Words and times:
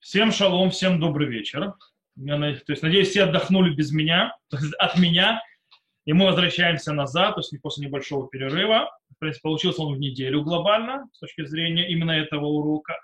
Всем 0.00 0.30
шалом, 0.30 0.70
всем 0.70 1.00
добрый 1.00 1.26
вечер. 1.26 1.74
То 2.24 2.54
есть, 2.68 2.82
надеюсь, 2.82 3.08
все 3.08 3.24
отдохнули 3.24 3.74
без 3.74 3.90
меня, 3.90 4.32
от 4.78 4.96
меня. 4.96 5.42
И 6.04 6.12
мы 6.12 6.26
возвращаемся 6.26 6.92
назад, 6.92 7.34
то 7.34 7.40
есть 7.40 7.52
после 7.60 7.86
небольшого 7.86 8.28
перерыва. 8.28 8.90
В 9.16 9.18
принципе, 9.18 9.42
получился 9.42 9.82
он 9.82 9.96
в 9.96 9.98
неделю 9.98 10.42
глобально, 10.42 11.08
с 11.12 11.18
точки 11.18 11.44
зрения 11.44 11.90
именно 11.90 12.12
этого 12.12 12.46
урока. 12.46 12.94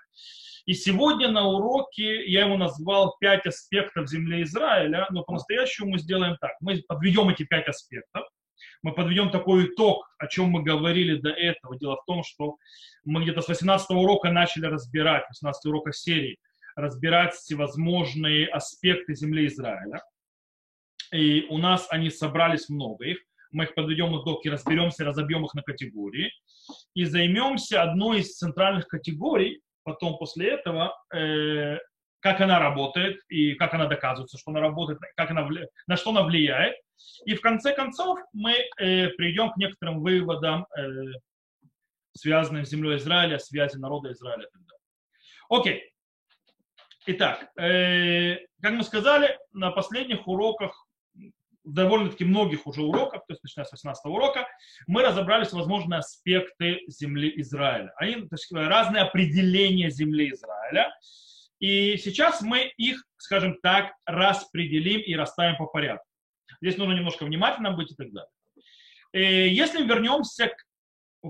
И 0.65 0.73
сегодня 0.73 1.27
на 1.27 1.45
уроке 1.45 2.25
я 2.27 2.45
ему 2.45 2.57
назвал 2.57 3.15
пять 3.19 3.45
аспектов 3.45 4.09
земли 4.09 4.41
Израиля, 4.43 5.05
но 5.11 5.23
по-настоящему 5.23 5.91
мы 5.91 5.99
сделаем 5.99 6.37
так. 6.39 6.53
Мы 6.61 6.81
подведем 6.87 7.27
эти 7.27 7.43
пять 7.43 7.67
аспектов, 7.67 8.23
мы 8.81 8.93
подведем 8.93 9.31
такой 9.31 9.65
итог, 9.65 10.09
о 10.17 10.27
чем 10.27 10.47
мы 10.47 10.63
говорили 10.63 11.17
до 11.17 11.29
этого. 11.29 11.77
Дело 11.77 11.97
в 11.97 12.05
том, 12.05 12.23
что 12.23 12.55
мы 13.03 13.21
где-то 13.23 13.41
с 13.41 13.49
18 13.49 13.91
урока 13.91 14.31
начали 14.31 14.65
разбирать, 14.65 15.25
18 15.29 15.65
урока 15.65 15.91
серии, 15.91 16.37
разбирать 16.75 17.33
всевозможные 17.33 18.47
аспекты 18.47 19.15
земли 19.15 19.47
Израиля. 19.47 20.01
И 21.13 21.45
у 21.49 21.57
нас 21.57 21.87
они 21.89 22.09
собрались 22.09 22.69
много 22.69 23.05
их. 23.05 23.19
Мы 23.51 23.65
их 23.65 23.75
подведем 23.75 24.21
итог 24.21 24.45
и 24.45 24.49
разберемся, 24.49 25.05
разобьем 25.05 25.45
их 25.45 25.53
на 25.53 25.61
категории. 25.61 26.31
И 26.93 27.05
займемся 27.05 27.83
одной 27.83 28.19
из 28.19 28.35
центральных 28.35 28.87
категорий, 28.87 29.61
потом 29.83 30.17
после 30.17 30.49
этого, 30.49 30.93
э, 31.13 31.77
как 32.19 32.41
она 32.41 32.59
работает 32.59 33.21
и 33.29 33.53
как 33.53 33.73
она 33.73 33.85
доказывается, 33.85 34.37
что 34.37 34.51
она 34.51 34.59
работает, 34.59 34.99
как 35.15 35.31
она, 35.31 35.47
на 35.87 35.95
что 35.95 36.09
она 36.09 36.23
влияет. 36.23 36.75
И 37.25 37.35
в 37.35 37.41
конце 37.41 37.73
концов 37.73 38.19
мы 38.33 38.53
э, 38.53 39.09
придем 39.09 39.51
к 39.51 39.57
некоторым 39.57 40.01
выводам, 40.01 40.65
э, 40.77 40.81
связанным 42.13 42.65
с 42.65 42.69
землей 42.69 42.97
Израиля, 42.97 43.37
связи 43.39 43.77
народа 43.77 44.11
Израиля 44.11 44.43
и 44.43 44.57
так. 44.67 44.79
Итак, 47.07 47.51
э, 47.57 48.37
как 48.61 48.73
мы 48.73 48.83
сказали, 48.83 49.37
на 49.53 49.69
последних 49.69 50.27
уроках, 50.27 50.87
довольно-таки 51.63 52.25
многих 52.25 52.65
уже 52.65 52.81
уроках, 52.81 53.25
то 53.27 53.33
есть 53.33 53.43
начиная 53.43 53.65
с 53.65 53.71
18 53.71 54.05
урока, 54.05 54.47
мы 54.87 55.03
разобрались 55.03 55.51
возможные 55.51 55.99
аспекты 55.99 56.81
земли 56.87 57.31
Израиля. 57.37 57.93
Они, 57.97 58.15
то 58.15 58.33
есть 58.33 58.51
разные 58.51 59.03
определения 59.03 59.91
земли 59.91 60.31
Израиля. 60.31 60.95
И 61.59 61.97
сейчас 61.97 62.41
мы 62.41 62.71
их, 62.77 63.03
скажем 63.17 63.59
так, 63.61 63.93
распределим 64.05 65.01
и 65.01 65.15
расставим 65.15 65.57
по 65.57 65.67
порядку. 65.67 66.05
Здесь 66.59 66.77
нужно 66.77 66.93
немножко 66.93 67.25
внимательно 67.25 67.71
быть 67.71 67.91
и 67.91 67.95
так 67.95 68.11
далее. 68.11 68.31
Э, 69.13 69.47
если 69.47 69.83
вернемся 69.83 70.47
к 70.47 70.64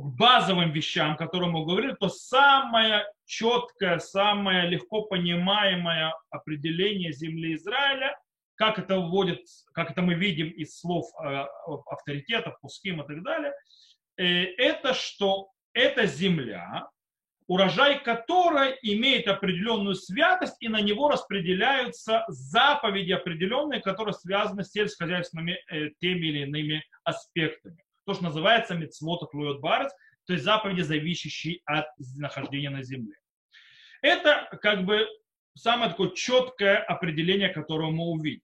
базовым 0.02 0.72
вещам, 0.72 1.16
которые 1.16 1.50
мы 1.50 1.66
говорили, 1.66 1.96
то 2.00 2.10
самое 2.10 3.06
четкое, 3.26 4.00
самое 4.00 4.68
легко 4.68 5.04
понимаемое 5.04 6.14
определение 6.30 7.14
земли 7.14 7.56
Израиля, 7.56 8.18
как 8.56 8.80
это 8.80 9.00
вводит, 9.00 9.42
как 9.74 9.92
это 9.92 10.02
мы 10.02 10.16
видим 10.16 10.50
из 10.50 10.80
слов 10.80 11.06
э, 11.24 11.46
авторитетов, 11.88 12.60
пуским 12.62 13.02
и 13.02 13.08
так 13.08 13.24
далее, 13.24 13.54
э, 14.18 14.24
это 14.58 14.94
что 14.94 15.50
эта 15.74 16.06
земля, 16.06 16.88
урожай 17.48 18.02
которой 18.02 18.78
имеет 18.82 19.28
определенную 19.28 19.96
святость, 19.96 20.56
и 20.62 20.68
на 20.68 20.82
него 20.82 21.10
распределяются 21.10 22.24
заповеди 22.28 23.12
определенные, 23.12 23.82
которые 23.82 24.14
связаны 24.14 24.64
с 24.64 24.72
сельскохозяйственными 24.72 25.58
э, 25.70 25.90
теми 26.00 26.28
или 26.28 26.40
иными 26.44 26.84
аспектами 27.04 27.85
то, 28.06 28.14
что 28.14 28.24
называется 28.24 28.76
мецвот 28.76 29.30
тлует 29.32 29.60
барец, 29.60 29.92
то 30.26 30.34
есть 30.34 30.46
заповеди, 30.46 30.82
зависящие 30.82 31.60
от 31.66 31.86
нахождения 32.18 32.70
на 32.70 32.84
земле. 32.84 33.16
Это 34.02 34.48
как 34.62 34.86
бы 34.86 35.08
самое 35.56 35.92
такое 35.92 36.12
четкое 36.12 36.78
определение, 36.78 37.50
которое 37.50 37.92
мы 37.92 38.06
увидим. 38.06 38.42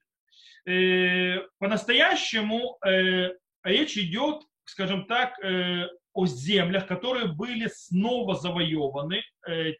Э, 0.65 1.39
по-настоящему 1.57 2.77
э, 2.85 3.31
речь 3.63 3.97
идет, 3.97 4.43
скажем 4.65 5.05
так, 5.05 5.33
э, 5.43 5.87
о 6.13 6.25
землях, 6.25 6.87
которые 6.87 7.27
были 7.27 7.67
снова 7.67 8.35
завоеваны 8.35 9.23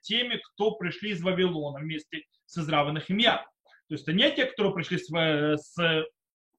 теми, 0.02 0.40
кто 0.42 0.72
пришли 0.76 1.10
из 1.12 1.22
Вавилона 1.22 1.80
вместе 1.80 2.24
с 2.46 2.58
Израилем 2.58 2.94
Нахимья. 2.94 3.46
То 3.90 3.96
есть 3.96 4.04
это 4.04 4.14
не 4.14 4.32
те, 4.32 4.46
которые 4.46 4.74
пришли 4.74 4.98
с 4.98 6.06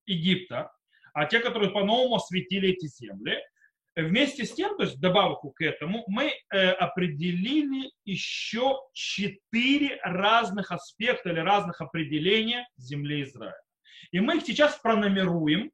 Египта, 0.05 0.71
а 1.13 1.27
те, 1.27 1.41
которые 1.41 1.71
по-новому 1.71 2.17
осветили 2.17 2.71
эти 2.71 2.87
земли. 2.87 3.39
Вместе 3.95 4.47
с 4.47 4.55
тем, 4.55 4.77
то 4.77 4.85
есть 4.85 5.01
добавку 5.01 5.51
к 5.51 5.61
этому, 5.61 6.05
мы 6.07 6.33
э, 6.51 6.71
определили 6.71 7.91
еще 8.07 8.79
четыре 8.95 10.01
разных 10.03 10.73
аспекта 10.73 11.29
или 11.29 11.41
разных 11.41 11.83
определения 11.83 12.67
земли 12.79 13.23
Израиля. 13.23 13.61
И 14.11 14.21
мы 14.21 14.39
их 14.39 14.47
сейчас 14.47 14.79
пронумеруем. 14.79 15.71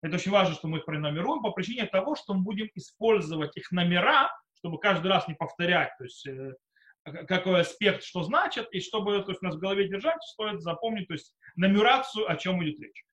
Это 0.00 0.14
очень 0.14 0.30
важно, 0.30 0.54
что 0.54 0.68
мы 0.68 0.78
их 0.78 0.84
пронумеруем 0.84 1.42
по 1.42 1.50
причине 1.50 1.86
того, 1.86 2.14
что 2.14 2.34
мы 2.34 2.42
будем 2.42 2.70
использовать 2.74 3.56
их 3.56 3.72
номера, 3.72 4.30
чтобы 4.58 4.78
каждый 4.78 5.08
раз 5.08 5.26
не 5.26 5.34
повторять, 5.34 5.90
то 5.98 6.04
есть 6.04 6.24
э, 6.26 6.52
какой 7.26 7.60
аспект 7.60 8.02
что 8.02 8.22
значит, 8.22 8.68
и 8.72 8.80
чтобы 8.80 9.22
то 9.22 9.30
есть, 9.30 9.42
у 9.42 9.46
нас 9.46 9.56
в 9.56 9.58
голове 9.58 9.88
держать, 9.88 10.22
стоит 10.22 10.60
запомнить 10.60 11.08
то 11.08 11.14
есть, 11.14 11.34
нумерацию, 11.56 12.30
о 12.30 12.36
чем 12.36 12.62
идет 12.62 12.80
речь. 12.80 13.05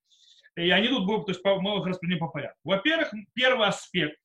И 0.56 0.70
они 0.70 0.88
тут 0.88 1.06
будут, 1.06 1.26
то 1.26 1.32
есть 1.32 1.44
мы 1.44 1.80
их 1.80 1.86
распределим 1.86 2.20
по 2.20 2.28
порядку. 2.28 2.60
Во-первых, 2.64 3.14
первый 3.34 3.68
аспект, 3.68 4.20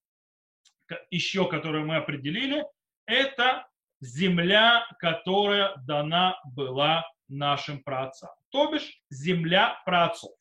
еще 1.11 1.49
который 1.49 1.84
мы 1.84 1.97
определили, 1.97 2.65
это 3.06 3.66
земля, 4.00 4.87
которая 4.99 5.75
дана 5.87 6.38
была 6.44 7.05
нашим 7.28 7.83
праотцам. 7.83 8.31
То 8.50 8.71
бишь 8.71 9.00
земля 9.11 9.81
праотцов. 9.84 10.33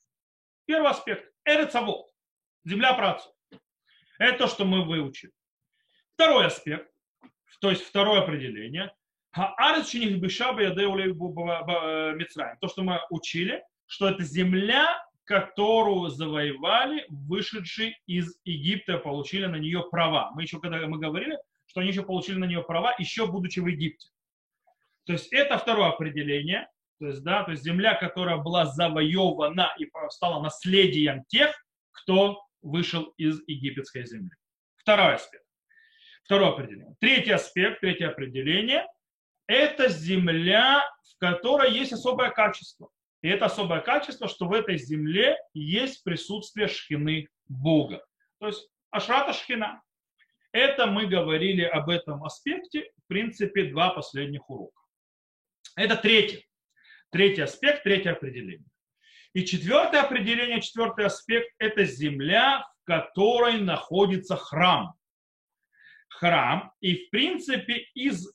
Первый 0.65 0.91
аспект– 0.91 1.31
эрецавод, 1.45 2.07
земля 2.65 2.93
праотцов. 2.93 3.33
Это 4.19 4.37
то, 4.39 4.47
что 4.47 4.65
мы 4.65 4.83
выучили. 4.83 5.31
Второй 6.13 6.47
аспект, 6.47 6.91
то 7.61 7.69
есть 7.69 7.83
второе 7.83 8.21
определение– 8.21 8.93
то, 12.59 12.67
что 12.67 12.81
мы 12.81 12.99
учили, 13.11 13.63
что 13.85 14.09
это 14.09 14.23
земля, 14.23 15.05
которую 15.27 16.09
завоевали 16.09 17.05
вышедшие 17.09 17.99
из 18.07 18.39
Египта, 18.45 18.97
получили 18.97 19.45
на 19.45 19.57
нее 19.57 19.83
права. 19.91 20.31
Мы 20.33 20.43
еще, 20.43 20.59
когда 20.61 20.88
мы 20.88 20.97
говорили, 20.99 21.38
что 21.65 21.81
они 21.81 21.89
еще 21.89 22.03
получили 22.03 22.38
на 22.38 22.45
нее 22.45 22.63
права, 22.63 22.95
еще 22.97 23.27
будучи 23.27 23.59
в 23.59 23.67
Египте. 23.67 24.07
То 25.05 25.13
есть 25.13 25.31
это 25.33 25.57
второе 25.57 25.89
определение. 25.89 26.69
То 26.99 27.07
есть, 27.07 27.23
да, 27.23 27.43
то 27.43 27.51
есть 27.51 27.63
земля, 27.63 27.93
которая 27.95 28.38
была 28.38 28.65
завоевана 28.65 29.75
и 29.77 29.88
стала 30.09 30.41
наследием 30.41 31.25
тех, 31.27 31.53
кто 31.91 32.41
вышел 32.61 33.03
из 33.17 33.41
египетской 33.47 34.05
земли. 34.05 34.31
Второй 34.77 35.15
аспект. 35.15 35.45
Второе 36.23 36.49
определение. 36.49 36.95
Третий 37.01 37.31
аспект, 37.31 37.81
третье 37.81 38.07
определение– 38.07 38.88
это 39.47 39.89
земля, 39.89 40.83
в 41.03 41.19
которой 41.19 41.71
есть 41.71 41.91
особое 41.91 42.31
качество. 42.31 42.89
И 43.22 43.29
это 43.29 43.45
особое 43.45 43.81
качество, 43.81 44.28
что 44.28 44.45
в 44.47 44.53
этой 44.53 44.78
земле 44.78 45.38
есть 45.53 46.03
присутствие 46.03 46.67
шхины 46.67 47.28
Бога. 47.47 48.05
То 48.39 48.47
есть 48.47 48.69
ашрата 48.91 49.33
шхина. 49.33 49.81
Это 50.51 50.88
мы 50.88 51.07
говорили 51.07 51.63
об 51.63 51.89
этом 51.89 52.23
аспекте, 52.23 52.91
в 53.03 53.07
принципе, 53.07 53.66
два 53.66 53.89
последних 53.89 54.50
урока. 54.50 54.81
Это 55.75 55.95
третий. 55.95 56.47
Третий 57.11 57.41
аспект, 57.41 57.83
третье 57.83 58.11
определение. 58.11 58.66
И 59.33 59.45
четвертое 59.45 60.01
определение, 60.01 60.61
четвертый 60.61 61.06
аспект– 61.06 61.53
это 61.59 61.83
земля, 61.85 62.66
в 62.81 62.85
которой 62.85 63.59
находится 63.59 64.35
храм. 64.35 64.94
Храм. 66.09 66.72
И, 66.79 66.95
в 66.95 67.09
принципе, 67.09 67.85
из 67.94 68.33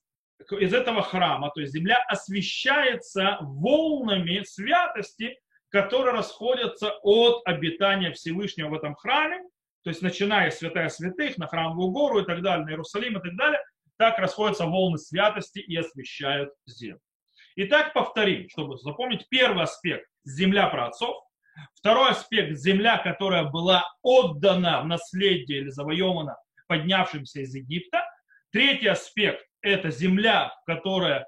из 0.51 0.75
этого 0.75 1.03
храма, 1.03 1.51
то 1.55 1.61
есть 1.61 1.73
земля 1.73 2.03
освещается 2.09 3.39
волнами 3.41 4.43
святости, 4.45 5.39
которые 5.69 6.15
расходятся 6.15 6.93
от 7.03 7.43
обитания 7.47 8.13
Всевышнего 8.13 8.69
в 8.69 8.75
этом 8.75 8.95
храме, 8.95 9.43
то 9.85 9.91
есть 9.91 10.03
начиная 10.03 10.51
с 10.51 10.59
святая 10.59 10.89
святых, 10.89 11.39
на 11.39 11.47
храмовую 11.47 11.91
гору 11.91 12.21
и 12.21 12.25
так 12.25 12.43
далее, 12.43 12.65
на 12.65 12.71
Иерусалим 12.71 13.19
и 13.19 13.23
так 13.23 13.37
далее, 13.37 13.61
так 13.97 14.19
расходятся 14.19 14.67
волны 14.67 14.99
святости 14.99 15.59
и 15.59 15.77
освещают 15.77 16.51
землю. 16.67 17.01
Итак, 17.57 17.93
повторим, 17.93 18.49
чтобы 18.49 18.79
запомнить 18.79 19.27
первый 19.29 19.65
аспект– 19.65 20.09
земля 20.25 20.69
праотцов, 20.69 21.17
второй 21.75 22.11
аспект– 22.11 22.57
земля, 22.59 22.99
которая 22.99 23.45
была 23.45 23.85
отдана 24.03 24.83
в 24.83 24.87
наследие 24.87 25.61
или 25.61 25.69
завоевана 25.69 26.37
поднявшимся 26.67 27.41
из 27.41 27.55
Египта, 27.55 28.05
третий 28.51 28.87
аспект 28.87 29.45
это 29.63 29.91
земля, 29.91 30.53
которая 30.67 31.27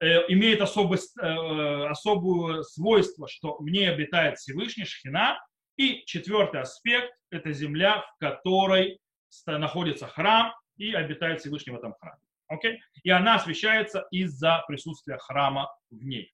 э, 0.00 0.32
имеет 0.32 0.60
особое, 0.60 0.98
э, 1.20 1.86
особое 1.88 2.62
свойство, 2.62 3.28
что 3.28 3.56
в 3.58 3.64
ней 3.68 3.90
обитает 3.90 4.38
Всевышний, 4.38 4.84
Шхина. 4.84 5.38
И 5.76 6.04
четвертый 6.06 6.62
аспект– 6.62 7.12
это 7.30 7.52
земля, 7.52 8.00
в 8.00 8.18
которой 8.18 8.98
находится 9.46 10.06
храм 10.06 10.54
и 10.78 10.94
обитает 10.94 11.40
Всевышний 11.40 11.72
в 11.72 11.76
этом 11.76 11.94
храме. 12.00 12.22
Okay? 12.50 12.78
И 13.02 13.10
она 13.10 13.34
освещается 13.34 14.06
из-за 14.10 14.64
присутствия 14.66 15.18
храма 15.18 15.70
в 15.90 16.02
ней. 16.02 16.32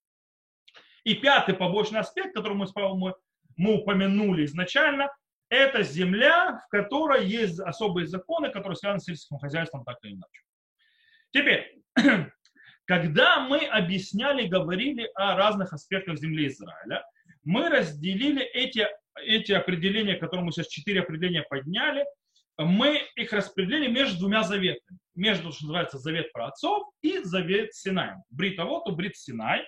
И 1.05 1.15
пятый 1.15 1.55
побочный 1.55 2.01
аспект, 2.01 2.35
который 2.35 2.55
мы, 2.55 2.67
мы, 2.95 3.15
мы 3.57 3.75
упомянули 3.79 4.45
изначально, 4.45 5.11
это 5.49 5.83
земля, 5.83 6.63
в 6.65 6.69
которой 6.71 7.27
есть 7.27 7.59
особые 7.61 8.07
законы, 8.07 8.51
которые 8.51 8.77
связаны 8.77 9.01
с 9.01 9.05
сельским 9.05 9.39
хозяйством 9.39 9.85
так 9.85 9.99
или 10.03 10.13
иначе. 10.13 10.43
Теперь, 11.33 11.79
когда 12.87 13.41
мы 13.41 13.65
объясняли, 13.67 14.47
говорили 14.47 15.11
о 15.15 15.37
разных 15.37 15.73
аспектах 15.73 16.19
земли 16.19 16.47
Израиля, 16.49 17.05
мы 17.45 17.69
разделили 17.69 18.43
эти, 18.43 18.87
эти 19.17 19.53
определения, 19.53 20.17
которые 20.17 20.45
мы 20.45 20.53
сейчас 20.53 20.69
четыре 20.69 21.01
определения 21.01 21.43
подняли, 21.43 22.05
мы 22.59 23.01
их 23.17 23.33
распределили 23.33 23.89
между 23.89 24.21
двумя 24.21 24.43
заветами. 24.43 24.99
Между, 25.15 25.53
что 25.53 25.65
называется, 25.65 25.99
завет 25.99 26.33
про 26.33 26.47
отцов 26.49 26.89
и 27.03 27.19
завет 27.19 27.75
Синай. 27.75 28.15
Брит 28.31 28.59
вот, 28.59 28.89
у 28.89 28.93
Брит 28.93 29.17
Синай. 29.17 29.67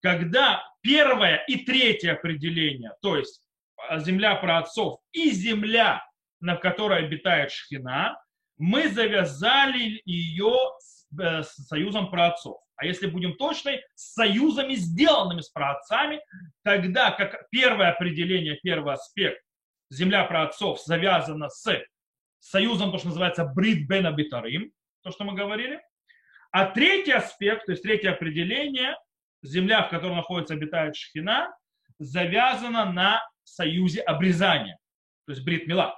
Когда 0.00 0.62
первое 0.82 1.44
и 1.46 1.64
третье 1.64 2.12
определение, 2.12 2.92
то 3.02 3.16
есть 3.16 3.42
а, 3.76 3.98
земля 3.98 4.36
про 4.36 4.58
отцов 4.58 5.00
и 5.12 5.30
земля, 5.30 6.04
на 6.40 6.56
которой 6.56 7.04
обитает 7.04 7.50
Шхина, 7.50 8.16
мы 8.58 8.88
завязали 8.88 10.00
ее 10.04 10.54
с, 10.78 11.06
э, 11.18 11.42
с 11.42 11.54
союзом 11.66 12.10
про 12.10 12.28
отцов. 12.28 12.58
А 12.76 12.84
если 12.84 13.06
будем 13.06 13.36
точны, 13.36 13.80
с 13.94 14.14
союзами, 14.14 14.74
сделанными 14.74 15.40
с 15.40 15.48
праотцами, 15.48 16.20
тогда 16.62 17.10
как 17.10 17.48
первое 17.50 17.90
определение, 17.90 18.58
первый 18.62 18.94
аспект, 18.94 19.42
земля 19.90 20.24
про 20.24 20.44
отцов 20.44 20.82
завязана 20.82 21.48
с 21.48 21.82
союзом, 22.40 22.92
то, 22.92 22.98
что 22.98 23.08
называется 23.08 23.44
брит 23.44 23.88
бен 23.88 24.06
абитарим, 24.06 24.72
то, 25.02 25.10
что 25.10 25.24
мы 25.24 25.34
говорили. 25.34 25.80
А 26.50 26.66
третий 26.66 27.12
аспект, 27.12 27.66
то 27.66 27.72
есть 27.72 27.82
третье 27.82 28.10
определение, 28.10 28.96
земля, 29.42 29.82
в 29.82 29.90
которой 29.90 30.14
находится, 30.14 30.54
обитает 30.54 30.96
Шхина, 30.96 31.54
завязана 31.98 32.92
на 32.92 33.22
союзе 33.44 34.00
обрезания, 34.00 34.78
то 35.26 35.32
есть 35.32 35.44
брит 35.44 35.66
мила. 35.66 35.94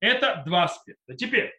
Это 0.00 0.42
два 0.46 0.64
аспекта. 0.64 1.14
Теперь, 1.14 1.52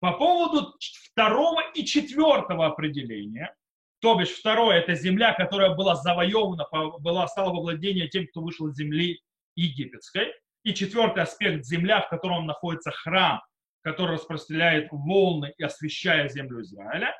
по 0.00 0.12
поводу 0.12 0.74
второго 1.10 1.62
и 1.74 1.84
четвертого 1.84 2.66
определения, 2.66 3.54
то 4.00 4.14
бишь 4.14 4.30
второе, 4.30 4.78
это 4.78 4.94
земля, 4.94 5.32
которая 5.32 5.74
была 5.74 5.94
завоевана, 5.96 6.66
была, 6.98 7.26
стала 7.28 7.52
во 7.52 7.60
владение 7.60 8.08
тем, 8.08 8.26
кто 8.26 8.42
вышел 8.42 8.68
из 8.68 8.76
земли 8.76 9.20
египетской. 9.54 10.32
И 10.64 10.74
четвертый 10.74 11.22
аспект, 11.22 11.64
земля, 11.64 12.02
в 12.02 12.08
котором 12.08 12.46
находится 12.46 12.90
храм, 12.90 13.40
который 13.82 14.16
распространяет 14.16 14.88
волны 14.90 15.54
и 15.56 15.62
освещает 15.62 16.32
землю 16.32 16.60
Израиля. 16.60 17.14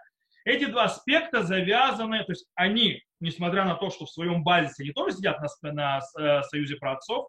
Эти 0.45 0.67
два 0.67 0.85
аспекта 0.85 1.43
завязаны, 1.43 2.25
то 2.25 2.33
есть 2.33 2.47
они, 2.55 3.03
несмотря 3.21 3.65
на 3.65 3.75
то, 3.75 3.91
что 3.91 4.05
в 4.05 4.11
своем 4.11 4.45
базисе 4.45 4.83
они 4.83 4.93
тоже 4.93 5.17
сидят 5.17 5.39
на, 5.41 5.73
на 5.73 6.01
э, 6.19 6.43
союзе 6.43 6.77
праотцов, 6.77 7.29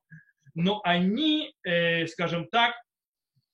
но 0.54 0.82
они, 0.84 1.54
э, 1.64 2.06
скажем 2.08 2.48
так, 2.48 2.76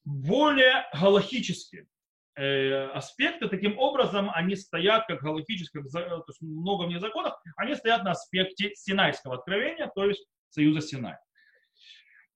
более 0.05 0.85
галахические 0.93 1.87
э, 2.35 2.85
аспекты. 2.87 3.47
Таким 3.47 3.77
образом, 3.77 4.29
они 4.33 4.55
стоят 4.55 5.05
как 5.07 5.21
галактические, 5.21 5.83
то 5.83 6.23
есть 6.27 6.41
много 6.41 6.83
в 6.83 6.87
них 6.87 6.99
законов, 6.99 7.33
они 7.55 7.75
стоят 7.75 8.03
на 8.03 8.11
аспекте 8.11 8.73
Синайского 8.75 9.35
откровения, 9.35 9.91
то 9.93 10.05
есть 10.05 10.25
союза 10.49 10.81
Синай. 10.81 11.15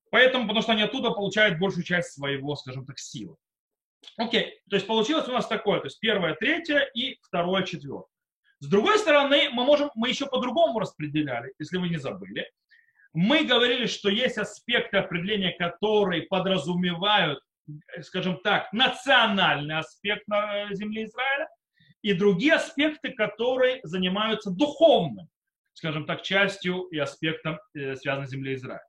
Поэтому, 0.10 0.46
потому 0.46 0.62
что 0.62 0.72
они 0.72 0.84
оттуда 0.84 1.12
получают 1.12 1.60
большую 1.60 1.84
часть 1.84 2.14
своего, 2.14 2.56
скажем 2.56 2.86
так, 2.86 2.98
силы. 2.98 3.36
Окей, 4.16 4.62
то 4.70 4.76
есть 4.76 4.88
получилось 4.88 5.28
у 5.28 5.34
нас 5.34 5.48
такое, 5.48 5.80
то 5.80 5.88
есть 5.88 6.00
первое, 6.00 6.36
третье 6.36 6.90
и 6.94 7.20
второе, 7.22 7.64
четвертое. 7.64 8.10
С 8.60 8.68
другой 8.68 8.98
стороны, 8.98 9.50
мы 9.52 9.66
можем, 9.66 9.92
мы 9.96 10.10
еще 10.10 10.26
по-другому 10.26 10.80
распределяли, 10.80 11.54
если 11.60 11.78
вы 11.78 11.90
не 11.90 11.98
забыли. 11.98 12.50
Мы 13.14 13.44
говорили, 13.44 13.86
что 13.86 14.10
есть 14.10 14.38
аспекты 14.38 14.98
определения, 14.98 15.52
которые 15.52 16.24
подразумевают, 16.24 17.40
скажем 18.02 18.40
так, 18.44 18.72
национальный 18.74 19.78
аспект 19.78 20.28
на 20.28 20.74
земле 20.74 21.06
Израиля, 21.06 21.48
и 22.02 22.14
другие 22.14 22.56
аспекты, 22.56 23.12
которые 23.12 23.80
занимаются 23.84 24.52
духовным, 24.52 25.28
скажем 25.74 26.06
так, 26.06 26.22
частью 26.22 26.84
и 26.84 26.98
аспектом, 26.98 27.60
э, 27.76 27.96
связанным 27.96 28.28
с 28.28 28.32
землей 28.32 28.56
Израиля. 28.56 28.86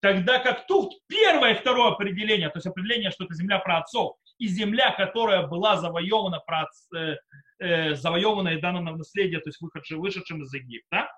Тогда 0.00 0.38
как 0.38 0.66
тут 0.66 0.92
первое 1.06 1.54
и 1.54 1.58
второе 1.58 1.92
определение, 1.92 2.50
то 2.50 2.58
есть 2.58 2.66
определение, 2.66 3.10
что 3.10 3.24
это 3.24 3.34
земля 3.34 3.58
праотцов, 3.58 4.16
и 4.38 4.46
земля, 4.48 4.94
которая 4.94 5.46
была 5.46 5.76
завоевана, 5.76 6.42
э, 6.94 7.16
э, 7.58 7.94
завоевана 7.94 8.50
и 8.50 8.60
дана 8.60 8.80
на 8.80 8.96
наследие, 8.96 9.40
то 9.40 9.48
есть 9.48 9.60
вышедшим, 9.60 10.00
вышедшим 10.00 10.42
из 10.42 10.52
Египта, 10.52 11.10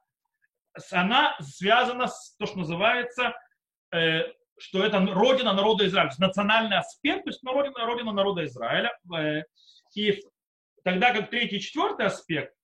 она 0.93 1.37
связана 1.41 2.07
с 2.07 2.37
то, 2.39 2.47
что 2.47 2.59
называется, 2.59 3.35
э, 3.93 4.25
что 4.59 4.85
это 4.85 4.99
родина 5.01 5.53
народа 5.53 5.87
Израиля, 5.87 6.09
то 6.09 6.13
есть 6.13 6.19
национальный 6.19 6.79
аспект, 6.79 7.25
то 7.25 7.31
есть 7.31 7.41
родина, 7.45 7.87
родина 7.87 8.13
народа 8.13 8.45
Израиля. 8.45 8.97
Э, 9.15 9.43
и 9.95 10.23
тогда 10.83 11.13
как 11.13 11.31
третий 11.31 11.57
и 11.57 11.61
четвертый 11.61 12.07
аспект, 12.07 12.55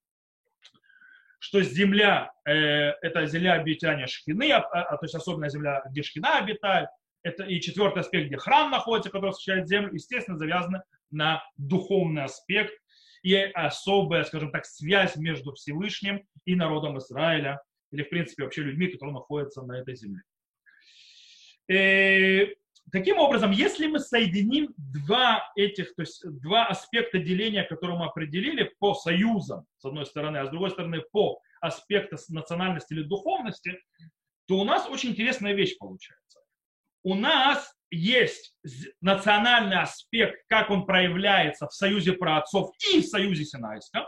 что 1.38 1.60
земля, 1.62 2.32
э, 2.44 2.52
это 3.02 3.26
земля 3.26 3.54
обитания 3.54 4.06
Шхины, 4.06 4.52
а, 4.52 4.60
а, 4.60 4.96
то 4.96 5.04
есть 5.04 5.14
особенная 5.14 5.48
земля, 5.48 5.82
где 5.90 6.02
Шхина 6.02 6.38
обитает, 6.38 6.88
это 7.22 7.44
и 7.44 7.60
четвертый 7.60 8.00
аспект, 8.00 8.28
где 8.28 8.36
храм 8.36 8.70
находится, 8.70 9.10
который 9.10 9.30
освещает 9.30 9.68
землю, 9.68 9.92
естественно, 9.92 10.38
завязаны 10.38 10.82
на 11.10 11.42
духовный 11.56 12.24
аспект 12.24 12.72
и 13.22 13.34
особая, 13.34 14.24
скажем 14.24 14.50
так, 14.50 14.64
связь 14.64 15.16
между 15.16 15.52
Всевышним 15.52 16.26
и 16.44 16.54
народом 16.54 16.98
Израиля, 16.98 17.62
или, 17.92 18.02
в 18.02 18.08
принципе, 18.08 18.44
вообще 18.44 18.62
людьми, 18.62 18.88
которые 18.88 19.14
находятся 19.14 19.62
на 19.62 19.78
этой 19.78 19.94
земле. 19.94 20.22
И 21.72 21.74
э, 21.74 22.54
Таким 22.92 23.18
образом, 23.18 23.52
если 23.52 23.86
мы 23.86 24.00
соединим 24.00 24.74
два 24.76 25.50
этих, 25.56 25.94
то 25.94 26.02
есть 26.02 26.22
два 26.42 26.66
аспекта 26.66 27.18
деления, 27.18 27.64
которые 27.64 27.98
мы 27.98 28.04
определили 28.04 28.70
по 28.80 28.92
союзам, 28.92 29.64
с 29.78 29.84
одной 29.86 30.04
стороны, 30.04 30.36
а 30.36 30.46
с 30.46 30.50
другой 30.50 30.70
стороны 30.72 31.00
по 31.10 31.40
аспекту 31.62 32.18
национальности 32.28 32.92
или 32.92 33.02
духовности, 33.02 33.78
то 34.46 34.58
у 34.58 34.64
нас 34.64 34.86
очень 34.90 35.10
интересная 35.10 35.54
вещь 35.54 35.78
получается. 35.78 36.40
У 37.02 37.14
нас 37.14 37.74
есть 37.90 38.54
национальный 39.00 39.80
аспект, 39.80 40.44
как 40.48 40.68
он 40.68 40.84
проявляется 40.84 41.68
в 41.68 41.72
союзе 41.72 42.12
праотцов 42.12 42.72
и 42.92 43.00
в 43.00 43.06
союзе 43.06 43.46
Синайском. 43.46 44.04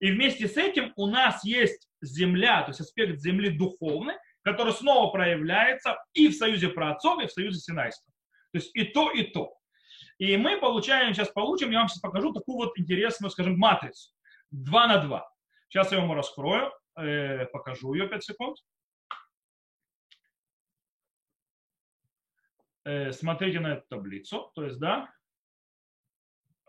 И 0.00 0.10
вместе 0.10 0.48
с 0.48 0.56
этим 0.56 0.92
у 0.96 1.06
нас 1.06 1.44
есть 1.44 1.88
земля, 2.02 2.62
то 2.62 2.70
есть 2.70 2.80
аспект 2.80 3.20
земли 3.20 3.50
духовный, 3.50 4.14
который 4.46 4.72
снова 4.72 5.10
проявляется 5.10 5.98
и 6.14 6.28
в 6.28 6.36
союзе 6.36 6.68
праотцов, 6.68 7.20
и 7.20 7.26
в 7.26 7.32
союзе 7.32 7.58
Синайском. 7.58 8.14
То 8.52 8.58
есть 8.58 8.70
и 8.76 8.84
то, 8.84 9.10
и 9.10 9.24
то. 9.24 9.58
И 10.18 10.36
мы 10.36 10.60
получаем, 10.60 11.12
сейчас 11.12 11.30
получим, 11.30 11.72
я 11.72 11.80
вам 11.80 11.88
сейчас 11.88 11.98
покажу 11.98 12.32
такую 12.32 12.58
вот 12.58 12.78
интересную, 12.78 13.32
скажем, 13.32 13.58
матрицу. 13.58 14.12
2 14.52 14.86
на 14.86 14.98
2. 14.98 15.28
Сейчас 15.68 15.90
я 15.90 15.98
вам 15.98 16.12
раскрою, 16.12 16.72
э, 16.96 17.46
покажу 17.46 17.92
ее 17.92 18.08
5 18.08 18.22
секунд. 18.22 18.58
Э, 22.84 23.10
смотрите 23.10 23.58
на 23.58 23.72
эту 23.72 23.88
таблицу. 23.88 24.52
То 24.54 24.62
есть, 24.62 24.78
да, 24.78 25.12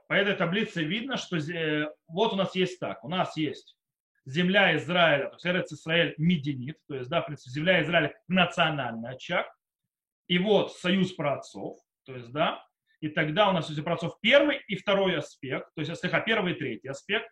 по 0.08 0.14
этой 0.14 0.36
таблице 0.36 0.84
видно, 0.84 1.16
что 1.18 1.38
э, 1.38 1.94
вот 2.08 2.34
у 2.34 2.38
нас 2.38 2.56
есть 2.56 2.80
так. 2.80 3.04
У 3.04 3.08
нас 3.08 3.38
есть 3.38 3.78
земля 4.28 4.76
Израиля, 4.76 5.30
то 5.30 5.36
есть 5.36 5.46
Эрец 5.46 5.72
Израиль 5.72 6.14
Мединит, 6.18 6.78
то 6.88 6.96
есть, 6.96 7.10
да, 7.10 7.22
в 7.22 7.28
принципе, 7.28 7.52
земля 7.52 7.82
Израиля 7.82 8.14
национальный 8.28 9.12
очаг. 9.12 9.48
И 10.28 10.38
вот 10.38 10.74
союз 10.74 11.14
праотцов, 11.14 11.78
то 12.06 12.14
есть, 12.14 12.32
да, 12.32 12.62
и 13.00 13.08
тогда 13.08 13.50
у 13.50 13.54
нас 13.54 13.68
союз 13.68 13.82
праотцов 13.84 14.20
первый 14.22 14.60
и 14.68 14.76
второй 14.76 15.18
аспект, 15.18 15.74
то 15.76 15.82
есть, 15.82 15.96
слегка 15.96 16.20
первый 16.20 16.54
и 16.54 16.56
третий 16.56 16.90
аспект, 16.90 17.30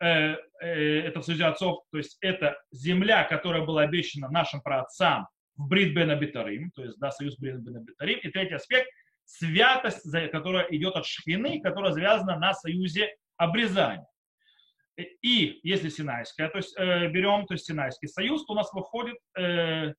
э, 0.00 0.36
э, 0.60 1.00
это 1.00 1.20
в 1.20 1.24
союзе 1.24 1.46
отцов, 1.46 1.84
то 1.90 1.96
есть, 1.96 2.18
это 2.20 2.60
земля, 2.70 3.24
которая 3.24 3.64
была 3.64 3.82
обещана 3.82 4.28
нашим 4.28 4.60
праотцам 4.60 5.26
в 5.56 5.68
Брит 5.68 5.94
Бен 5.94 6.10
Абитарим, 6.10 6.70
то 6.72 6.84
есть, 6.84 6.98
да, 6.98 7.10
союз 7.12 7.38
Брит 7.38 7.56
Бен 7.60 7.78
Абитарим, 7.78 8.18
и 8.18 8.28
третий 8.28 8.54
аспект, 8.54 8.90
святость, 9.24 10.04
которая 10.30 10.66
идет 10.68 10.96
от 10.96 11.06
шхины, 11.06 11.62
которая 11.62 11.92
завязана 11.92 12.38
на 12.38 12.52
союзе 12.52 13.16
обрезания. 13.38 14.06
И 14.96 15.60
если 15.62 15.88
Синайская, 15.88 16.48
то 16.48 16.58
есть 16.58 16.74
э, 16.78 17.08
берем, 17.08 17.46
то 17.46 17.54
есть 17.54 17.66
Синайский 17.66 18.08
союз, 18.08 18.44
то 18.46 18.54
у 18.54 18.56
нас 18.56 18.72
выходит 18.72 19.16
э, 19.38 19.92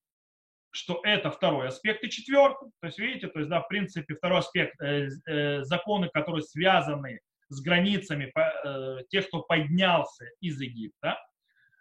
что 0.72 1.02
это 1.04 1.32
второй 1.32 1.68
аспект 1.68 2.04
и 2.04 2.10
четвертый. 2.10 2.70
То 2.82 2.88
есть, 2.88 3.00
видите, 3.00 3.28
то 3.28 3.40
есть, 3.40 3.50
да, 3.50 3.62
в 3.62 3.68
принципе, 3.68 4.16
второй 4.16 4.40
аспект 4.40 4.80
э, 4.82 5.10
э, 5.26 5.64
законы, 5.64 6.10
которые 6.14 6.44
связаны 6.44 7.20
с 7.50 7.62
границами 7.62 8.32
э, 8.36 9.04
тех, 9.10 9.28
кто 9.28 9.42
поднялся 9.42 10.26
из 10.42 10.60
Египта, 10.60 11.18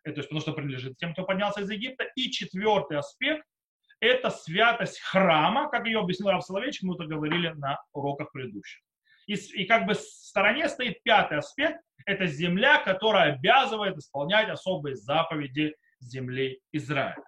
это, 0.04 0.14
то 0.14 0.18
есть, 0.20 0.28
потому 0.28 0.40
что 0.40 0.52
принадлежит 0.52 0.96
тем, 0.98 1.12
кто 1.12 1.24
поднялся 1.24 1.60
из 1.62 1.70
Египта. 1.70 2.04
И 2.14 2.30
четвертый 2.30 2.98
аспект– 2.98 3.44
это 4.00 4.30
святость 4.30 5.00
храма, 5.00 5.68
как 5.68 5.86
ее 5.86 5.98
объяснил 5.98 6.30
Рав 6.30 6.44
Соловейчик, 6.44 6.84
мы 6.84 6.94
это 6.94 7.06
говорили 7.06 7.48
на 7.48 7.78
уроках 7.92 8.30
предыдущих. 8.32 8.85
И, 9.26 9.34
и 9.34 9.64
как 9.64 9.86
бы 9.86 9.94
в 9.94 10.00
стороне 10.00 10.68
стоит 10.68 11.02
пятый 11.02 11.38
аспект– 11.38 11.80
это 12.06 12.26
земля, 12.26 12.78
которая 12.78 13.34
обязывает 13.34 13.96
исполнять 13.98 14.48
особые 14.48 14.94
заповеди 14.94 15.74
земли 16.00 16.60
Израиля. 16.72 17.22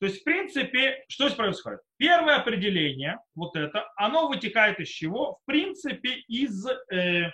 То 0.00 0.06
есть, 0.06 0.20
в 0.20 0.24
принципе, 0.24 1.04
что 1.08 1.26
здесь 1.26 1.36
происходит? 1.36 1.80
Первое 1.96 2.36
определение, 2.36 3.18
вот 3.34 3.56
это, 3.56 3.90
оно 3.96 4.28
вытекает 4.28 4.78
из 4.78 4.88
чего? 4.88 5.38
В 5.42 5.46
принципе, 5.46 6.14
из 6.28 6.66
э, 6.92 7.32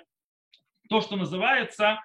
то, 0.89 1.01
что 1.03 1.17
называется 1.17 2.01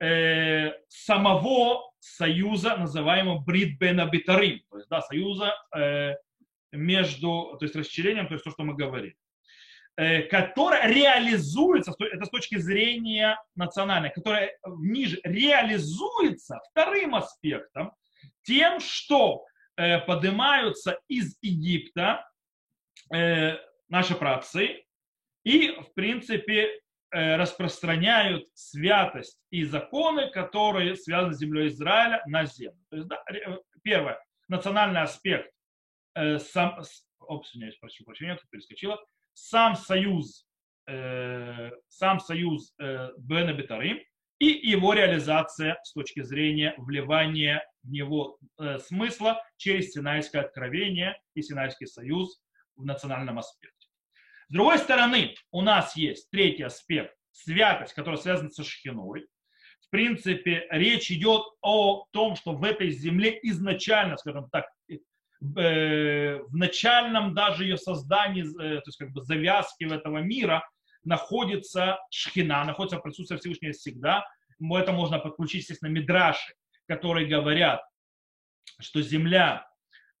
э, 0.00 0.70
самого 0.88 1.90
союза, 1.98 2.76
называемого 2.76 3.40
Брит 3.40 3.78
Бен 3.78 3.98
Абитарим, 3.98 4.60
то 4.70 4.76
есть, 4.76 4.88
да, 4.88 5.00
союза 5.00 5.52
э, 5.76 6.14
между, 6.70 7.56
то 7.58 7.64
есть, 7.64 7.74
расчленением, 7.74 8.28
то 8.28 8.34
есть, 8.34 8.44
то, 8.44 8.50
что 8.52 8.62
мы 8.62 8.74
говорим 8.74 9.12
э, 9.12 9.27
которая 10.30 10.86
реализуется, 10.88 11.92
это 11.98 12.24
с 12.24 12.30
точки 12.30 12.56
зрения 12.56 13.36
национальной, 13.56 14.10
которая 14.10 14.56
ниже 14.78 15.18
реализуется 15.24 16.60
вторым 16.70 17.16
аспектом, 17.16 17.92
тем, 18.42 18.78
что 18.78 19.44
э, 19.76 19.98
поднимаются 19.98 21.00
из 21.08 21.36
Египта 21.42 22.24
э, 23.12 23.56
наши 23.88 24.14
працы 24.14 24.84
и, 25.44 25.70
в 25.70 25.92
принципе, 25.94 26.80
э, 27.10 27.36
распространяют 27.36 28.46
святость 28.54 29.40
и 29.50 29.64
законы, 29.64 30.30
которые 30.30 30.94
связаны 30.94 31.34
с 31.34 31.38
землей 31.38 31.68
Израиля 31.68 32.22
на 32.26 32.44
землю. 32.44 32.78
То 32.90 32.96
есть, 32.96 33.08
да, 33.08 33.22
первое, 33.82 34.18
национальный 34.46 35.02
аспект, 35.02 35.52
э, 36.14 36.38
сам, 36.38 36.80
опс, 37.20 37.52
прошу 37.80 38.04
прощения, 38.04 38.36
тут 38.36 38.48
перескочила, 38.50 39.04
сам 39.38 39.76
союз, 39.76 40.46
э, 40.88 41.70
сам 41.88 42.20
союз 42.20 42.74
э, 42.78 43.10
Бена 43.18 43.52
Бетарим 43.52 44.00
и 44.38 44.46
его 44.46 44.94
реализация 44.94 45.78
с 45.82 45.92
точки 45.92 46.22
зрения 46.22 46.74
вливания 46.78 47.64
в 47.82 47.90
него 47.90 48.38
э, 48.58 48.78
смысла 48.78 49.42
через 49.56 49.92
Синайское 49.92 50.42
откровение 50.42 51.20
и 51.34 51.42
Синайский 51.42 51.86
союз 51.86 52.40
в 52.76 52.84
национальном 52.84 53.38
аспекте. 53.38 53.88
С 54.48 54.52
другой 54.52 54.78
стороны, 54.78 55.34
у 55.50 55.60
нас 55.62 55.96
есть 55.96 56.30
третий 56.30 56.64
аспект, 56.64 57.14
святость, 57.32 57.94
которая 57.94 58.20
связана 58.20 58.50
со 58.50 58.64
Шхиной. 58.64 59.26
В 59.80 59.90
принципе, 59.90 60.66
речь 60.70 61.10
идет 61.10 61.42
о 61.62 62.06
том, 62.10 62.36
что 62.36 62.52
в 62.52 62.64
этой 62.64 62.90
земле 62.90 63.38
изначально, 63.42 64.16
скажем 64.16 64.48
так, 64.50 64.66
в 65.40 66.56
начальном 66.56 67.34
даже 67.34 67.64
ее 67.64 67.76
создании, 67.76 68.42
э, 68.42 68.80
то 68.80 68.88
есть 68.88 68.98
как 68.98 69.12
бы 69.12 69.22
завязки 69.22 69.84
этого 69.84 70.18
мира, 70.18 70.68
находится 71.04 71.98
шхина, 72.10 72.64
находится 72.64 72.98
присутствие 72.98 73.38
Всевышнего 73.38 73.72
всегда. 73.72 74.26
Это 74.60 74.92
можно 74.92 75.18
подключить, 75.18 75.62
естественно, 75.62 75.90
мидраши, 75.90 76.52
которые 76.86 77.28
говорят, 77.28 77.80
что 78.80 79.00
земля, 79.00 79.68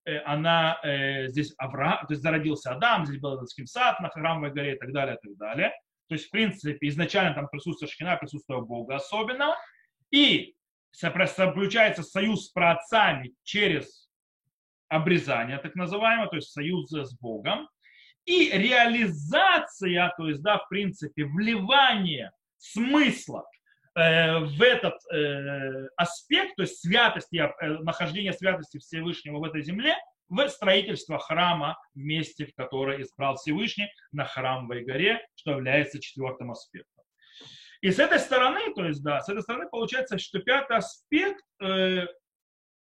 э, 0.04 0.18
она 0.18 0.78
э, 0.84 1.28
здесь 1.28 1.52
Авраам, 1.58 2.06
то 2.06 2.12
есть 2.12 2.22
зародился 2.22 2.70
Адам, 2.70 3.04
здесь 3.06 3.20
был 3.20 3.32
Адамский 3.32 3.66
сад 3.66 4.00
на 4.00 4.10
Храмовой 4.10 4.52
горе 4.52 4.76
и 4.76 4.78
так 4.78 4.92
далее, 4.92 5.16
и 5.16 5.26
так 5.26 5.36
далее. 5.36 5.72
То 6.08 6.14
есть, 6.14 6.28
в 6.28 6.30
принципе, 6.30 6.88
изначально 6.88 7.34
там 7.34 7.48
присутствие 7.48 7.90
Шхина, 7.90 8.16
присутствие 8.16 8.62
Бога 8.62 8.96
особенного. 8.96 9.56
И 10.10 10.54
заключается 10.92 12.02
союз 12.02 12.46
с 12.46 12.48
праотцами 12.50 13.34
через 13.42 14.07
обрезание, 14.88 15.58
так 15.58 15.74
называемое, 15.74 16.28
то 16.28 16.36
есть 16.36 16.50
союз 16.50 16.90
с 16.90 17.18
Богом. 17.18 17.68
И 18.24 18.50
реализация, 18.50 20.12
то 20.16 20.28
есть, 20.28 20.42
да, 20.42 20.58
в 20.58 20.68
принципе, 20.68 21.24
вливание 21.24 22.30
смысла 22.58 23.44
Э, 23.98 24.38
в 24.38 24.62
этот 24.62 24.94
э, 25.12 25.88
аспект, 25.96 26.54
то 26.54 26.62
есть 26.62 26.80
святости, 26.80 27.36
э, 27.36 27.68
нахождение 27.82 28.32
святости 28.32 28.78
Всевышнего 28.78 29.38
в 29.38 29.44
этой 29.44 29.62
земле, 29.62 29.96
в 30.28 30.48
строительство 30.48 31.18
храма 31.18 31.76
в 31.94 31.98
месте, 31.98 32.46
в 32.46 32.54
которое 32.54 33.02
избрал 33.02 33.34
Всевышний, 33.36 33.88
на 34.12 34.24
храмовой 34.24 34.84
горе, 34.84 35.26
что 35.34 35.52
является 35.52 36.00
четвертым 36.00 36.52
аспектом. 36.52 37.02
И 37.80 37.90
с 37.90 37.98
этой 37.98 38.20
стороны, 38.20 38.72
то 38.74 38.84
есть, 38.84 39.02
да, 39.02 39.20
с 39.20 39.28
этой 39.28 39.42
стороны 39.42 39.68
получается, 39.68 40.16
что 40.18 40.38
пятый 40.38 40.76
аспект 40.76 41.42
э, 41.60 42.06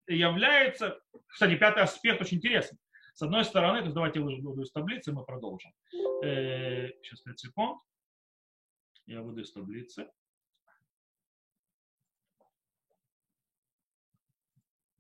является, 0.07 1.00
кстати, 1.27 1.55
пятый 1.55 1.83
аспект 1.83 2.21
очень 2.21 2.38
интересный. 2.38 2.77
С 3.13 3.21
одной 3.21 3.45
стороны, 3.45 3.79
то 3.79 3.85
есть 3.85 3.95
давайте 3.95 4.19
выйду 4.19 4.62
из 4.62 4.71
таблицы, 4.71 5.13
мы 5.13 5.24
продолжим. 5.24 5.71
Э, 6.24 6.89
сейчас 7.01 7.21
5 7.21 7.39
секунд. 7.39 7.81
Я 9.05 9.21
выйду 9.21 9.41
из 9.41 9.51
таблицы. 9.53 10.07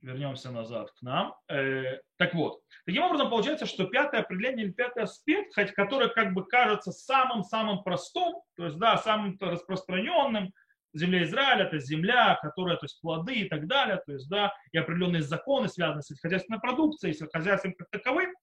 вернемся 0.05 0.51
назад 0.51 0.91
к 0.91 1.01
нам. 1.01 1.35
Э, 1.49 1.99
так 2.17 2.33
вот, 2.35 2.61
таким 2.85 3.03
образом 3.03 3.29
получается, 3.29 3.65
что 3.65 3.85
пятое 3.85 4.21
определение 4.21 4.67
или 4.67 4.71
пятый 4.71 5.03
аспект, 5.03 5.53
хоть 5.55 5.71
который 5.71 6.13
как 6.13 6.33
бы 6.33 6.45
кажется 6.45 6.91
самым-самым 6.91 7.83
простым, 7.83 8.35
то 8.55 8.65
есть, 8.65 8.77
да, 8.77 8.97
самым 8.97 9.37
распространенным, 9.39 10.53
земля 10.95 11.23
Израиля, 11.23 11.65
это 11.65 11.79
земля, 11.79 12.39
которая, 12.41 12.77
то 12.77 12.85
есть 12.85 12.99
плоды 13.01 13.35
и 13.35 13.49
так 13.49 13.67
далее, 13.67 14.01
то 14.05 14.13
есть, 14.13 14.29
да, 14.29 14.53
и 14.71 14.77
определенные 14.77 15.21
законы, 15.21 15.67
связанные 15.67 16.03
с 16.03 16.19
хозяйственной 16.19 16.59
продукцией, 16.59 17.13
с 17.13 17.27
хозяйством 17.31 17.73
как 17.73 17.89
таковым, 17.89 18.33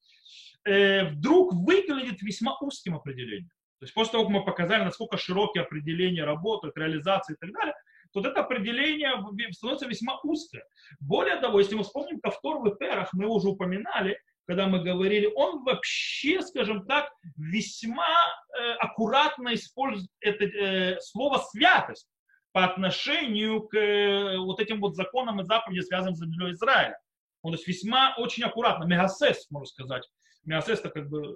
э, 0.65 1.05
вдруг 1.11 1.55
выглядит 1.55 2.23
весьма 2.23 2.57
узким 2.61 2.95
определением. 2.95 3.51
То 3.81 3.85
есть 3.85 3.95
после 3.95 4.13
того, 4.13 4.25
как 4.25 4.33
мы 4.33 4.45
показали, 4.45 4.85
насколько 4.85 5.17
широкие 5.17 5.65
определения 5.65 6.25
работают, 6.25 6.77
реализации 6.77 7.35
и 7.35 7.37
так 7.37 7.53
далее, 7.53 7.75
то 8.13 8.21
вот 8.21 8.27
это 8.27 8.41
определение 8.41 9.13
становится 9.53 9.89
весьма 9.89 10.21
узкое. 10.23 10.65
Более 11.01 11.37
того, 11.37 11.59
если 11.59 11.75
мы 11.75 11.83
вспомним 11.83 12.21
Ковтор 12.21 12.59
в 12.59 12.77
Перах, 12.77 13.13
мы 13.13 13.25
его 13.25 13.35
уже 13.35 13.49
упоминали, 13.49 14.21
когда 14.47 14.67
мы 14.67 14.83
говорили, 14.83 15.31
он 15.35 15.65
вообще, 15.65 16.43
скажем 16.43 16.85
так, 16.87 17.11
весьма 17.37 18.07
э, 18.07 18.73
аккуратно 18.75 19.55
использует 19.55 20.11
это 20.21 20.45
э, 20.45 21.01
слово 21.01 21.39
святость 21.51 22.12
по 22.53 22.65
отношению 22.65 23.63
к 23.63 23.77
э, 23.77 24.39
вот 24.39 24.61
этим 24.61 24.81
вот 24.81 24.95
законам 24.95 25.41
и 25.41 25.45
заповедям, 25.45 25.85
связанным 25.85 26.15
с 26.15 26.21
землей 26.21 26.53
Израиля. 26.53 26.99
Он 27.43 27.53
то 27.53 27.57
есть 27.57 27.67
весьма 27.67 28.15
очень 28.19 28.45
аккуратно, 28.45 28.85
мегасес, 28.85 29.51
можно 29.51 29.67
сказать. 29.67 30.09
Мегасес 30.45 30.81
это 30.81 30.91
как 30.91 31.09
бы 31.09 31.35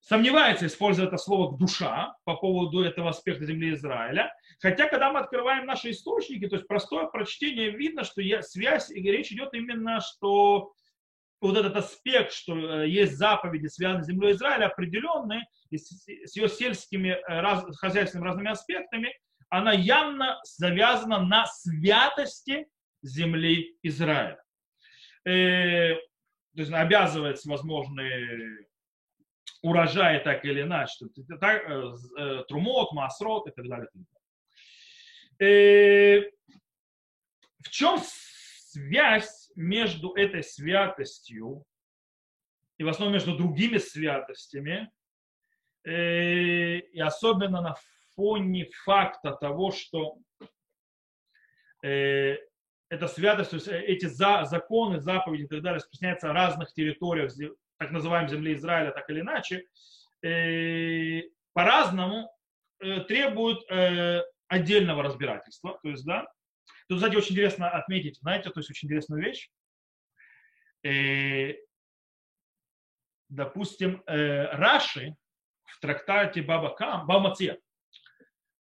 сомневается, 0.00 0.66
используя 0.66 1.06
это 1.06 1.16
слово 1.18 1.56
душа 1.58 2.16
по 2.24 2.36
поводу 2.36 2.82
этого 2.82 3.10
аспекта 3.10 3.44
земли 3.44 3.74
Израиля. 3.74 4.32
Хотя, 4.60 4.88
когда 4.88 5.12
мы 5.12 5.20
открываем 5.20 5.66
наши 5.66 5.90
источники, 5.90 6.48
то 6.48 6.56
есть 6.56 6.66
простое 6.66 7.06
прочтение, 7.06 7.70
видно, 7.70 8.04
что 8.04 8.22
связь, 8.42 8.90
и 8.90 9.02
речь 9.02 9.32
идет 9.32 9.52
именно, 9.54 10.00
что 10.00 10.72
вот 11.40 11.56
этот 11.56 11.76
аспект, 11.76 12.32
что 12.32 12.82
э, 12.82 12.88
есть 12.88 13.16
заповеди, 13.16 13.66
связанные 13.66 14.04
с 14.04 14.06
землей 14.06 14.32
Израиля, 14.32 14.66
определенные, 14.66 15.44
с 15.70 16.36
ее 16.36 16.48
сельскими 16.48 17.10
э, 17.10 17.40
раз, 17.40 17.64
хозяйственными 17.76 18.26
разными 18.26 18.50
аспектами, 18.50 19.12
она 19.48 19.72
явно 19.72 20.40
завязана 20.44 21.24
на 21.24 21.46
святости 21.46 22.66
земли 23.02 23.76
Израиля. 23.82 24.42
Э, 25.24 25.94
то 25.94 26.62
есть 26.62 26.72
обязывает 26.72 27.38
всевозможные 27.38 28.66
урожаи 29.62 30.18
так 30.18 30.44
или 30.44 30.62
иначе, 30.62 31.06
так, 31.40 31.62
э, 31.68 31.92
э, 32.18 32.44
трумот, 32.48 32.92
масрот 32.92 33.48
и 33.48 33.50
так 33.52 33.68
далее. 33.68 33.88
Э, 35.40 36.22
в 37.62 37.70
чем 37.70 37.98
связь 38.00 39.47
между 39.58 40.14
этой 40.14 40.42
святостью 40.42 41.64
и 42.78 42.84
в 42.84 42.88
основном 42.88 43.14
между 43.14 43.36
другими 43.36 43.78
святостями, 43.78 44.90
и 45.84 47.00
особенно 47.00 47.60
на 47.60 47.74
фоне 48.14 48.68
факта 48.84 49.32
того, 49.32 49.72
что 49.72 50.18
эта 51.82 53.08
святость, 53.08 53.50
то 53.50 53.56
есть 53.56 53.68
эти 53.68 54.06
законы, 54.06 55.00
заповеди 55.00 55.42
и 55.42 55.46
так 55.48 55.62
далее 55.62 55.76
распространяются 55.78 56.28
на 56.28 56.34
разных 56.34 56.72
территориях 56.72 57.32
так 57.78 57.90
называемой 57.90 58.30
земли 58.30 58.54
Израиля, 58.54 58.92
так 58.92 59.08
или 59.10 59.20
иначе, 59.20 59.66
э, 60.22 61.22
по-разному 61.52 62.30
э, 62.80 63.00
требуют 63.00 63.68
э, 63.70 64.22
отдельного 64.48 65.02
разбирательства. 65.02 65.78
То 65.82 65.88
есть, 65.90 66.04
да, 66.04 66.26
тут, 66.88 66.98
кстати, 66.98 67.16
очень 67.16 67.32
интересно 67.32 67.70
отметить, 67.70 68.18
знаете, 68.18 68.50
то 68.50 68.60
есть 68.60 68.70
очень 68.70 68.86
интересную 68.88 69.22
вещь. 69.22 69.50
Допустим, 73.28 74.02
Раши 74.06 75.14
в 75.64 75.80
трактате 75.80 76.42
Баба 76.42 76.74
Кам, 76.74 77.06
Баба 77.06 77.36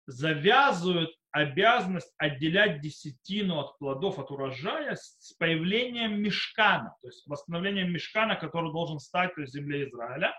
завязывают 0.08 1.12
обязанность 1.32 2.14
отделять 2.18 2.82
десятину 2.82 3.60
от 3.60 3.78
плодов, 3.78 4.18
от 4.18 4.32
урожая 4.32 4.96
с 4.96 5.34
появлением 5.38 6.22
мешкана, 6.22 6.96
то 7.02 7.08
есть 7.08 7.28
восстановлением 7.28 7.92
мешкана, 7.92 8.36
который 8.36 8.72
должен 8.72 9.00
стать 9.00 9.36
то 9.36 9.42
есть, 9.42 9.54
земле 9.54 9.88
Израиля. 9.88 10.34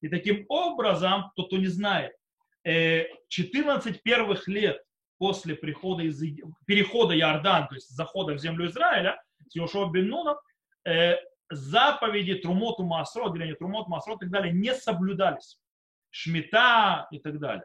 И 0.00 0.08
таким 0.08 0.44
образом, 0.48 1.30
тот, 1.36 1.46
кто 1.46 1.56
не 1.58 1.68
знает, 1.68 2.12
14 2.64 3.96
э, 3.96 4.00
первых 4.02 4.48
лет 4.48 4.82
после 5.22 5.54
прихода 5.54 6.02
из, 6.02 6.20
перехода 6.66 7.16
Иордан, 7.16 7.68
то 7.68 7.76
есть 7.76 7.90
захода 7.90 8.34
в 8.34 8.38
землю 8.38 8.66
Израиля, 8.66 9.22
с 9.48 9.54
Йошуа 9.54 9.88
бен 9.88 10.08
Нуном, 10.08 10.36
э, 10.84 11.14
заповеди 11.48 12.34
Трумоту 12.34 12.82
Маасро, 12.82 13.26
отделение 13.26 13.54
Трумоту 13.54 13.88
Маасро 13.88 14.16
и 14.16 14.18
так 14.18 14.30
далее 14.30 14.52
не 14.52 14.74
соблюдались. 14.74 15.60
Шмита 16.10 17.06
и 17.12 17.20
так 17.20 17.38
далее. 17.38 17.62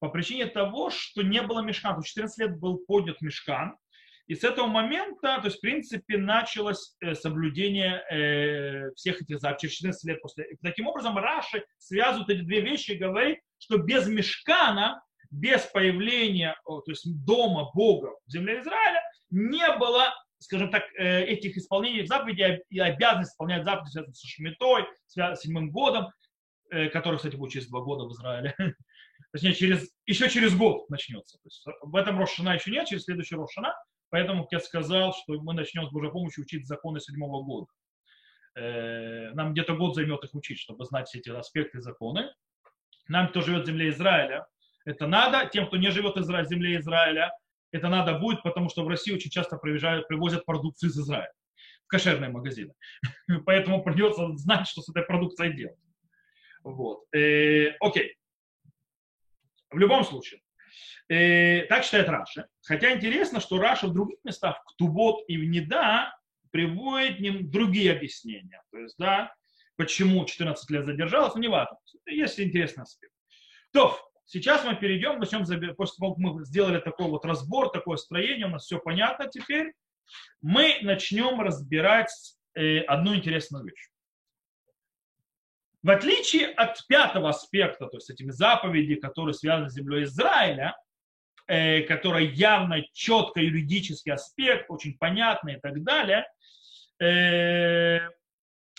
По 0.00 0.08
причине 0.08 0.46
того, 0.46 0.90
что 0.90 1.22
не 1.22 1.42
было 1.42 1.60
мешкана. 1.60 2.02
14 2.02 2.38
лет 2.38 2.58
был 2.58 2.78
поднят 2.78 3.20
мешкан, 3.20 3.76
и 4.26 4.34
с 4.34 4.42
этого 4.42 4.66
момента, 4.66 5.38
то 5.38 5.44
есть, 5.44 5.58
в 5.58 5.60
принципе, 5.60 6.18
началось 6.18 6.96
э, 7.00 7.14
соблюдение 7.14 8.02
э, 8.10 8.90
всех 8.96 9.22
этих 9.22 9.38
заповедей 9.38 9.68
через 9.68 9.76
14 9.76 10.04
лет 10.06 10.20
после. 10.20 10.44
И 10.46 10.56
таким 10.60 10.88
образом, 10.88 11.16
Раши 11.16 11.64
связывают 11.78 12.30
эти 12.30 12.40
две 12.40 12.62
вещи 12.62 12.90
и 12.90 12.98
говорит, 12.98 13.38
что 13.58 13.78
без 13.78 14.08
мешкана, 14.08 15.04
без 15.30 15.62
появления 15.62 16.56
то 16.64 16.82
есть 16.86 17.06
дома 17.24 17.70
Бога 17.74 18.12
в 18.26 18.30
земле 18.30 18.60
Израиля, 18.60 19.02
не 19.30 19.76
было, 19.76 20.14
скажем 20.38 20.70
так, 20.70 20.84
э, 20.98 21.24
этих 21.24 21.56
исполнений 21.56 22.06
заповедей 22.06 22.62
и 22.70 22.78
обязанность 22.78 23.32
исполнять 23.32 23.64
заповеди, 23.64 23.90
связанные 23.92 24.14
со 24.14 24.26
Шмитой, 24.26 24.86
с 25.06 25.40
седьмым 25.40 25.70
годом, 25.70 26.08
который, 26.92 27.16
кстати, 27.16 27.36
будет 27.36 27.52
через 27.52 27.68
два 27.68 27.80
года 27.80 28.04
в 28.04 28.12
Израиле. 28.12 28.54
Точнее, 29.32 29.54
через, 29.54 29.88
еще 30.04 30.28
через 30.28 30.56
год 30.56 30.88
начнется. 30.90 31.38
То 31.38 31.46
есть 31.46 31.64
в 31.82 31.94
этом 31.94 32.18
Рошана 32.18 32.54
еще 32.54 32.72
нет, 32.72 32.88
через 32.88 33.04
следующий 33.04 33.36
Рошана 33.36 33.72
Поэтому 34.10 34.46
я 34.50 34.60
сказал, 34.60 35.12
что 35.12 35.34
мы 35.40 35.54
начнем 35.54 35.86
с 35.86 35.92
Божьей 35.92 36.10
помощью 36.10 36.44
учить 36.44 36.66
законы 36.66 37.00
седьмого 37.00 37.42
года. 37.42 37.66
Э, 38.54 39.32
нам 39.32 39.52
где-то 39.52 39.74
год 39.74 39.94
займет 39.94 40.24
их 40.24 40.34
учить, 40.34 40.58
чтобы 40.58 40.84
знать 40.84 41.08
все 41.08 41.18
эти 41.18 41.28
аспекты 41.30 41.80
законы. 41.80 42.32
Нам, 43.08 43.28
кто 43.28 43.40
живет 43.40 43.64
в 43.64 43.66
земле 43.66 43.90
Израиля, 43.90 44.46
это 44.86 45.06
надо. 45.06 45.48
Тем, 45.50 45.66
кто 45.66 45.76
не 45.76 45.90
живет 45.90 46.16
в 46.16 46.44
земле 46.44 46.78
Израиля, 46.78 47.30
это 47.72 47.88
надо 47.88 48.18
будет, 48.18 48.42
потому 48.42 48.70
что 48.70 48.84
в 48.84 48.88
России 48.88 49.12
очень 49.12 49.30
часто 49.30 49.58
приезжают, 49.58 50.08
привозят 50.08 50.46
продукцию 50.46 50.90
из 50.90 50.98
Израиля 50.98 51.32
в 51.84 51.88
кошерные 51.88 52.30
магазины. 52.30 52.72
Поэтому 53.44 53.82
придется 53.82 54.34
знать, 54.36 54.66
что 54.66 54.80
с 54.80 54.88
этой 54.88 55.02
продукцией 55.02 55.54
делать. 55.54 55.78
Вот. 56.64 57.04
Э, 57.14 57.72
окей. 57.80 58.16
В 59.70 59.78
любом 59.78 60.04
случае, 60.04 60.40
Э, 61.08 61.62
так 61.66 61.84
считает 61.84 62.08
Раши. 62.08 62.48
Хотя 62.62 62.94
интересно, 62.94 63.40
что 63.40 63.58
Раши 63.58 63.86
в 63.86 63.92
других 63.92 64.18
местах, 64.24 64.60
в 64.66 64.76
Ктубот 64.76 65.24
и 65.28 65.36
в 65.36 65.44
Нида, 65.44 66.16
приводит 66.50 67.20
ним 67.20 67.50
другие 67.50 67.92
объяснения. 67.92 68.62
То 68.72 68.78
есть, 68.78 68.96
да, 68.98 69.32
почему 69.76 70.24
14 70.24 70.68
лет 70.70 70.84
задержалось, 70.84 71.34
но 71.34 71.40
не 71.40 71.48
важно. 71.48 71.76
Есть 72.06 72.40
интересный 72.40 72.82
аспект. 72.82 73.12
То, 73.72 73.98
сейчас 74.26 74.64
мы 74.64 74.76
перейдем, 74.76 75.18
начнем, 75.18 75.40
после 75.74 75.96
того, 75.98 76.14
как 76.14 76.18
мы 76.18 76.44
сделали 76.44 76.78
такой 76.80 77.08
вот 77.08 77.24
разбор, 77.24 77.70
такое 77.70 77.96
строение, 77.96 78.46
у 78.46 78.50
нас 78.50 78.64
все 78.64 78.78
понятно 78.78 79.28
теперь, 79.28 79.72
мы 80.40 80.78
начнем 80.82 81.40
разбирать 81.40 82.10
э, 82.54 82.80
одну 82.80 83.14
интересную 83.14 83.64
вещь. 83.64 83.88
В 85.82 85.90
отличие 85.90 86.48
от 86.48 86.84
пятого 86.88 87.28
аспекта, 87.28 87.86
то 87.86 87.96
есть 87.96 88.10
этими 88.10 88.30
заповеди, 88.30 88.96
которые 88.96 89.34
связаны 89.34 89.70
с 89.70 89.74
землей 89.74 90.04
Израиля, 90.04 90.76
э, 91.46 91.82
которая 91.82 92.24
явно 92.24 92.82
четко 92.92 93.40
юридический 93.40 94.12
аспект, 94.12 94.68
очень 94.68 94.98
понятный 94.98 95.54
и 95.54 95.60
так 95.60 95.82
далее, 95.84 96.26
э, 97.00 98.00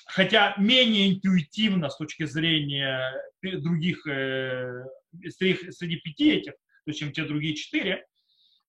хотя 0.05 0.53
менее 0.57 1.13
интуитивно 1.13 1.89
с 1.89 1.97
точки 1.97 2.25
зрения 2.25 3.13
других, 3.41 4.05
э, 4.07 4.83
среди, 5.29 5.95
пяти 5.97 6.31
этих, 6.31 6.53
то 6.53 6.87
есть 6.87 6.99
чем 6.99 7.11
те 7.11 7.23
другие 7.23 7.55
четыре, 7.55 8.05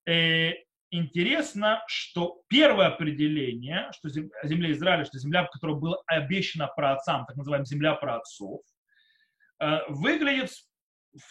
э, 0.06 0.52
интересно, 0.90 1.82
что 1.86 2.42
первое 2.48 2.86
определение, 2.88 3.90
что 3.92 4.08
земля 4.08 4.72
Израиля, 4.72 5.04
что 5.04 5.18
земля, 5.18 5.46
которая 5.46 5.76
была 5.76 5.98
обещана 6.06 6.66
праотцам, 6.68 7.26
так 7.26 7.36
называемая 7.36 7.66
земля 7.66 7.94
праотцов, 7.94 8.60
э, 9.60 9.80
выглядит, 9.88 10.50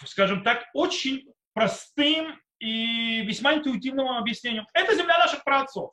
скажем 0.06 0.44
так, 0.44 0.66
очень 0.74 1.26
простым 1.54 2.40
и 2.60 3.22
весьма 3.26 3.56
интуитивным 3.56 4.08
объяснением. 4.08 4.66
Это 4.74 4.96
земля 4.96 5.18
наших 5.18 5.44
праотцов. 5.44 5.92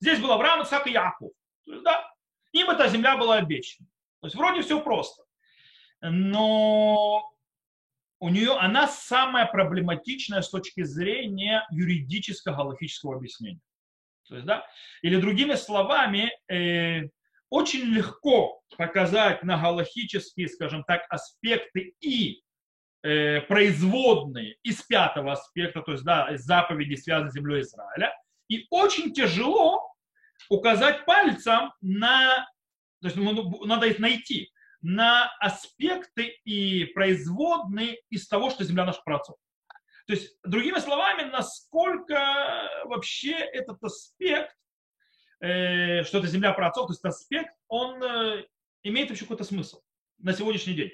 Здесь 0.00 0.20
был 0.20 0.32
Авраам, 0.32 0.62
Исаак 0.62 0.86
и 0.86 0.92
Яков. 0.92 1.30
Да, 1.66 2.10
им 2.52 2.70
эта 2.70 2.88
земля 2.88 3.16
была 3.16 3.36
обещана. 3.36 3.88
То 4.20 4.26
есть 4.26 4.36
вроде 4.36 4.62
все 4.62 4.80
просто. 4.80 5.22
Но 6.00 7.33
у 8.24 8.30
нее 8.30 8.52
она 8.52 8.88
самая 8.88 9.44
проблематичная 9.44 10.40
с 10.40 10.48
точки 10.48 10.82
зрения 10.82 11.66
юридического 11.70 12.56
галактического 12.56 13.16
объяснения. 13.16 13.60
То 14.26 14.36
есть, 14.36 14.46
да? 14.46 14.64
Или 15.02 15.20
другими 15.20 15.52
словами, 15.56 16.32
э, 16.50 17.02
очень 17.50 17.82
легко 17.82 18.62
показать 18.78 19.42
на 19.42 19.60
галактические, 19.60 20.48
скажем 20.48 20.84
так, 20.84 21.02
аспекты 21.10 21.96
и 22.00 22.40
э, 23.02 23.42
производные 23.42 24.56
из 24.62 24.80
пятого 24.80 25.32
аспекта, 25.32 25.82
то 25.82 25.92
есть 25.92 26.04
да, 26.04 26.32
из 26.32 26.44
заповедей, 26.44 26.96
связанных 26.96 27.32
с 27.32 27.34
землей 27.34 27.60
Израиля, 27.60 28.10
и 28.48 28.66
очень 28.70 29.12
тяжело 29.12 29.82
указать 30.48 31.04
пальцем 31.04 31.74
на, 31.82 32.48
то 33.02 33.08
есть 33.08 33.16
ну, 33.16 33.66
надо 33.66 33.86
их 33.86 33.98
найти, 33.98 34.50
на 34.84 35.34
аспекты 35.40 36.38
и 36.44 36.84
производные 36.84 38.02
из 38.10 38.28
того, 38.28 38.50
что 38.50 38.64
земля 38.64 38.84
наш 38.84 39.02
праотцов. 39.02 39.36
То 40.06 40.12
есть, 40.12 40.36
другими 40.44 40.78
словами, 40.78 41.22
насколько 41.30 42.68
вообще 42.84 43.32
этот 43.32 43.82
аспект, 43.82 44.54
э, 45.40 46.04
что 46.04 46.18
это 46.18 46.26
земля 46.26 46.52
праотцов, 46.52 46.88
то 46.88 46.92
есть 46.92 47.04
аспект, 47.04 47.54
он 47.68 48.02
э, 48.02 48.44
имеет 48.82 49.08
вообще 49.08 49.24
какой-то 49.24 49.44
смысл 49.44 49.80
на 50.18 50.34
сегодняшний 50.34 50.74
день. 50.74 50.90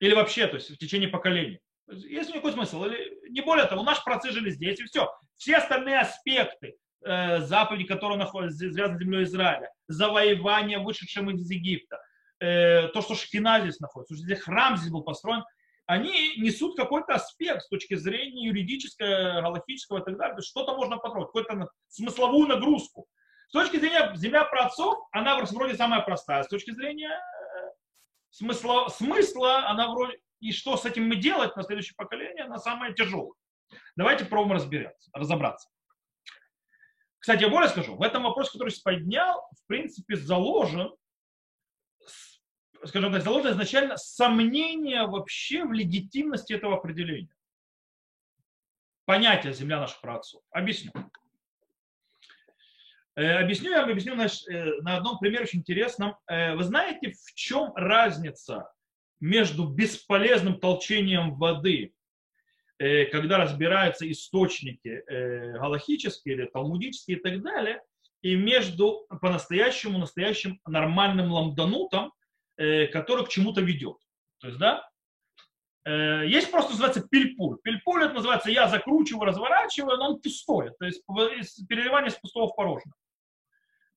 Или 0.00 0.12
вообще, 0.12 0.46
то 0.46 0.56
есть 0.56 0.68
в 0.68 0.76
течение 0.76 1.08
поколений. 1.08 1.58
Есть 1.88 2.28
никакой 2.28 2.52
смысл. 2.52 2.84
Или, 2.84 3.30
не 3.30 3.40
более 3.40 3.64
того, 3.64 3.82
наши 3.82 4.04
працы 4.04 4.30
жили 4.30 4.50
здесь, 4.50 4.78
и 4.78 4.84
все. 4.84 5.10
Все 5.36 5.56
остальные 5.56 6.00
аспекты 6.00 6.76
э, 7.02 7.40
заповеди, 7.40 7.84
которые 7.84 8.18
находятся, 8.18 8.70
связаны 8.70 8.98
с 8.98 9.02
землей 9.02 9.24
Израиля, 9.24 9.72
завоевание 9.88 10.80
вышедшим 10.80 11.30
из 11.30 11.50
Египта, 11.50 11.98
э, 12.42 12.88
то, 12.88 13.00
что 13.02 13.14
Шхина 13.14 13.60
здесь 13.60 13.80
находится, 13.80 14.14
что 14.14 14.24
здесь 14.24 14.40
храм 14.40 14.76
здесь 14.76 14.90
был 14.90 15.02
построен, 15.02 15.44
они 15.86 16.36
несут 16.36 16.76
какой-то 16.76 17.14
аспект 17.14 17.62
с 17.62 17.68
точки 17.68 17.94
зрения 17.94 18.46
юридического, 18.46 19.40
галактического 19.40 19.98
и 19.98 20.04
так 20.04 20.16
далее. 20.16 20.40
Что-то 20.40 20.76
можно 20.76 20.96
потрогать, 20.96 21.28
какую-то 21.28 21.68
смысловую 21.88 22.48
нагрузку. 22.48 23.06
С 23.48 23.52
точки 23.52 23.76
зрения 23.76 24.12
земля 24.16 24.44
праотцов, 24.44 24.98
она 25.12 25.38
вроде 25.38 25.74
самая 25.74 26.00
простая. 26.00 26.42
С 26.42 26.48
точки 26.48 26.70
зрения 26.70 27.10
э, 27.10 27.70
смысла, 28.30 28.88
смысла 28.88 29.68
она 29.68 29.92
вроде... 29.92 30.18
И 30.40 30.52
что 30.52 30.76
с 30.76 30.84
этим 30.84 31.06
мы 31.08 31.16
делать 31.16 31.54
на 31.56 31.62
следующее 31.62 31.94
поколение, 31.96 32.44
она 32.44 32.58
самая 32.58 32.92
тяжелая. 32.92 33.32
Давайте 33.96 34.24
пробуем 34.24 34.56
разбираться, 34.56 35.10
разобраться. 35.12 35.68
Кстати, 37.18 37.42
я 37.42 37.48
более 37.48 37.68
скажу, 37.68 37.94
в 37.94 38.02
этом 38.02 38.24
вопросе, 38.24 38.52
который 38.52 38.72
я 38.72 38.80
поднял, 38.82 39.48
в 39.62 39.66
принципе, 39.66 40.16
заложен 40.16 40.92
скажем 42.84 43.12
так, 43.12 43.22
заложено 43.22 43.52
изначально 43.52 43.96
сомнение 43.96 45.06
вообще 45.06 45.64
в 45.64 45.72
легитимности 45.72 46.52
этого 46.52 46.76
определения. 46.76 47.34
Понятие 49.04 49.52
земля 49.52 49.80
наших 49.80 50.00
праотцов. 50.00 50.42
Объясню. 50.50 50.92
Э, 53.14 53.42
объясню, 53.42 53.70
я 53.70 53.84
объясню 53.84 54.14
на, 54.14 54.26
э, 54.26 54.80
на 54.80 54.96
одном 54.96 55.18
примере 55.18 55.44
очень 55.44 55.58
интересном. 55.58 56.16
Э, 56.26 56.54
вы 56.54 56.64
знаете, 56.64 57.12
в 57.12 57.34
чем 57.34 57.72
разница 57.74 58.72
между 59.20 59.66
бесполезным 59.68 60.58
толчением 60.58 61.34
воды, 61.36 61.94
когда 62.78 63.38
разбираются 63.38 64.10
источники 64.10 65.04
галахические 65.56 66.34
или 66.34 66.46
талмудические 66.46 67.18
и 67.18 67.20
так 67.20 67.40
далее, 67.40 67.80
и 68.22 68.34
между 68.34 69.06
по-настоящему 69.20 69.98
настоящим 69.98 70.60
нормальным 70.66 71.30
ламданутом, 71.30 72.12
Э, 72.62 72.86
который 72.86 73.24
к 73.24 73.28
чему-то 73.28 73.60
ведет. 73.60 73.96
То 74.38 74.46
есть, 74.46 74.60
да, 74.60 74.88
э, 75.84 76.26
есть 76.28 76.48
просто 76.48 76.70
называется 76.70 77.02
пильпуль. 77.10 77.58
Пильпуль 77.60 78.04
это 78.04 78.14
называется 78.14 78.52
я 78.52 78.68
закручиваю, 78.68 79.24
разворачиваю, 79.24 79.96
но 79.96 80.10
он 80.10 80.20
пустой. 80.20 80.70
То 80.78 80.84
есть 80.84 81.02
переливание 81.66 82.12
с 82.12 82.14
пустого 82.14 82.46
в 82.46 82.54
порожное. 82.54 82.94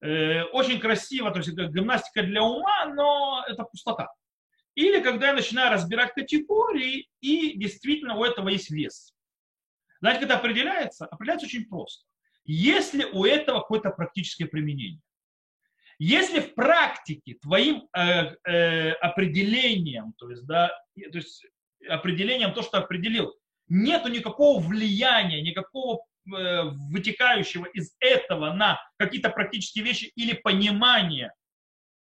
Э, 0.02 0.44
очень 0.46 0.80
красиво, 0.80 1.30
то 1.30 1.38
есть 1.38 1.50
это 1.50 1.68
гимнастика 1.68 2.24
для 2.24 2.42
ума, 2.42 2.86
но 2.88 3.46
это 3.48 3.66
пустота. 3.66 4.12
Или 4.74 5.00
когда 5.00 5.28
я 5.28 5.34
начинаю 5.34 5.72
разбирать 5.72 6.14
категории, 6.14 7.08
и 7.22 7.56
действительно 7.60 8.16
у 8.16 8.24
этого 8.24 8.50
есть 8.50 8.72
вес. 8.72 9.14
Знаете, 10.00 10.26
это 10.26 10.38
определяется? 10.38 11.06
Определяется 11.06 11.46
очень 11.46 11.66
просто. 11.66 12.04
Если 12.46 13.04
у 13.04 13.26
этого 13.26 13.60
какое-то 13.60 13.92
практическое 13.92 14.46
применение. 14.46 15.02
Если 15.98 16.40
в 16.42 16.56
практике 16.56 17.36
твоим 17.42 17.88
э, 17.96 18.36
э, 18.44 18.92
определением, 18.94 20.14
то 20.18 20.30
есть, 20.30 20.46
да, 20.46 20.68
то 20.96 21.18
есть 21.18 21.46
определением 21.88 22.54
то, 22.54 22.62
что 22.62 22.80
определил, 22.80 23.34
нету 23.68 24.10
никакого 24.10 24.60
влияния, 24.60 25.42
никакого 25.42 26.00
э, 26.28 26.64
вытекающего 26.92 27.66
из 27.66 27.96
этого 28.00 28.54
на 28.54 28.80
какие-то 28.98 29.30
практические 29.30 29.86
вещи 29.86 30.12
или 30.16 30.34
понимание 30.34 31.32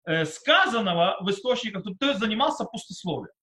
э, 0.06 0.26
сказанного 0.26 1.17
в 1.21 1.30
источниках, 1.30 1.84
то 1.84 1.95
ты 1.97 2.13
занимался 2.15 2.65
пустословием. 2.65 3.34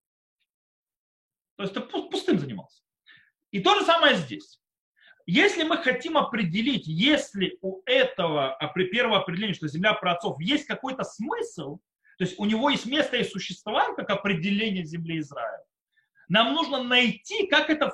То 1.57 1.63
есть 1.63 1.75
ты 1.75 1.81
пустым 1.81 2.39
занимался. 2.39 2.83
И 3.51 3.61
то 3.61 3.79
же 3.79 3.87
самое 3.87 4.17
здесь. 4.17 4.61
Если 5.27 5.63
мы 5.63 5.79
хотим 5.79 6.19
определить, 6.19 6.87
если 6.87 7.59
у 7.63 7.81
этого 7.87 8.59
первого 8.93 9.19
определения, 9.19 9.55
что 9.55 9.69
земля 9.69 9.95
праотцов, 9.95 10.39
есть 10.41 10.67
какой-то 10.67 11.03
смысл, 11.03 11.79
то 12.19 12.25
есть 12.25 12.39
у 12.39 12.45
него 12.45 12.69
есть 12.69 12.87
место 12.87 13.17
и 13.17 13.25
существование, 13.25 13.97
как 13.97 14.11
определение 14.11 14.85
земли 14.85 15.19
Израиля, 15.21 15.65
нам 16.29 16.53
нужно 16.53 16.83
найти, 16.83 17.47
как 17.47 17.71
это 17.71 17.93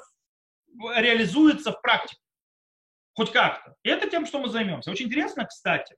реализуется 0.97 1.73
в 1.73 1.81
практике. 1.81 2.21
Хоть 3.15 3.33
как-то. 3.33 3.77
И 3.83 3.89
это 3.89 4.09
тем, 4.09 4.27
что 4.27 4.41
мы 4.41 4.49
займемся. 4.49 4.91
Очень 4.91 5.07
интересно, 5.07 5.45
кстати, 5.45 5.97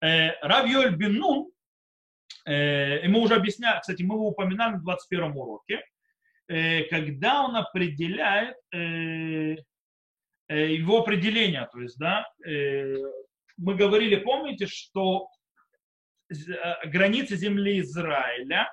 э, 0.00 0.30
Рав 0.40 0.66
Йоль 0.66 0.96
Беннун, 0.96 1.50
э, 2.46 3.06
мы 3.08 3.20
уже 3.20 3.34
объясняли, 3.34 3.80
кстати, 3.80 4.02
мы 4.02 4.14
его 4.14 4.28
упоминали 4.28 4.76
в 4.76 4.82
21 4.82 5.36
уроке, 5.36 5.84
э, 6.48 6.84
когда 6.84 7.42
он 7.44 7.56
определяет 7.56 8.56
его 10.52 11.00
определение, 11.00 11.68
то 11.72 11.80
есть, 11.80 11.98
да, 11.98 12.26
мы 12.44 13.74
говорили, 13.74 14.16
помните, 14.16 14.66
что 14.66 15.28
границы 16.84 17.36
земли 17.36 17.80
Израиля 17.80 18.68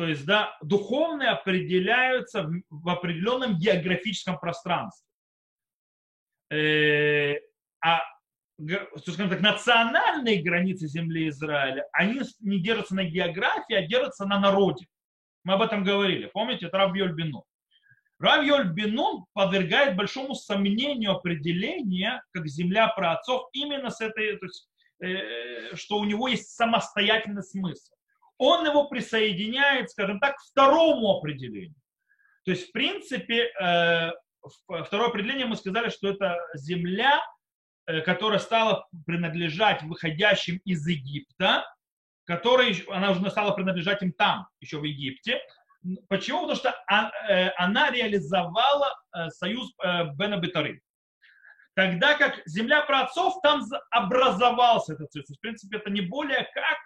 то 0.00 0.06
есть, 0.06 0.24
да, 0.24 0.56
духовные 0.62 1.28
определяются 1.28 2.50
в, 2.70 2.88
определенном 2.88 3.58
географическом 3.58 4.38
пространстве. 4.38 5.06
Э, 6.50 7.34
а, 7.84 8.00
скажем 8.96 9.28
так, 9.28 9.40
национальные 9.40 10.42
границы 10.42 10.86
земли 10.86 11.28
Израиля, 11.28 11.86
они 11.92 12.22
не 12.40 12.60
держатся 12.60 12.94
на 12.94 13.04
географии, 13.04 13.74
а 13.74 13.86
держатся 13.86 14.24
на 14.24 14.40
народе. 14.40 14.86
Мы 15.44 15.52
об 15.52 15.60
этом 15.60 15.84
говорили. 15.84 16.30
Помните, 16.32 16.66
это 16.66 16.78
Рав 16.78 16.96
Йоль 16.96 17.12
Бенун. 18.20 18.36
Рав 18.36 18.44
Йоль 18.44 18.72
Бенун 18.72 19.24
подвергает 19.32 19.96
большому 19.96 20.34
сомнению 20.34 21.12
определения, 21.12 22.22
как 22.32 22.46
земля 22.46 22.88
праотцов, 22.88 23.48
именно 23.52 23.90
с 23.90 24.00
этой, 24.00 24.36
то 24.36 24.46
есть, 24.46 24.68
э, 25.02 25.74
что 25.74 25.96
у 25.96 26.04
него 26.04 26.28
есть 26.28 26.50
самостоятельный 26.50 27.42
смысл 27.42 27.94
он 28.40 28.64
его 28.64 28.88
присоединяет, 28.88 29.90
скажем 29.90 30.18
так, 30.18 30.36
к 30.36 30.40
второму 30.40 31.18
определению. 31.18 31.74
То 32.46 32.52
есть, 32.52 32.70
в 32.70 32.72
принципе, 32.72 33.52
э, 33.60 34.12
второе 34.66 35.08
определение 35.08 35.44
мы 35.44 35.56
сказали, 35.56 35.90
что 35.90 36.08
это 36.08 36.38
земля, 36.54 37.20
э, 37.86 38.00
которая 38.00 38.38
стала 38.38 38.88
принадлежать 39.04 39.82
выходящим 39.82 40.56
из 40.64 40.86
Египта, 40.86 41.66
которая, 42.24 42.74
она 42.88 43.10
уже 43.10 43.30
стала 43.30 43.50
принадлежать 43.52 44.02
им 44.02 44.12
там, 44.12 44.48
еще 44.60 44.78
в 44.78 44.84
Египте. 44.84 45.38
Почему? 46.08 46.42
Потому 46.42 46.56
что 46.56 46.74
а, 46.88 47.10
э, 47.28 47.50
она 47.56 47.90
реализовала 47.90 48.94
союз 49.28 49.72
Бена 50.14 50.36
Бетары. 50.36 50.82
Тогда 51.74 52.14
как 52.14 52.42
земля 52.46 52.82
праотцов, 52.82 53.40
там 53.42 53.62
образовался 53.90 54.94
этот 54.94 55.12
союз. 55.12 55.28
В 55.28 55.40
принципе, 55.40 55.78
это 55.78 55.90
не 55.90 56.02
более 56.02 56.48
как 56.52 56.78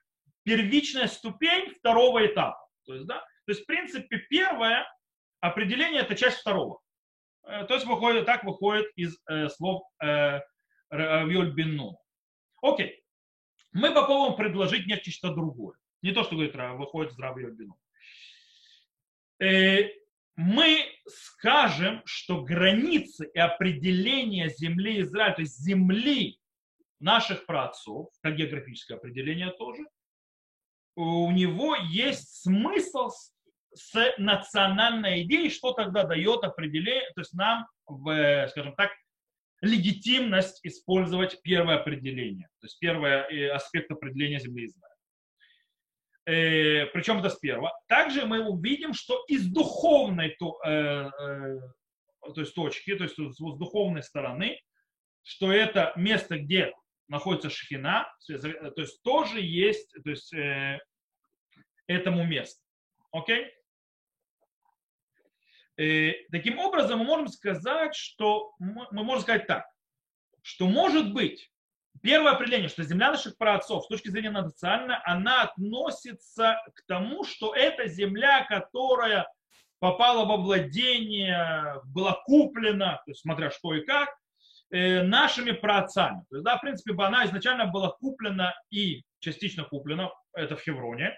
первичная 0.45 1.09
ступень 1.09 1.75
второго 1.75 2.25
этапа. 2.27 2.65
То 2.87 2.95
есть, 2.95 3.07
да, 3.07 3.19
то 3.19 3.53
есть 3.53 3.63
в 3.63 3.67
принципе, 3.67 4.19
первое 4.31 4.87
определение– 5.41 6.01
это 6.03 6.15
часть 6.15 6.39
второго. 6.39 6.81
Э, 7.45 7.65
то 7.65 7.75
есть 7.75 7.87
выходит, 7.87 8.27
так 8.27 8.45
выходит 8.45 8.87
из 8.97 9.19
э, 9.29 9.49
слов 9.49 9.83
э, 10.03 10.41
Равиоль 10.91 11.53
Бенну. 11.53 11.99
Окей. 12.63 13.03
Мы 13.73 13.93
попробуем 13.93 14.37
предложить 14.37 14.87
нечто 14.87 15.35
другое. 15.35 15.77
Не 16.03 16.13
то, 16.13 16.23
что 16.23 16.37
говорит, 16.37 16.55
выходит 16.55 17.13
из 17.13 17.19
Равиоль 17.19 17.53
Бенну. 17.53 17.77
Э, 19.41 19.89
мы 20.37 20.85
скажем, 21.07 22.03
что 22.05 22.43
границы 22.43 23.31
и 23.33 23.39
определение 23.39 24.49
земли 24.49 25.01
Израиля, 25.01 25.35
то 25.35 25.43
есть 25.43 25.59
земли 25.59 26.39
наших 27.01 27.47
праотцов, 27.47 28.09
как 28.23 28.37
географическое 28.37 28.97
определение 28.97 29.51
тоже, 29.51 29.85
у 30.97 31.31
него 31.31 31.77
есть 31.77 32.43
смысл 32.43 33.11
с 33.75 34.15
национальной 34.19 35.23
идеей, 35.23 35.51
что 35.51 35.73
тогда 35.73 36.05
дает 36.05 36.45
определение, 36.45 37.11
то 37.15 37.21
есть 37.21 37.35
нам, 37.35 37.67
в, 37.87 38.49
скажем 38.51 38.75
так, 38.77 38.91
легитимность 39.61 40.61
использовать 40.65 41.41
первое 41.43 41.77
определение, 41.77 42.49
то 42.61 42.67
есть 42.67 42.79
первый 42.79 43.11
э, 43.11 43.51
аспект 43.51 43.91
определения 43.91 44.39
земли 44.39 44.67
Израиля. 44.67 44.94
Э, 46.27 46.87
причем 46.87 47.19
это 47.19 47.29
с 47.29 47.37
первого. 47.37 47.73
Также 47.87 48.25
мы 48.25 48.49
увидим, 48.49 48.95
что 48.95 49.25
из 49.29 49.47
духовной 49.47 50.31
то, 50.39 50.59
э, 50.65 51.11
э, 51.21 51.61
то 52.35 52.41
есть 52.41 52.55
точки, 52.55 52.97
то 52.97 53.05
есть 53.05 53.17
с, 53.17 53.37
духовной 53.37 54.03
стороны, 54.03 54.59
что 55.23 55.53
это 55.53 55.93
место, 55.97 56.39
где 56.39 56.73
находится 57.09 57.51
шхина, 57.51 58.11
то 58.27 58.81
есть 58.81 59.03
тоже 59.03 59.41
есть 59.41 59.93
то 60.03 60.11
есть, 60.11 60.33
э, 60.33 60.81
этому 61.87 62.25
месту. 62.25 62.63
Окей? 63.13 63.53
Э, 65.77 66.13
таким 66.31 66.59
образом, 66.59 67.01
мы 67.01 67.05
можем 67.05 67.29
сказать, 67.29 67.95
что 67.95 68.55
мы 68.59 68.87
можем 68.91 69.23
сказать 69.23 69.47
так, 69.47 69.67
что 70.41 70.69
может 70.69 71.13
быть 71.13 71.51
первое 72.03 72.33
определение, 72.33 72.69
что 72.69 72.83
земля 72.83 73.11
наших 73.11 73.37
праотцов 73.37 73.85
с 73.85 73.89
точки 73.89 74.09
зрения 74.09 74.31
национальной, 74.31 74.97
она 75.05 75.43
относится 75.43 76.61
к 76.75 76.87
тому, 76.87 77.25
что 77.25 77.55
это 77.55 77.89
земля, 77.89 78.45
которая 78.49 79.27
попала 79.79 80.25
во 80.25 80.37
владение, 80.37 81.81
была 81.85 82.21
куплена, 82.25 83.03
то 83.05 83.11
есть 83.11 83.21
смотря 83.21 83.51
что 83.51 83.75
и 83.75 83.85
как, 83.85 84.09
Э, 84.75 85.03
нашими 85.03 85.53
праотцами. 85.53 86.25
То 86.31 86.37
есть, 86.37 86.45
да, 86.45 86.57
в 86.59 86.61
принципе, 86.61 86.95
она 87.01 87.25
изначально 87.27 87.67
была 87.67 87.91
куплена 87.91 88.55
и 88.71 89.05
частично 89.21 89.63
куплена, 89.63 90.11
это 90.33 90.57
в 90.57 90.63
Хевроне, 90.63 91.17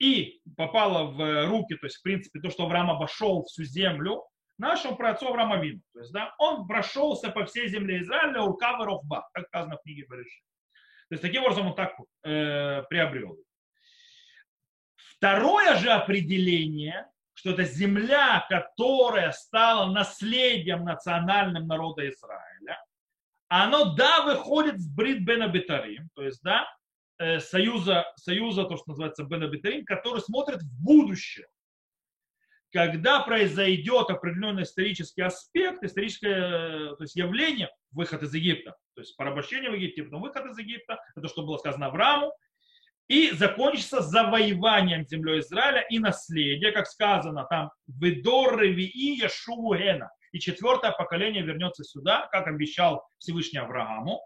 и 0.00 0.40
попала 0.56 1.04
в 1.04 1.46
руки, 1.46 1.76
то 1.76 1.86
есть, 1.86 1.98
в 1.98 2.02
принципе, 2.02 2.40
то, 2.40 2.50
что 2.50 2.64
Авраам 2.64 2.90
обошел 2.90 3.44
всю 3.44 3.62
землю, 3.62 4.24
нашему 4.58 4.96
праотцу 4.96 5.28
Авраама 5.28 5.58
Вину. 5.58 5.80
То 5.92 6.00
есть, 6.00 6.12
да, 6.12 6.34
он 6.38 6.66
прошелся 6.66 7.30
по 7.30 7.44
всей 7.46 7.68
земле 7.68 8.02
Израиля, 8.02 8.42
Уркава 8.42 8.84
Рохба, 8.84 9.28
как 9.32 9.46
сказано 9.48 9.76
в 9.76 9.82
книге 9.82 10.06
Бариши. 10.08 10.40
То 11.08 11.14
есть, 11.14 11.22
таким 11.22 11.42
образом 11.42 11.68
он 11.68 11.74
так 11.74 11.94
э, 12.24 12.82
приобрел. 12.90 13.38
Второе 14.96 15.76
же 15.76 15.90
определение, 15.90 17.06
что 17.34 17.50
это 17.50 17.64
земля, 17.64 18.44
которая 18.48 19.32
стала 19.32 19.90
наследием 19.90 20.84
национальным 20.84 21.66
народа 21.66 22.08
Израиля, 22.08 22.84
оно, 23.48 23.94
да, 23.94 24.24
выходит 24.24 24.78
с 24.78 24.86
Брит 24.86 25.24
Бена 25.24 25.48
Бетарим, 25.48 26.10
то 26.14 26.22
есть, 26.22 26.42
да, 26.42 26.68
э, 27.18 27.40
союза, 27.40 28.04
союза, 28.16 28.64
то, 28.64 28.76
что 28.76 28.90
называется 28.90 29.24
Бена 29.24 29.48
Бетарим, 29.48 29.84
который 29.84 30.20
смотрит 30.20 30.62
в 30.62 30.84
будущее. 30.84 31.46
Когда 32.70 33.20
произойдет 33.20 34.10
определенный 34.10 34.64
исторический 34.64 35.22
аспект, 35.22 35.82
историческое 35.82 36.94
то 36.96 37.02
есть 37.02 37.16
явление, 37.16 37.70
выход 37.92 38.22
из 38.22 38.34
Египта, 38.34 38.76
то 38.94 39.00
есть 39.00 39.16
порабощение 39.16 39.70
в 39.70 39.74
Египте, 39.74 40.02
потом 40.02 40.20
выход 40.20 40.44
из 40.46 40.58
Египта, 40.58 41.00
это 41.16 41.28
что 41.28 41.46
было 41.46 41.56
сказано 41.56 41.86
Аврааму, 41.86 42.32
и 43.08 43.30
закончится 43.30 44.02
завоеванием 44.02 45.06
землей 45.06 45.40
Израиля 45.40 45.80
и 45.88 45.98
наследие, 45.98 46.72
как 46.72 46.86
сказано 46.86 47.46
там, 47.48 47.70
«Ведор 47.86 48.60
Ревии 48.60 49.16
Яшуэна» 49.22 50.10
и 50.32 50.38
четвертое 50.38 50.92
поколение 50.92 51.42
вернется 51.42 51.84
сюда, 51.84 52.28
как 52.30 52.46
обещал 52.46 53.02
Всевышний 53.16 53.60
Аврааму. 53.60 54.20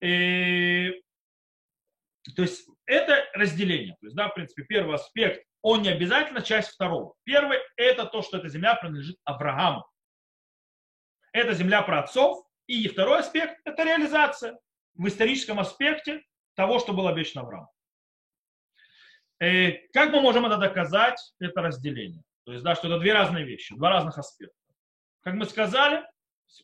И, 0.00 0.92
то 2.36 2.42
есть 2.42 2.68
это 2.86 3.24
разделение. 3.34 3.96
То 4.00 4.06
есть, 4.06 4.16
да, 4.16 4.28
в 4.28 4.34
принципе, 4.34 4.62
первый 4.62 4.94
аспект, 4.94 5.42
он 5.62 5.82
не 5.82 5.88
обязательно 5.88 6.42
часть 6.42 6.70
второго. 6.70 7.14
Первый– 7.24 7.58
это 7.76 8.04
то, 8.06 8.22
что 8.22 8.38
эта 8.38 8.48
земля 8.48 8.74
принадлежит 8.74 9.16
Аврааму. 9.24 9.86
Это 11.32 11.52
земля 11.52 11.82
про 11.82 12.00
отцов. 12.00 12.44
И 12.66 12.86
второй 12.88 13.20
аспект– 13.20 13.60
это 13.64 13.84
реализация 13.84 14.58
в 14.94 15.06
историческом 15.08 15.58
аспекте 15.58 16.22
того, 16.54 16.78
что 16.78 16.92
было 16.92 17.10
обещано 17.10 17.42
Аврааму. 17.42 17.70
И 19.42 19.88
как 19.92 20.12
мы 20.12 20.20
можем 20.20 20.46
это 20.46 20.56
доказать? 20.56 21.18
Это 21.38 21.62
разделение. 21.62 22.22
То 22.44 22.52
есть, 22.52 22.64
да, 22.64 22.74
что 22.74 22.88
это 22.88 22.98
две 22.98 23.12
разные 23.12 23.44
вещи, 23.44 23.74
два 23.74 23.90
разных 23.90 24.18
аспекта 24.18 24.58
как 25.28 25.34
мы 25.34 25.44
сказали, 25.44 26.04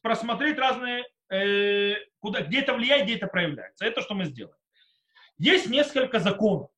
просмотреть 0.01 0.59
разные, 0.59 1.05
э, 1.31 1.97
куда, 2.19 2.41
где 2.41 2.61
это 2.61 2.73
влияет, 2.73 3.05
где 3.05 3.17
это 3.17 3.27
проявляется. 3.27 3.85
Это 3.85 4.01
что 4.01 4.15
мы 4.15 4.25
сделаем. 4.25 4.57
Есть 5.37 5.69
несколько 5.69 6.19
законов. 6.19 6.71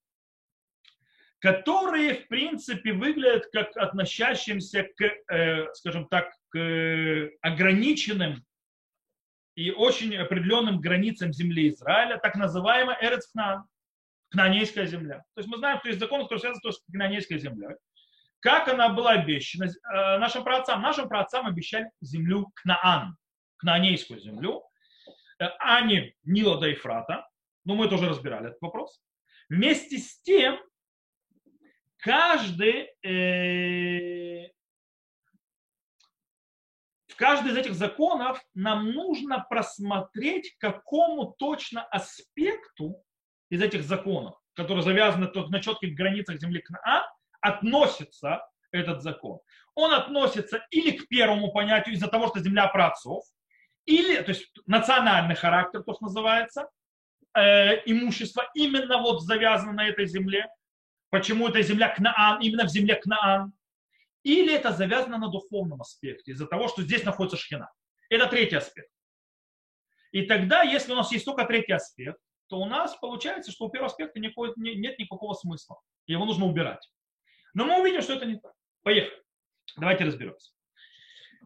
Которые, 1.40 2.14
в 2.14 2.28
принципе, 2.28 2.92
выглядят 2.92 3.46
как 3.52 3.76
относящимся 3.76 4.84
к, 4.96 5.02
э, 5.32 5.72
скажем 5.74 6.08
так, 6.08 6.32
к 6.50 7.30
ограниченным 7.42 8.44
и 9.54 9.70
очень 9.70 10.16
определенным 10.16 10.80
границам 10.80 11.32
земли 11.32 11.68
Израиля, 11.68 12.18
так 12.18 12.36
называемая 12.36 12.98
Эрецкнан, 13.00 13.64
Кнанейская 14.30 14.86
земля. 14.86 15.18
То 15.34 15.40
есть 15.40 15.48
мы 15.48 15.58
знаем, 15.58 15.78
что 15.78 15.88
есть 15.88 16.00
закон, 16.00 16.22
который 16.22 16.40
связан 16.40 16.60
с 16.60 16.80
Кнанейской 16.90 17.38
землей. 17.38 17.76
Как 18.40 18.68
она 18.68 18.90
была 18.90 19.12
обещана 19.12 19.66
э, 19.66 20.18
нашим 20.18 20.44
праотцам? 20.44 20.82
Нашим 20.82 21.08
праотцам 21.08 21.46
обещали 21.46 21.90
землю 22.00 22.50
Кнаан, 22.54 23.16
Кнаанейскую 23.58 24.20
землю, 24.20 24.62
э, 25.38 25.46
а 25.58 25.80
не 25.82 26.14
Нила 26.24 26.58
до 26.58 26.66
Ефрата. 26.66 27.26
Ну, 27.64 27.74
мы 27.74 27.88
тоже 27.88 28.08
разбирали 28.08 28.48
этот 28.48 28.60
вопрос. 28.60 29.00
Вместе 29.48 29.98
с 29.98 30.20
тем, 30.22 30.58
каждый, 32.06 32.88
э, 33.02 34.48
в 37.08 37.16
каждый 37.16 37.50
из 37.50 37.56
этих 37.56 37.74
законов 37.74 38.40
нам 38.54 38.92
нужно 38.92 39.44
просмотреть, 39.50 40.54
какому 40.58 41.34
точно 41.36 41.82
аспекту 41.82 43.02
из 43.50 43.60
этих 43.60 43.82
законов, 43.82 44.36
которые 44.54 44.84
завязаны 44.84 45.26
только 45.26 45.50
на 45.50 45.60
четких 45.60 45.96
границах 45.96 46.38
земли 46.38 46.60
Кнаан, 46.60 47.02
относится 47.40 48.46
этот 48.70 49.02
закон. 49.02 49.40
Он 49.74 49.92
относится 49.92 50.64
или 50.70 50.92
к 50.92 51.08
первому 51.08 51.50
понятию 51.50 51.96
из-за 51.96 52.06
того, 52.06 52.28
что 52.28 52.38
земля 52.38 52.68
праотцов, 52.68 53.24
или, 53.84 54.20
то 54.22 54.28
есть 54.30 54.48
национальный 54.66 55.34
характер, 55.34 55.82
то, 55.82 55.92
что 55.94 56.04
называется, 56.04 56.70
э, 57.36 57.82
имущество 57.86 58.48
именно 58.54 58.98
вот 58.98 59.22
завязано 59.22 59.72
на 59.72 59.88
этой 59.88 60.06
земле. 60.06 60.46
Почему 61.16 61.48
это 61.48 61.62
земля 61.62 61.88
Кнаан, 61.88 62.42
именно 62.42 62.66
в 62.66 62.68
земле 62.68 62.94
Кнаан. 62.96 63.54
Или 64.22 64.52
это 64.52 64.72
завязано 64.72 65.16
на 65.16 65.28
духовном 65.28 65.80
аспекте, 65.80 66.32
из-за 66.32 66.46
того, 66.46 66.68
что 66.68 66.82
здесь 66.82 67.04
находится 67.04 67.38
шхина. 67.38 67.72
Это 68.10 68.26
третий 68.26 68.56
аспект. 68.56 68.90
И 70.12 70.26
тогда, 70.26 70.60
если 70.60 70.92
у 70.92 70.94
нас 70.94 71.10
есть 71.12 71.24
только 71.24 71.46
третий 71.46 71.72
аспект, 71.72 72.20
то 72.48 72.58
у 72.58 72.66
нас 72.66 72.94
получается, 72.96 73.50
что 73.50 73.64
у 73.64 73.70
первого 73.70 73.86
аспекта 73.86 74.20
никакой, 74.20 74.52
нет 74.56 74.98
никакого 74.98 75.32
смысла. 75.32 75.80
Его 76.06 76.26
нужно 76.26 76.44
убирать. 76.44 76.86
Но 77.54 77.64
мы 77.64 77.80
увидим, 77.80 78.02
что 78.02 78.12
это 78.12 78.26
не 78.26 78.38
так. 78.38 78.52
Поехали. 78.82 79.22
Давайте 79.78 80.04
разберемся. 80.04 80.52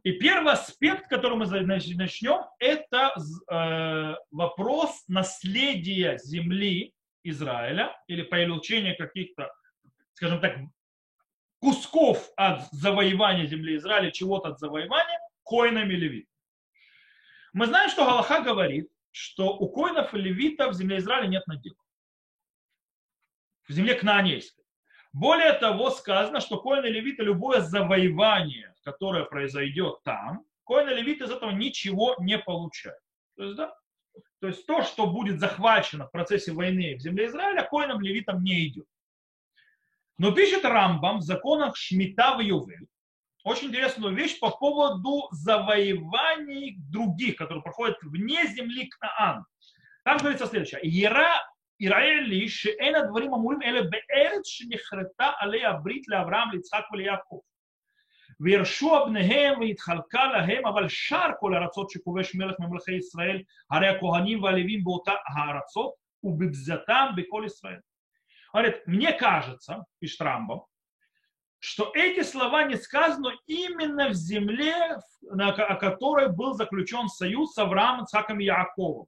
И 0.02 0.12
первый 0.12 0.54
аспект, 0.54 1.08
который 1.08 1.38
мы 1.38 1.46
начнем, 1.46 2.44
это 2.58 3.14
э, 3.48 4.16
вопрос 4.32 5.04
наследия 5.06 6.18
земли 6.18 6.92
Израиля 7.22 7.96
или 8.08 8.22
получения 8.22 8.94
каких-то, 8.94 9.52
скажем 10.20 10.40
так, 10.42 10.58
кусков 11.60 12.30
от 12.36 12.70
завоевания 12.72 13.46
земли 13.46 13.76
Израиля, 13.76 14.10
чего-то 14.10 14.50
от 14.50 14.58
завоевания, 14.58 15.18
коинами 15.44 15.94
левит. 15.94 16.28
Мы 17.54 17.66
знаем, 17.66 17.88
что 17.88 18.04
Галаха 18.04 18.42
говорит, 18.42 18.90
что 19.12 19.56
у 19.56 19.70
коинов 19.70 20.12
и 20.12 20.18
левитов 20.18 20.72
в 20.72 20.74
земле 20.74 20.98
Израиля 20.98 21.26
нет 21.26 21.46
надела. 21.46 21.78
В 23.66 23.72
земле 23.72 23.94
Кнаанейской. 23.94 24.62
Более 25.14 25.54
того, 25.54 25.88
сказано, 25.90 26.40
что 26.40 26.60
коины 26.60 26.86
левиты 26.86 27.22
любое 27.22 27.62
завоевание, 27.62 28.74
которое 28.84 29.24
произойдет 29.24 30.02
там, 30.04 30.44
коины 30.64 30.90
левиты 30.90 31.24
из 31.24 31.30
этого 31.30 31.50
ничего 31.50 32.14
не 32.20 32.38
получают. 32.38 33.00
То 33.36 33.44
есть, 33.44 33.56
да, 33.56 33.74
то 34.40 34.48
есть 34.48 34.66
то, 34.66 34.82
что 34.82 35.06
будет 35.06 35.40
захвачено 35.40 36.06
в 36.06 36.10
процессе 36.10 36.52
войны 36.52 36.96
в 36.96 37.00
земле 37.00 37.26
Израиля, 37.26 37.62
коинам 37.62 38.02
левитам 38.02 38.44
не 38.44 38.66
идет. 38.66 38.86
Но 40.19 40.31
пишет 40.31 40.63
Рамбам 40.63 41.19
в 41.19 41.23
законах 41.23 41.75
Шмита 41.75 42.35
в 42.37 42.39
Ювель 42.39 42.87
очень 43.45 43.67
интересную 43.67 44.15
вещь 44.15 44.39
по 44.39 44.49
поводу 44.49 45.27
завоеваний 45.31 46.77
других, 46.89 47.35
которые 47.35 47.61
проходят 47.61 47.95
вне 48.01 48.47
земли 48.47 48.89
Кнаан. 48.89 49.45
Там 50.03 50.17
говорится 50.17 50.47
следующее. 50.47 50.81
Ера 50.83 51.27
יראה 51.79 52.21
לי 52.21 52.49
שאין 52.49 52.95
הדברים 52.95 53.33
אמורים 53.33 53.61
אלא 53.61 53.81
בארץ 53.81 54.47
שנחרטה 54.47 55.31
עליה 55.39 55.73
ברית 55.73 56.07
לאברהם, 56.07 56.51
ליצחק 56.51 56.83
וליעקב. 56.91 57.39
וירשו 58.39 59.05
בניהם 59.05 59.59
והתחלקה 59.59 60.25
להם, 60.25 60.65
אבל 60.65 60.87
שאר 60.89 61.29
כל 61.39 61.55
הארצות 61.55 61.89
שכובש 61.89 62.35
מלך 62.35 62.55
ממלכי 62.59 62.93
ישראל, 62.93 63.41
הרי 63.71 63.87
הכהנים 63.87 64.43
והלווים 64.43 64.83
באותה 64.83 65.13
הארצות, 65.35 65.93
ובבזתם 66.23 67.09
בכל 67.17 67.43
ישראל. 67.45 67.79
Говорит, 68.52 68.86
мне 68.86 69.12
кажется, 69.12 69.84
пишет 69.98 70.20
Рамбом, 70.20 70.64
что 71.58 71.92
эти 71.94 72.22
слова 72.22 72.64
не 72.64 72.76
сказаны 72.76 73.34
именно 73.46 74.08
в 74.08 74.14
земле, 74.14 74.98
на, 75.22 75.50
о 75.50 75.76
которой 75.76 76.32
был 76.32 76.54
заключен 76.54 77.08
союз 77.08 77.52
с 77.52 77.58
Авраамом, 77.58 78.06
Цаком 78.06 78.40
и 78.40 78.44
Яковом 78.44 79.06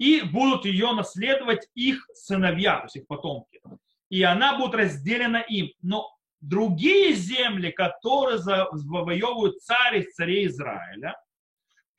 и 0.00 0.22
будут 0.22 0.64
ее 0.64 0.92
наследовать 0.92 1.68
их 1.74 2.08
сыновья, 2.14 2.78
то 2.78 2.84
есть 2.84 2.96
их 2.96 3.06
потомки. 3.06 3.60
И 4.08 4.22
она 4.22 4.56
будет 4.56 4.74
разделена 4.74 5.42
им. 5.42 5.68
Но 5.82 6.08
другие 6.40 7.12
земли, 7.12 7.70
которые 7.70 8.38
завоевывают 8.38 9.60
царь 9.60 9.98
из 9.98 10.14
царей 10.14 10.46
Израиля, 10.46 11.20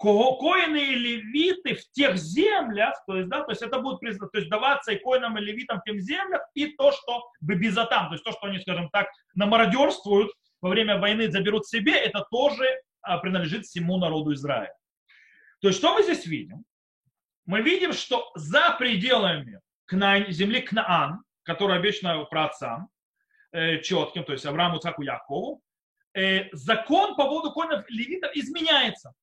коины 0.01 0.77
и 0.77 0.95
левиты 0.95 1.75
в 1.75 1.91
тех 1.91 2.17
землях, 2.17 2.95
то 3.05 3.17
есть, 3.17 3.29
да, 3.29 3.43
то 3.43 3.51
есть 3.51 3.61
это 3.61 3.79
будет 3.79 3.99
то 3.99 4.37
есть 4.37 4.49
даваться 4.49 4.91
и 4.91 4.97
коинам 4.97 5.37
и 5.37 5.41
левитам 5.41 5.79
в 5.79 5.83
тех 5.83 6.01
землях, 6.01 6.41
и 6.53 6.67
то, 6.67 6.91
что 6.91 7.29
бебизатам, 7.39 8.07
то 8.07 8.13
есть 8.13 8.23
то, 8.23 8.31
что 8.31 8.47
они, 8.47 8.59
скажем 8.59 8.89
так, 8.89 9.07
намародерствуют 9.35 10.31
во 10.61 10.69
время 10.69 10.99
войны, 10.99 11.31
заберут 11.31 11.67
себе, 11.67 11.93
это 11.93 12.25
тоже 12.31 12.65
а, 13.01 13.17
принадлежит 13.17 13.65
всему 13.65 13.97
народу 13.97 14.33
Израиля. 14.33 14.73
То 15.61 15.67
есть 15.67 15.79
что 15.79 15.93
мы 15.93 16.03
здесь 16.03 16.25
видим? 16.25 16.65
мы 17.45 17.61
видим, 17.61 17.93
что 17.93 18.31
за 18.35 18.75
пределами 18.77 19.59
земли 20.29 20.61
Кнаан, 20.61 21.23
которая 21.43 21.79
обещана 21.79 22.23
праотцам, 22.25 22.89
э, 23.51 23.81
четким, 23.81 24.23
то 24.23 24.31
есть 24.31 24.45
Аврааму, 24.45 24.79
Цаку, 24.79 25.01
Якову, 25.01 25.61
э, 26.13 26.49
закон 26.53 27.15
по 27.15 27.25
поводу 27.25 27.51
коинов 27.51 27.83
левитов 27.89 28.31
изменяется. 28.35 29.13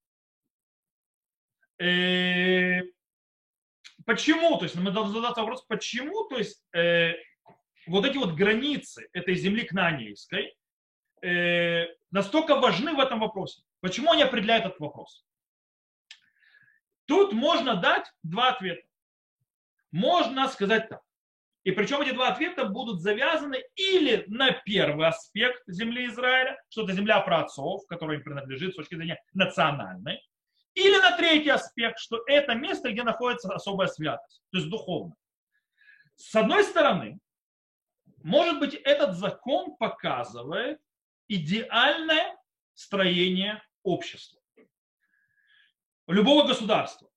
Э, 1.79 2.83
почему? 4.05 4.59
То 4.59 4.64
есть 4.64 4.77
мы 4.77 4.91
должны 4.91 5.14
задаться 5.14 5.41
вопрос, 5.41 5.64
почему? 5.67 6.25
То 6.29 6.38
есть 6.38 6.64
вот 7.87 8.05
эти 8.05 8.19
вот 8.19 8.35
границы 8.35 9.09
этой 9.12 9.35
земли 9.35 9.64
кнанейской 9.64 10.55
настолько 12.11 12.57
важны 12.57 12.95
в 12.95 13.01
этом 13.01 13.21
вопросе. 13.21 13.62
Почему 13.81 14.12
они 14.12 14.23
определяют 14.23 14.67
этот 14.67 14.81
вопрос? 14.81 15.25
Тут 17.07 17.33
можно 17.33 17.77
дать 17.77 18.07
два 18.23 18.51
ответа. 18.51 18.87
Можно 19.91 20.49
сказать 20.49 20.88
так. 20.88 21.01
И 21.64 21.73
причем 21.73 22.01
эти 22.01 22.12
два 22.12 22.29
ответа 22.29 22.67
будут 22.67 23.01
завязаны 23.01 23.62
или 23.75 24.25
на 24.29 24.53
первый 24.53 25.09
аспект 25.09 25.62
земли 25.67 26.07
Израиля, 26.07 26.59
что 26.69 26.85
это 26.85 26.93
земля 26.93 27.21
праотцов, 27.21 27.87
которая 27.87 28.19
им 28.19 28.25
принадлежит 28.25 28.73
с 28.73 28.77
точки 28.77 28.95
зрения 28.95 29.21
национальной, 29.35 30.23
или 30.75 30.97
на 30.99 31.17
третий 31.17 31.51
аспект, 31.51 31.99
что 31.99 32.23
это 32.27 32.55
место, 32.55 32.91
где 32.93 33.03
находится 33.03 33.53
особая 33.53 33.89
святость, 33.89 34.43
то 34.51 34.59
есть 34.59 34.71
духовно. 34.71 35.15
С 36.17 36.35
одной 36.35 36.65
стороны, 36.65 37.19
может 38.23 38.59
быть, 38.59 38.75
этот 38.75 39.17
закон 39.17 39.77
показывает 39.77 40.81
идеальное 41.29 42.37
строение 42.75 43.63
общества 43.83 44.39
любого 46.09 46.47
государства. 46.47 47.09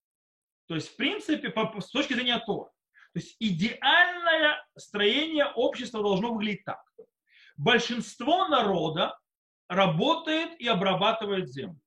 То 0.68 0.76
есть, 0.76 0.90
в 0.90 0.96
принципе, 0.96 1.54
с 1.80 1.90
точки 1.90 2.14
зрения 2.14 2.40
Тора. 2.40 2.72
То 3.14 3.20
есть 3.20 3.36
идеальное 3.40 4.66
строение 4.78 5.46
общества 5.56 6.02
должно 6.02 6.34
выглядеть 6.34 6.64
так. 6.64 6.82
Большинство 7.58 8.48
народа 8.48 9.18
работает 9.68 10.60
и 10.60 10.68
обрабатывает 10.68 11.50
землю. 11.50 11.80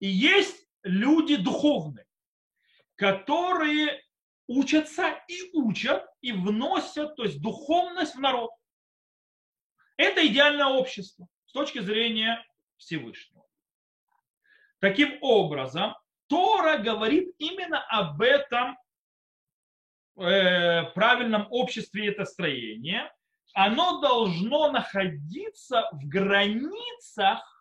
И 0.00 0.08
есть 0.08 0.66
люди 0.82 1.36
духовные, 1.36 2.06
которые 2.94 4.02
учатся 4.46 5.20
и 5.28 5.50
учат, 5.52 6.06
и 6.20 6.32
вносят, 6.32 7.16
то 7.16 7.24
есть 7.24 7.40
духовность 7.40 8.14
в 8.14 8.20
народ. 8.20 8.50
Это 9.96 10.26
идеальное 10.26 10.66
общество 10.66 11.28
с 11.46 11.52
точки 11.52 11.80
зрения 11.80 12.44
Всевышнего. 12.76 13.44
Таким 14.80 15.18
образом, 15.22 15.96
Тора 16.28 16.78
говорит 16.78 17.34
именно 17.38 17.84
об 17.88 18.20
этом 18.22 18.78
э, 20.16 20.84
правильном 20.94 21.48
обществе 21.50 22.08
это 22.08 22.24
строение. 22.24 23.12
Оно 23.54 24.00
должно 24.00 24.70
находиться 24.70 25.88
в 25.92 26.06
границах, 26.06 27.57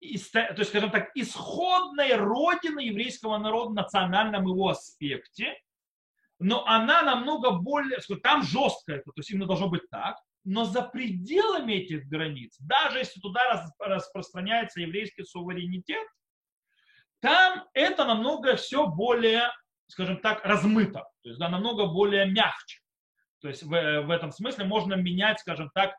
то 0.00 0.54
есть, 0.56 0.68
скажем 0.68 0.90
так, 0.90 1.10
исходной 1.14 2.14
родины 2.14 2.80
еврейского 2.80 3.36
народа, 3.38 3.74
национальном 3.74 4.46
его 4.46 4.68
аспекте, 4.68 5.54
но 6.38 6.66
она 6.66 7.02
намного 7.02 7.50
более, 7.50 7.98
там 8.22 8.42
жестко 8.42 8.94
это, 8.94 9.04
то 9.04 9.18
есть 9.18 9.30
именно 9.30 9.46
должно 9.46 9.68
быть 9.68 9.88
так, 9.90 10.16
но 10.44 10.64
за 10.64 10.82
пределами 10.82 11.74
этих 11.74 12.08
границ, 12.08 12.56
даже 12.60 12.98
если 12.98 13.20
туда 13.20 13.68
распространяется 13.78 14.80
еврейский 14.80 15.24
суверенитет, 15.24 16.06
там 17.20 17.66
это 17.74 18.06
намного 18.06 18.56
все 18.56 18.86
более, 18.86 19.50
скажем 19.86 20.16
так, 20.16 20.42
размыто, 20.46 21.00
то 21.22 21.28
есть 21.28 21.38
да, 21.38 21.50
намного 21.50 21.86
более 21.86 22.24
мягче. 22.24 22.80
То 23.42 23.48
есть 23.48 23.62
в, 23.62 23.68
в 23.68 24.10
этом 24.10 24.32
смысле 24.32 24.64
можно 24.64 24.94
менять, 24.94 25.40
скажем 25.40 25.70
так, 25.74 25.94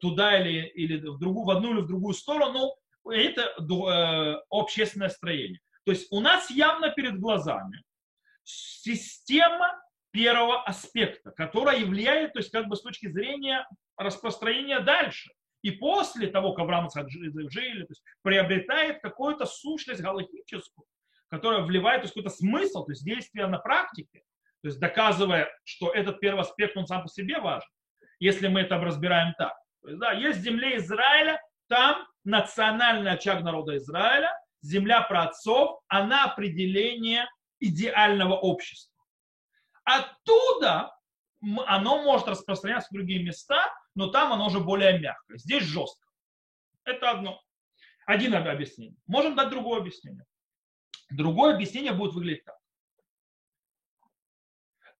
туда 0.00 0.40
или, 0.40 0.68
или 0.68 1.06
в, 1.06 1.18
другую, 1.18 1.44
в 1.44 1.50
одну 1.50 1.74
или 1.74 1.80
в 1.82 1.86
другую 1.86 2.14
сторону, 2.14 2.74
это 3.04 3.54
э, 3.58 4.42
общественное 4.50 5.08
строение. 5.08 5.60
То 5.84 5.92
есть 5.92 6.06
у 6.12 6.20
нас 6.20 6.50
явно 6.50 6.90
перед 6.90 7.18
глазами 7.18 7.82
система 8.44 9.80
первого 10.10 10.62
аспекта, 10.62 11.30
которая 11.32 11.84
влияет, 11.84 12.34
то 12.34 12.38
есть 12.38 12.50
как 12.50 12.68
бы 12.68 12.76
с 12.76 12.82
точки 12.82 13.08
зрения 13.08 13.66
распространения 13.96 14.80
дальше. 14.80 15.32
И 15.62 15.70
после 15.70 16.26
того, 16.26 16.52
как 16.52 16.64
Авраам 16.64 16.88
жили, 16.90 17.82
то 17.84 17.90
есть 17.90 18.02
приобретает 18.22 19.00
какую-то 19.00 19.46
сущность 19.46 20.00
галактическую, 20.00 20.86
которая 21.28 21.62
вливает 21.62 22.02
какой-то 22.02 22.30
смысл, 22.30 22.84
то 22.84 22.92
есть 22.92 23.04
действие 23.04 23.46
на 23.46 23.58
практике, 23.58 24.22
то 24.62 24.68
есть 24.68 24.78
доказывая, 24.78 25.50
что 25.64 25.90
этот 25.92 26.20
первый 26.20 26.40
аспект, 26.40 26.76
он 26.76 26.86
сам 26.86 27.02
по 27.02 27.08
себе 27.08 27.40
важен, 27.40 27.68
если 28.18 28.48
мы 28.48 28.60
это 28.60 28.78
разбираем 28.78 29.34
так. 29.38 29.54
То 29.82 29.88
есть, 29.88 30.00
да, 30.00 30.12
есть 30.12 30.38
в 30.38 30.46
Израиля, 30.46 31.40
там 31.72 32.06
национальный 32.24 33.12
очаг 33.12 33.42
народа 33.42 33.78
Израиля, 33.78 34.38
земля 34.60 35.00
праотцов, 35.00 35.80
она 35.88 36.26
определение 36.26 37.26
идеального 37.60 38.34
общества. 38.34 39.02
Оттуда 39.82 40.94
оно 41.66 42.02
может 42.02 42.28
распространяться 42.28 42.88
в 42.90 42.94
другие 42.94 43.24
места, 43.24 43.72
но 43.94 44.08
там 44.08 44.34
оно 44.34 44.48
уже 44.48 44.60
более 44.60 44.98
мягкое. 44.98 45.38
Здесь 45.38 45.64
жестко. 45.64 46.06
Это 46.84 47.10
одно. 47.10 47.40
Один 48.04 48.34
объяснение. 48.34 48.98
Можем 49.06 49.34
дать 49.34 49.48
другое 49.48 49.80
объяснение. 49.80 50.26
Другое 51.10 51.54
объяснение 51.54 51.92
будет 51.94 52.12
выглядеть 52.12 52.44
так. 52.44 52.58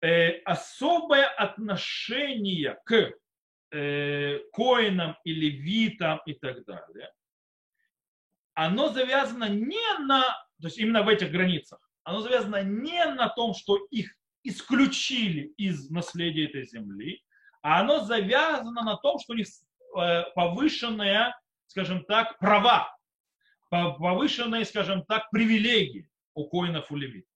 Э, 0.00 0.40
особое 0.44 1.26
отношение 1.26 2.80
к 2.86 3.12
э, 3.72 4.38
коинам 4.52 5.16
и 5.24 5.32
левитам 5.32 6.20
и 6.26 6.34
так 6.34 6.64
далее, 6.64 7.10
оно 8.54 8.90
завязано 8.90 9.48
не 9.48 9.98
на, 9.98 10.22
то 10.60 10.68
есть 10.68 10.78
именно 10.78 11.02
в 11.02 11.08
этих 11.08 11.30
границах, 11.32 11.80
оно 12.04 12.20
завязано 12.20 12.62
не 12.62 13.04
на 13.04 13.28
том, 13.28 13.54
что 13.54 13.76
их 13.90 14.14
исключили 14.44 15.52
из 15.56 15.88
наследия 15.90 16.46
этой 16.46 16.66
земли, 16.66 17.22
а 17.62 17.80
оно 17.80 18.00
завязано 18.00 18.82
на 18.82 18.96
том, 18.96 19.18
что 19.18 19.32
у 19.32 19.36
них 19.36 19.46
э, 19.96 20.24
повышенные, 20.34 21.34
скажем 21.66 22.04
так, 22.04 22.38
права, 22.38 22.94
повышенные, 23.70 24.64
скажем 24.64 25.04
так, 25.06 25.30
привилегии 25.30 26.08
у 26.34 26.48
коинов 26.48 26.90
и 26.90 26.96
левитов, 26.96 27.30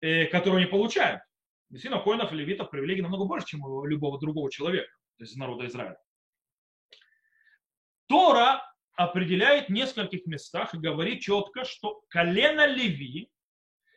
э, 0.00 0.26
которые 0.26 0.62
они 0.62 0.70
получают. 0.70 1.22
Действительно, 1.70 2.02
у 2.02 2.04
коинов 2.04 2.32
и 2.32 2.36
левитов 2.36 2.70
привилегии 2.70 3.02
намного 3.02 3.24
больше, 3.24 3.46
чем 3.46 3.62
у 3.62 3.84
любого 3.86 4.18
другого 4.20 4.50
человека, 4.50 4.92
то 5.18 5.24
есть 5.24 5.36
народа 5.36 5.66
Израиля. 5.66 5.98
Тора 8.06 8.62
определяет 8.96 9.68
в 9.68 9.72
нескольких 9.72 10.26
местах 10.26 10.74
и 10.74 10.78
говорит 10.78 11.20
четко, 11.20 11.64
что 11.64 12.02
колено 12.08 12.66
Леви 12.66 13.30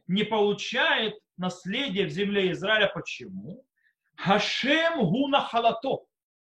не 0.08 0.24
получает 0.24 1.16
наследие 1.38 2.08
в 2.08 2.10
земле 2.10 2.52
Израиля. 2.52 2.90
Почему? 2.94 3.66
Хашем 4.16 5.06
гуна 5.06 5.42
халато. 5.42 6.06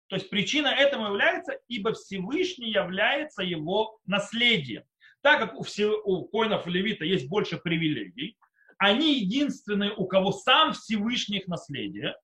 То 0.09 0.17
есть 0.17 0.29
причина 0.29 0.69
этому 0.69 1.07
является, 1.07 1.59
ибо 1.69 1.93
Всевышний 1.93 2.71
является 2.71 3.43
его 3.43 3.99
наследием. 4.05 4.85
Так 5.23 5.39
как 5.39 5.55
у, 5.59 5.63
все, 5.63 6.01
у 6.05 6.27
коинов 6.27 6.67
левита 6.67 7.05
есть 7.05 7.29
больше 7.29 7.57
привилегий, 7.57 8.37
они 8.79 9.21
единственные, 9.21 9.95
у 9.95 10.07
кого 10.07 10.33
сам 10.33 10.73
Всевышний 10.73 11.39
их 11.39 11.47
наследие. 11.47 12.17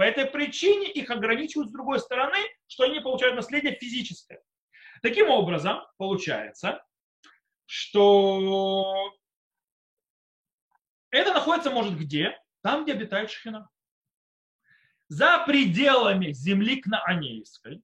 По 0.00 0.04
этой 0.04 0.24
причине 0.24 0.90
их 0.90 1.10
ограничивают 1.10 1.68
с 1.68 1.72
другой 1.74 2.00
стороны, 2.00 2.38
что 2.66 2.84
они 2.84 3.00
получают 3.00 3.36
наследие 3.36 3.74
физическое. 3.74 4.40
Таким 5.02 5.28
образом, 5.28 5.82
получается, 5.98 6.82
что 7.66 9.12
это 11.10 11.34
находится, 11.34 11.70
может, 11.70 11.98
где? 11.98 12.34
Там, 12.62 12.84
где 12.84 12.94
обитает 12.94 13.30
Шхина. 13.30 13.68
За 15.08 15.44
пределами 15.46 16.32
земли 16.32 16.80
кнаанейской 16.80 17.82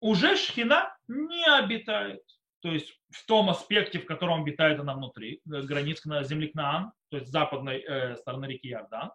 уже 0.00 0.36
Шхина 0.36 0.98
не 1.06 1.46
обитает. 1.46 2.24
То 2.58 2.72
есть 2.72 2.92
в 3.10 3.24
том 3.26 3.50
аспекте, 3.50 4.00
в 4.00 4.06
котором 4.06 4.42
обитает 4.42 4.80
она 4.80 4.94
внутри, 4.94 5.42
э, 5.46 5.62
границ 5.62 6.02
земли 6.02 6.48
Кнаан, 6.48 6.92
то 7.08 7.18
есть 7.18 7.30
западной 7.30 7.78
э, 7.82 8.16
стороны 8.16 8.46
реки 8.46 8.68
Иордан, 8.68 9.08
а 9.10 9.14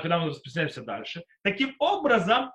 когда 0.00 0.18
мы 0.18 0.28
распространяемся 0.28 0.82
дальше. 0.82 1.24
Таким 1.42 1.74
образом, 1.78 2.52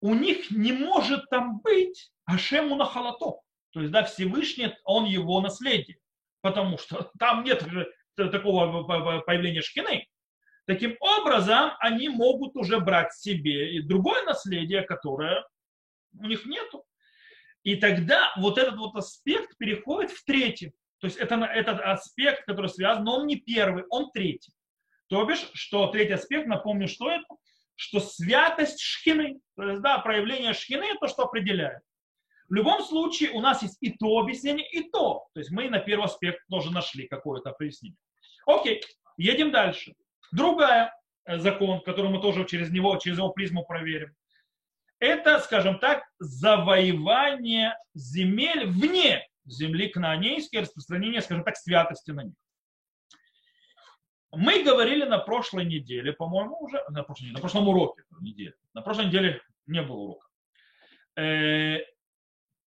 у 0.00 0.14
них 0.14 0.50
не 0.50 0.72
может 0.72 1.28
там 1.30 1.60
быть 1.60 2.12
Ашему 2.24 2.76
на 2.76 2.84
халато. 2.84 3.40
То 3.70 3.80
есть, 3.80 3.92
да, 3.92 4.04
Всевышний, 4.04 4.74
он 4.84 5.04
его 5.04 5.40
наследие 5.40 5.98
потому 6.46 6.78
что 6.78 7.10
там 7.18 7.44
нет 7.44 7.64
такого 8.16 8.82
появления 9.20 9.62
шкины. 9.62 10.06
Таким 10.66 10.96
образом, 11.00 11.72
они 11.78 12.08
могут 12.08 12.56
уже 12.56 12.80
брать 12.80 13.12
себе 13.14 13.76
и 13.76 13.82
другое 13.82 14.22
наследие, 14.24 14.82
которое 14.82 15.44
у 16.18 16.26
них 16.26 16.44
нету. 16.44 16.84
И 17.62 17.76
тогда 17.76 18.32
вот 18.36 18.58
этот 18.58 18.76
вот 18.76 18.96
аспект 18.96 19.56
переходит 19.58 20.10
в 20.10 20.24
третий. 20.24 20.72
То 20.98 21.08
есть 21.08 21.18
это, 21.18 21.36
этот 21.36 21.80
аспект, 21.80 22.44
который 22.46 22.68
связан, 22.68 23.04
но 23.04 23.18
он 23.18 23.26
не 23.26 23.36
первый, 23.36 23.84
он 23.90 24.10
третий. 24.12 24.52
То 25.08 25.24
бишь, 25.24 25.48
что 25.54 25.86
третий 25.88 26.14
аспект, 26.14 26.46
напомню, 26.46 26.88
что 26.88 27.10
это? 27.10 27.24
Что 27.74 28.00
святость 28.00 28.80
шхины, 28.80 29.38
то 29.56 29.64
есть, 29.64 29.82
да, 29.82 29.98
проявление 29.98 30.54
шхины, 30.54 30.96
то, 31.00 31.08
что 31.08 31.24
определяет. 31.24 31.82
В 32.48 32.54
любом 32.54 32.82
случае 32.82 33.30
у 33.30 33.40
нас 33.40 33.62
есть 33.62 33.76
и 33.80 33.90
то 33.90 34.18
объяснение, 34.18 34.68
и 34.70 34.88
то. 34.88 35.26
То 35.34 35.40
есть 35.40 35.50
мы 35.50 35.68
на 35.68 35.80
первый 35.80 36.04
аспект 36.04 36.40
тоже 36.48 36.72
нашли 36.72 37.06
какое-то 37.08 37.50
объяснение. 37.50 37.98
Окей, 38.46 38.82
едем 39.16 39.50
дальше. 39.50 39.94
Другая 40.32 40.94
э, 41.24 41.38
закон, 41.38 41.80
который 41.82 42.10
мы 42.10 42.20
тоже 42.20 42.44
через 42.44 42.70
него, 42.70 42.96
через 42.96 43.18
его 43.18 43.30
призму 43.30 43.64
проверим. 43.64 44.14
Это, 44.98 45.40
скажем 45.40 45.78
так, 45.78 46.04
завоевание 46.18 47.76
земель 47.94 48.66
вне 48.66 49.26
земли 49.44 49.88
кнаанейской, 49.88 50.60
распространение, 50.60 51.20
скажем 51.20 51.44
так, 51.44 51.56
святости 51.56 52.10
на 52.10 52.24
них. 52.24 52.34
Мы 54.36 54.62
говорили 54.62 55.04
на 55.04 55.18
прошлой 55.18 55.64
неделе, 55.64 56.12
по-моему, 56.12 56.58
уже, 56.58 56.82
на, 56.90 57.02
прошлой, 57.02 57.30
на 57.30 57.40
прошлом 57.40 57.68
уроке 57.68 58.02
неделе. 58.20 58.54
На 58.74 58.82
прошлой 58.82 59.06
неделе 59.06 59.40
не 59.66 59.82
было 59.82 59.96
урока. 59.96 60.26
Э, 61.16 61.78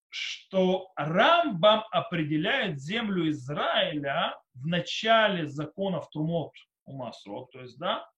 что 0.10 0.92
Рамбам 0.96 1.84
определяет 1.92 2.80
землю 2.80 3.30
Израиля 3.30 4.36
в 4.56 4.66
начале 4.66 5.46
законов 5.46 6.10
Трумот 6.10 6.54
у 6.86 6.94
Масрот, 6.94 7.52
то 7.52 7.62
есть, 7.62 7.78
да, 7.78 8.10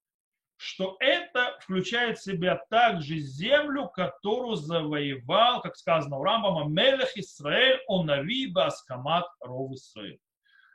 что 0.55 0.95
это 0.99 1.57
включает 1.59 2.19
в 2.19 2.23
себя 2.23 2.55
также 2.69 3.17
землю, 3.17 3.89
которую 3.89 4.55
завоевал, 4.55 5.61
как 5.61 5.75
сказано 5.75 6.17
у 6.17 6.23
Рамбама, 6.23 6.69
Мелех 6.69 7.17
Исраэль, 7.17 7.81
Онави 7.87 8.47
Баскамат 8.47 9.25
Ров 9.41 9.73
Исраэль. 9.73 10.19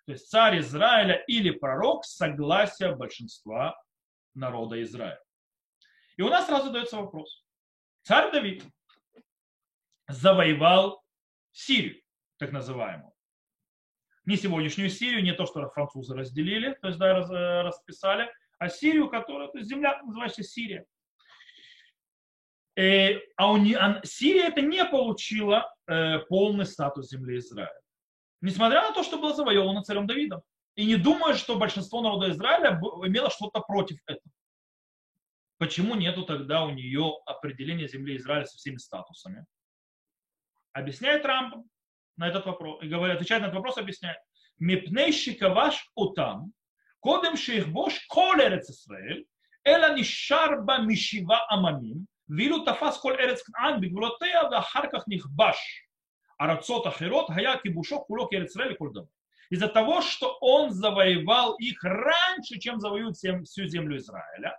То 0.07 0.13
есть 0.13 0.31
царь 0.31 0.61
Израиля 0.61 1.17
или 1.27 1.51
пророк 1.51 2.05
согласия 2.05 2.95
большинства 2.95 3.77
народа 4.35 4.81
Израиля. 4.83 5.21
И 6.17 6.23
у 6.23 6.29
нас 6.29 6.47
сразу 6.47 6.71
дается 6.71 6.97
вопрос. 6.97 7.45
Царь 8.03 8.31
Давид 8.31 8.65
завоевал 10.09 11.03
Сирию, 11.51 12.01
так 12.39 12.53
называемую. 12.53 13.13
Не 14.27 14.37
сегодняшнюю 14.37 14.91
Сирию, 14.91 15.25
не 15.25 15.35
то, 15.35 15.45
что 15.45 15.69
французы 15.71 16.15
разделили, 16.15 16.75
то 16.81 16.89
есть 16.89 16.99
да, 17.01 17.19
э, 17.19 17.63
расписали, 17.63 18.33
а 18.59 18.69
Сирию, 18.69 19.09
которая, 19.09 19.49
то 19.49 19.59
есть 19.59 19.69
земля 19.71 20.01
называется 20.03 20.45
Сирия. 20.45 20.87
Э, 22.77 23.19
а 23.37 23.51
у 23.51 23.57
не, 23.57 23.75
а 23.75 24.01
Сирия 24.05 24.49
это 24.49 24.61
не 24.61 24.85
получила 24.85 25.75
э, 25.89 26.19
полный 26.29 26.67
статус 26.67 27.09
земли 27.09 27.39
Израиля. 27.39 27.81
Несмотря 28.41 28.83
на 28.83 28.93
то, 28.93 29.03
что 29.03 29.19
было 29.19 29.35
завоевано 29.35 29.83
царем 29.83 30.07
Давидом. 30.07 30.43
И 30.75 30.85
не 30.85 30.97
думая, 30.97 31.35
что 31.35 31.57
большинство 31.57 32.03
народа 32.03 32.31
Израиля 32.31 32.79
имело 33.05 33.31
что-то 33.31 33.61
против 33.61 33.99
этого. 34.07 34.31
Почему 35.59 35.95
нету 35.95 36.25
тогда 36.25 36.65
у 36.65 36.71
нее 36.71 37.15
определения 37.25 37.89
земли 37.89 38.17
Израиля 38.19 38.45
со 38.45 38.59
всеми 38.59 38.77
статусами? 38.77 39.47
Объясняет 40.73 41.23
Трамп 41.23 41.67
на 42.17 42.29
этот 42.29 42.45
вопрос, 42.45 42.83
и 42.83 42.89
говорит, 42.89 43.17
отвечает 43.17 43.41
на 43.41 43.47
этот 43.47 43.57
вопрос, 43.57 43.79
объясняет. 43.79 44.19
Мипней 44.59 45.13
шикаваш 45.13 45.91
утам, 45.95 46.53
кодем 47.01 47.37
шейхбош 47.37 48.07
кол 48.09 48.35
эрец 48.37 48.69
Исраэль, 48.69 49.27
эла 49.65 49.95
нишарба 49.97 50.79
мишива 50.79 51.47
амамим, 51.49 52.07
вилу 52.29 52.65
тафас 52.65 52.99
кол 52.99 53.13
эрец 53.13 53.43
кнаан 53.43 53.81
бигвулотея 53.81 54.43
вахарках 54.51 55.07
нихбаш. 55.07 55.86
Арацота 56.39 56.91
Херот, 56.91 57.31
Гаяки 57.31 57.69
Бушок, 57.69 58.07
Кулок 58.07 58.33
Ерицрель, 58.33 58.77
Курдом. 58.77 59.09
Из-за 59.51 59.69
того, 59.69 60.03
что 60.03 60.37
он 60.41 60.71
завоевал 60.71 61.55
их 61.55 61.83
раньше, 61.83 62.59
чем 62.59 62.81
завоюет 62.81 63.17
всю 63.17 63.67
землю 63.67 63.97
Израиля. 63.97 64.59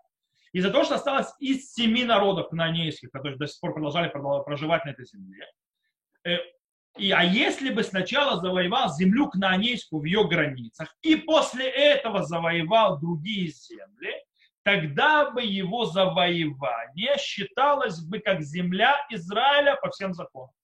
Из-за 0.53 0.71
того, 0.71 0.86
что 0.86 0.95
осталось 0.95 1.34
из 1.39 1.73
семи 1.73 2.05
народов 2.05 2.49
кнанейских, 2.49 3.11
которые 3.11 3.38
до 3.38 3.47
сих 3.47 3.59
пор 3.59 3.73
продолжали 3.73 4.09
проживать 4.09 4.86
на 4.86 4.89
этой 4.91 5.05
земле. 5.05 5.45
Э, 6.23 6.38
и, 6.97 7.11
а 7.11 7.23
если 7.23 7.69
бы 7.69 7.84
сначала 7.84 8.41
завоевал 8.41 8.91
землю 8.93 9.28
кнаанейскую 9.28 10.01
в 10.01 10.05
ее 10.05 10.28
границах, 10.28 10.95
и 11.01 11.15
после 11.15 11.69
этого 11.69 12.23
завоевал 12.23 12.99
другие 12.99 13.49
земли, 13.49 14.13
тогда 14.63 15.30
бы 15.30 15.43
его 15.43 15.86
завоевание 15.86 17.17
считалось 17.19 17.99
бы 17.99 18.19
как 18.19 18.41
земля 18.41 18.97
Израиля 19.09 19.75
по 19.75 19.91
всем 19.91 20.13
законам. 20.13 20.57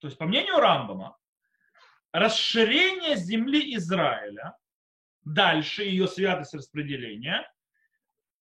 То 0.00 0.08
есть, 0.08 0.18
по 0.18 0.26
мнению 0.26 0.56
Рамбама, 0.56 1.16
расширение 2.12 3.16
земли 3.16 3.74
Израиля, 3.76 4.56
дальше 5.24 5.84
ее 5.84 6.08
святость 6.08 6.54
распределения, 6.54 7.48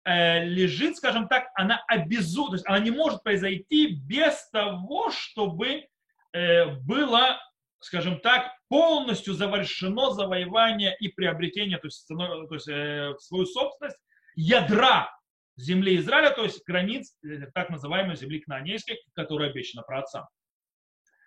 э, 0.05 0.45
лежит, 0.45 0.97
скажем 0.97 1.29
так, 1.29 1.49
она 1.55 1.83
обязует, 1.89 2.51
то 2.51 2.55
есть 2.55 2.67
она 2.67 2.79
не 2.81 2.91
может 2.91 3.23
произойти 3.23 3.95
без 3.95 4.49
того, 4.51 5.11
чтобы 5.11 5.89
Э, 6.35 6.67
было, 6.67 7.41
скажем 7.79 8.19
так, 8.19 8.51
полностью 8.69 9.35
завершено 9.35 10.11
завоевание 10.11 10.97
и 10.99 11.09
приобретение, 11.09 11.79
то 11.79 11.87
есть, 11.87 12.09
то 12.09 12.55
есть 12.55 12.69
э, 12.69 13.15
свою 13.21 13.47
собственность 13.47 13.99
ядра 14.35 15.17
земли 15.57 15.97
Израиля, 15.97 16.31
то 16.31 16.43
есть 16.43 16.67
границ 16.67 17.17
так 17.55 17.71
называемой 17.71 18.17
земли 18.17 18.41
Кнаанейской, 18.41 18.99
которая 19.15 19.51
обещана 19.51 19.85
про 19.85 20.01
отца. 20.01 20.29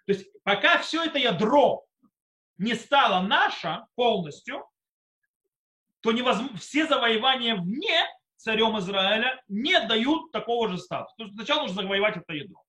То 0.07 0.13
есть 0.13 0.27
пока 0.43 0.79
все 0.79 1.03
это 1.03 1.19
ядро 1.19 1.85
не 2.57 2.73
стало 2.73 3.21
наше 3.21 3.85
полностью, 3.93 4.67
то 6.01 6.11
невозможно, 6.11 6.57
все 6.57 6.87
завоевания 6.87 7.55
вне 7.55 8.07
царем 8.35 8.79
Израиля 8.79 9.43
не 9.47 9.79
дают 9.81 10.31
такого 10.31 10.69
же 10.69 10.79
статуса. 10.79 11.13
То 11.17 11.23
есть 11.25 11.35
сначала 11.35 11.61
нужно 11.61 11.83
завоевать 11.83 12.17
это 12.17 12.33
ядро. 12.33 12.63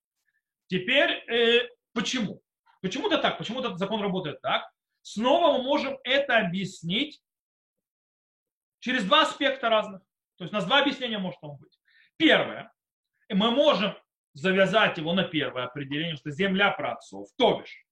Теперь 0.67 1.11
э, 1.31 1.69
Почему? 1.93 2.41
Почему-то 2.81 3.17
так, 3.17 3.37
почему 3.37 3.59
этот 3.59 3.77
закон 3.77 4.01
работает 4.01 4.41
так. 4.41 4.69
Снова 5.01 5.57
мы 5.57 5.63
можем 5.63 5.97
это 6.03 6.37
объяснить 6.39 7.21
через 8.79 9.03
два 9.05 9.23
аспекта 9.23 9.69
разных. 9.69 10.01
То 10.37 10.45
есть 10.45 10.53
у 10.53 10.55
нас 10.55 10.65
два 10.65 10.79
объяснения 10.79 11.17
может 11.17 11.39
там 11.41 11.57
быть. 11.57 11.77
Первое. 12.17 12.71
Мы 13.27 13.51
можем 13.51 13.97
завязать 14.39 14.97
его 14.97 15.13
на 15.13 15.23
первое 15.23 15.65
определение, 15.65 16.15
что 16.15 16.31
земля 16.31 16.71
праотцов, 16.71 17.27
то 17.37 17.59
бишь 17.59 17.85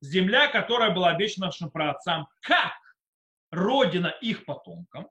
земля, 0.00 0.48
которая 0.48 0.90
была 0.90 1.10
обещана 1.10 1.46
нашим 1.46 1.70
праотцам, 1.70 2.28
как 2.40 2.74
родина 3.50 4.08
их 4.20 4.44
потомкам. 4.44 5.08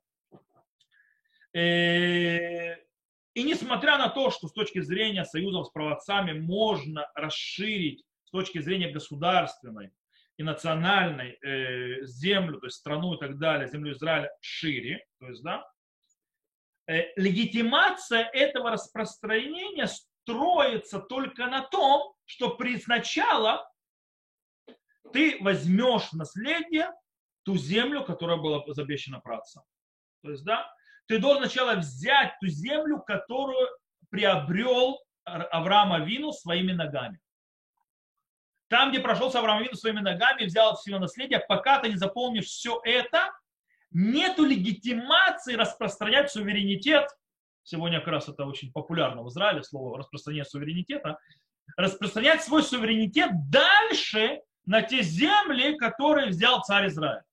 Э, 1.54 2.76
и 3.34 3.44
несмотря 3.44 3.98
на 3.98 4.10
то, 4.10 4.30
что 4.30 4.48
с 4.48 4.54
точки 4.54 4.82
зрения 4.82 5.26
союзов 5.26 5.68
с 5.68 5.70
праотцами 5.72 6.38
можно 6.38 7.10
расширить 7.16 8.06
точки 8.36 8.60
зрения 8.60 8.92
государственной 8.92 9.92
и 10.38 10.44
национальной 10.44 11.38
э, 11.42 12.06
землю, 12.06 12.60
то 12.60 12.68
есть 12.68 12.78
страну 12.78 13.14
и 13.14 13.18
так 13.18 13.38
далее, 13.38 13.70
землю 13.70 13.94
Израиля 13.94 14.30
шире, 14.42 15.06
то 15.20 15.30
есть, 15.30 15.42
да, 15.42 15.66
э, 16.88 17.14
легитимация 17.16 18.30
этого 18.34 18.72
распространения 18.72 19.88
строится 20.26 21.00
только 21.00 21.46
на 21.46 21.62
том, 21.62 22.14
что 22.26 22.56
при 22.56 22.80
сначала 22.80 23.70
ты 25.14 25.38
возьмешь 25.40 26.12
наследие 26.14 26.92
ту 27.44 27.56
землю, 27.58 28.04
которая 28.04 28.38
была 28.38 28.64
обещана 28.64 29.20
працам. 29.20 29.64
То 30.24 30.32
есть, 30.32 30.44
да, 30.44 30.68
ты 31.06 31.20
должен 31.20 31.44
сначала 31.44 31.76
взять 31.76 32.34
ту 32.42 32.48
землю, 32.48 33.04
которую 33.06 33.70
приобрел 34.10 35.00
Авраам 35.26 35.94
Авину 35.94 36.32
своими 36.32 36.72
ногами. 36.72 37.20
Там, 38.68 38.90
где 38.90 39.00
прошелся 39.00 39.40
Авраам 39.40 39.62
Вину 39.62 39.76
своими 39.76 40.00
ногами, 40.00 40.46
взял 40.46 40.72
от 40.72 40.80
всего 40.80 40.98
наследия, 40.98 41.40
пока 41.40 41.80
ты 41.80 41.90
не 41.90 41.98
заполнишь 41.98 42.46
все 42.46 42.82
это, 42.84 43.32
нету 43.92 44.44
легитимации 44.44 45.54
распространять 45.54 46.32
суверенитет. 46.32 47.08
Сегодня 47.66 48.00
как 48.00 48.08
раз 48.08 48.30
это 48.30 48.46
очень 48.46 48.72
популярно 48.72 49.24
в 49.24 49.28
Израиле, 49.28 49.64
слово 49.64 49.98
распространение 49.98 50.46
суверенитета. 50.46 51.20
Распространять 51.76 52.44
свой 52.44 52.64
суверенитет 52.64 53.32
дальше 53.50 54.42
на 54.66 54.82
те 54.82 55.02
земли, 55.04 55.76
которые 55.78 56.28
взял 56.28 56.62
царь 56.64 56.88
Израиля. 56.88 57.26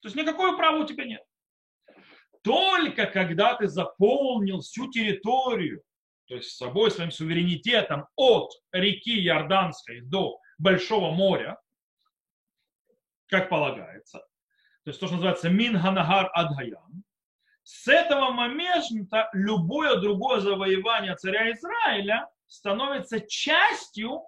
То 0.00 0.08
есть 0.08 0.16
никакого 0.16 0.56
права 0.56 0.78
у 0.78 0.86
тебя 0.86 1.04
нет. 1.04 1.22
Только 2.42 3.06
когда 3.06 3.54
ты 3.54 3.68
заполнил 3.68 4.60
всю 4.60 4.90
территорию 4.90 5.82
то 6.28 6.34
есть 6.34 6.50
с 6.50 6.56
собой, 6.58 6.90
своим 6.90 7.10
суверенитетом 7.10 8.06
от 8.14 8.52
реки 8.70 9.18
Иорданской 9.24 10.02
до 10.02 10.38
Большого 10.58 11.10
моря, 11.10 11.58
как 13.28 13.48
полагается, 13.48 14.18
то 14.84 14.90
есть 14.90 15.00
то, 15.00 15.06
что 15.06 15.16
называется 15.16 15.48
Минханагар 15.48 16.30
Адхаян, 16.34 17.02
с 17.68 17.86
этого 17.86 18.30
момента 18.30 19.28
любое 19.34 19.96
другое 19.96 20.40
завоевание 20.40 21.14
царя 21.16 21.52
Израиля 21.52 22.26
становится 22.46 23.20
частью 23.20 24.22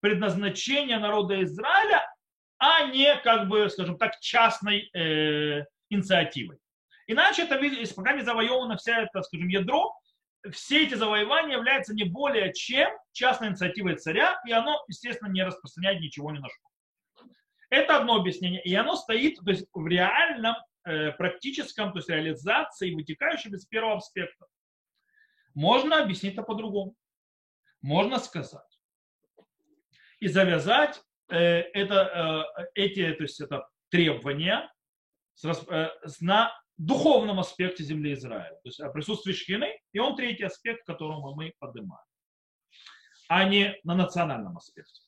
предназначения 0.00 0.98
народа 0.98 1.42
Израиля, 1.42 2.06
а 2.58 2.82
не, 2.88 3.16
как 3.24 3.48
бы, 3.48 3.70
скажем 3.70 3.96
так, 3.96 4.20
частной 4.20 4.90
э, 4.92 5.64
инициативой. 5.88 6.58
Иначе 7.06 7.44
это, 7.44 7.58
пока 7.94 8.12
не 8.12 8.20
завоевана 8.20 8.76
вся 8.76 9.04
эта, 9.04 9.22
скажем, 9.22 9.48
ядро, 9.48 9.98
все 10.52 10.84
эти 10.84 10.92
завоевания 10.96 11.56
являются 11.56 11.94
не 11.94 12.04
более 12.04 12.52
чем 12.52 12.90
частной 13.12 13.48
инициативой 13.48 13.96
царя, 13.96 14.38
и 14.46 14.52
оно, 14.52 14.84
естественно, 14.86 15.30
не 15.30 15.42
распространяет 15.42 16.02
ничего 16.02 16.30
ни 16.30 16.40
на 16.40 16.48
что. 16.50 17.26
Это 17.70 17.96
одно 17.96 18.16
объяснение, 18.16 18.62
и 18.62 18.74
оно 18.74 18.96
стоит 18.96 19.38
то 19.42 19.50
есть, 19.50 19.64
в 19.72 19.86
реальном, 19.86 20.56
практическом, 21.18 21.92
то 21.92 21.98
есть 21.98 22.08
реализации, 22.08 22.94
вытекающем 22.94 23.54
из 23.54 23.66
первого 23.66 23.96
аспекта. 23.96 24.46
Можно 25.54 26.02
объяснить 26.02 26.34
это 26.34 26.42
по-другому. 26.42 26.94
Можно 27.82 28.18
сказать 28.18 28.76
и 30.20 30.28
завязать 30.28 31.02
э, 31.28 31.36
это, 31.36 32.44
э, 32.56 32.64
эти, 32.74 33.12
то 33.12 33.22
есть 33.22 33.40
это 33.40 33.68
требования 33.90 34.72
э, 35.44 35.88
на 36.20 36.52
духовном 36.76 37.40
аспекте 37.40 37.84
земли 37.84 38.12
Израиля, 38.14 38.54
то 38.62 38.68
есть 38.68 38.80
о 38.80 38.90
присутствии 38.90 39.32
шхины, 39.32 39.78
и 39.92 39.98
он 39.98 40.16
третий 40.16 40.44
аспект, 40.44 40.84
которого 40.86 41.34
мы 41.34 41.52
поднимаем, 41.58 42.04
а 43.28 43.44
не 43.44 43.78
на 43.84 43.94
национальном 43.94 44.56
аспекте. 44.56 45.02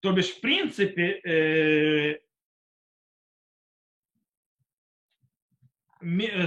То 0.00 0.12
бишь, 0.12 0.30
в 0.30 0.40
принципе, 0.40 1.20
э, 1.24 2.12
э, 2.12 2.20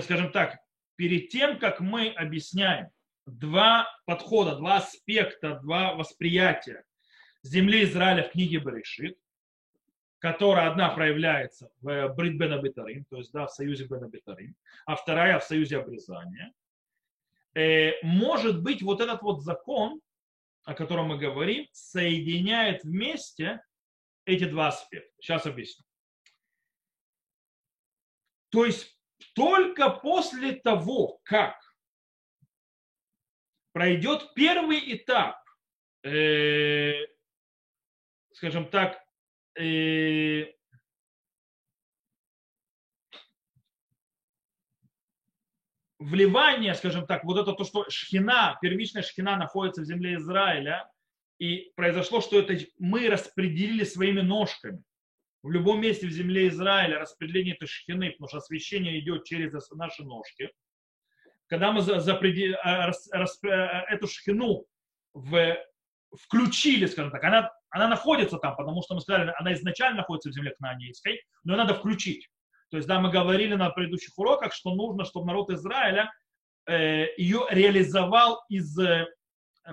скажем 0.01 0.31
так, 0.31 0.59
перед 0.95 1.29
тем, 1.29 1.59
как 1.59 1.79
мы 1.79 2.09
объясняем 2.09 2.89
два 3.25 3.87
подхода, 4.05 4.55
два 4.55 4.77
аспекта, 4.77 5.59
два 5.61 5.95
восприятия 5.95 6.83
земли 7.43 7.83
Израиля 7.83 8.23
в 8.23 8.31
книге 8.31 8.59
Берешит, 8.59 9.17
которая 10.19 10.69
одна 10.69 10.89
проявляется 10.89 11.71
в 11.81 12.09
Брит 12.09 12.37
Бен 12.37 12.53
Абитарим, 12.53 13.05
то 13.05 13.17
есть 13.17 13.31
да, 13.31 13.47
в 13.47 13.51
союзе 13.51 13.85
Бен 13.85 14.03
Абитарим, 14.03 14.55
а 14.85 14.95
вторая 14.95 15.39
в 15.39 15.43
союзе 15.43 15.77
обрезания, 15.77 16.53
э, 17.55 17.93
может 18.03 18.61
быть 18.61 18.81
вот 18.81 18.99
этот 18.99 19.21
вот 19.21 19.41
закон, 19.41 20.01
о 20.65 20.73
котором 20.73 21.07
мы 21.07 21.17
говорим, 21.17 21.67
соединяет 21.71 22.83
вместе 22.83 23.63
эти 24.25 24.43
два 24.43 24.67
аспекта. 24.67 25.09
Сейчас 25.21 25.45
объясню. 25.45 25.85
То 28.49 28.65
есть 28.65 28.98
только 29.34 29.89
после 29.89 30.53
того, 30.53 31.19
как 31.23 31.55
пройдет 33.71 34.34
первый 34.34 34.95
этап, 34.95 35.38
э, 36.03 36.93
скажем 38.34 38.69
так, 38.69 38.99
э, 39.59 40.45
вливание, 45.99 46.73
скажем 46.75 47.05
так, 47.05 47.23
вот 47.23 47.38
это 47.38 47.53
то, 47.53 47.63
что 47.63 47.89
шхина, 47.89 48.57
первичная 48.61 49.03
шхина 49.03 49.36
находится 49.36 49.82
в 49.82 49.86
земле 49.86 50.15
Израиля, 50.15 50.89
и 51.38 51.71
произошло, 51.75 52.21
что 52.21 52.39
это 52.39 52.57
мы 52.80 53.09
распределили 53.09 53.84
своими 53.84 54.21
ножками. 54.21 54.84
В 55.41 55.51
любом 55.51 55.81
месте 55.81 56.07
в 56.07 56.11
земле 56.11 56.47
Израиля 56.49 56.99
распределение 56.99 57.55
этой 57.55 57.67
шхины, 57.67 58.11
потому 58.11 58.27
что 58.27 58.37
освещение 58.37 58.99
идет 58.99 59.25
через 59.25 59.53
наши 59.71 60.03
ножки. 60.03 60.51
Когда 61.47 61.71
мы 61.71 61.81
за, 61.81 61.99
за 61.99 62.15
предель, 62.15 62.55
а, 62.55 62.87
рас, 62.87 63.09
рас, 63.11 63.39
а, 63.43 63.85
эту 63.89 64.07
шхину 64.07 64.65
в, 65.13 65.57
включили, 66.15 66.85
скажем 66.85 67.11
так, 67.11 67.23
она, 67.23 67.51
она 67.69 67.87
находится 67.87 68.37
там, 68.37 68.55
потому 68.55 68.83
что 68.83 68.95
мы 68.95 69.01
сказали, 69.01 69.33
она 69.37 69.53
изначально 69.53 69.97
находится 69.97 70.29
в 70.29 70.33
земле 70.33 70.53
кнаанейской, 70.57 71.21
но 71.43 71.53
ее 71.53 71.57
надо 71.57 71.73
включить. 71.73 72.27
То 72.69 72.77
есть, 72.77 72.87
да, 72.87 72.99
мы 72.99 73.09
говорили 73.09 73.55
на 73.55 73.69
предыдущих 73.69 74.17
уроках, 74.17 74.53
что 74.53 74.75
нужно, 74.75 75.05
чтобы 75.05 75.27
народ 75.27 75.49
Израиля 75.49 76.11
э, 76.67 77.07
ее 77.17 77.47
реализовал 77.49 78.43
из 78.49 78.77
э, 78.77 79.07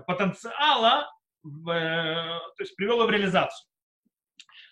потенциала, 0.06 1.10
в, 1.42 1.70
э, 1.70 2.40
то 2.56 2.62
есть 2.62 2.74
привел 2.76 3.00
ее 3.00 3.06
в 3.06 3.10
реализацию. 3.10 3.68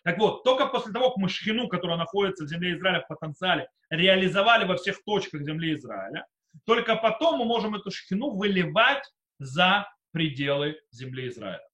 Так 0.05 0.19
вот, 0.19 0.45
только 0.45 0.67
после 0.67 0.93
того, 0.93 1.11
как 1.11 1.17
мы 1.17 1.29
шхину, 1.31 1.67
которая 1.67 1.97
находится 1.97 2.45
в 2.45 2.49
земле 2.49 2.75
Израиля 2.75 3.01
в 3.01 3.09
потенциале, 3.09 3.69
реализовали 3.89 4.67
во 4.67 4.77
всех 4.77 5.03
точках 5.03 5.43
земли 5.43 5.75
Израиля, 5.75 6.27
только 6.67 6.95
потом 6.95 7.39
мы 7.39 7.47
можем 7.47 7.75
эту 7.75 7.91
шхину 7.91 8.31
выливать 8.31 9.03
за 9.39 9.89
пределы 10.13 10.79
земли 10.91 11.29
Израиля. 11.29 11.67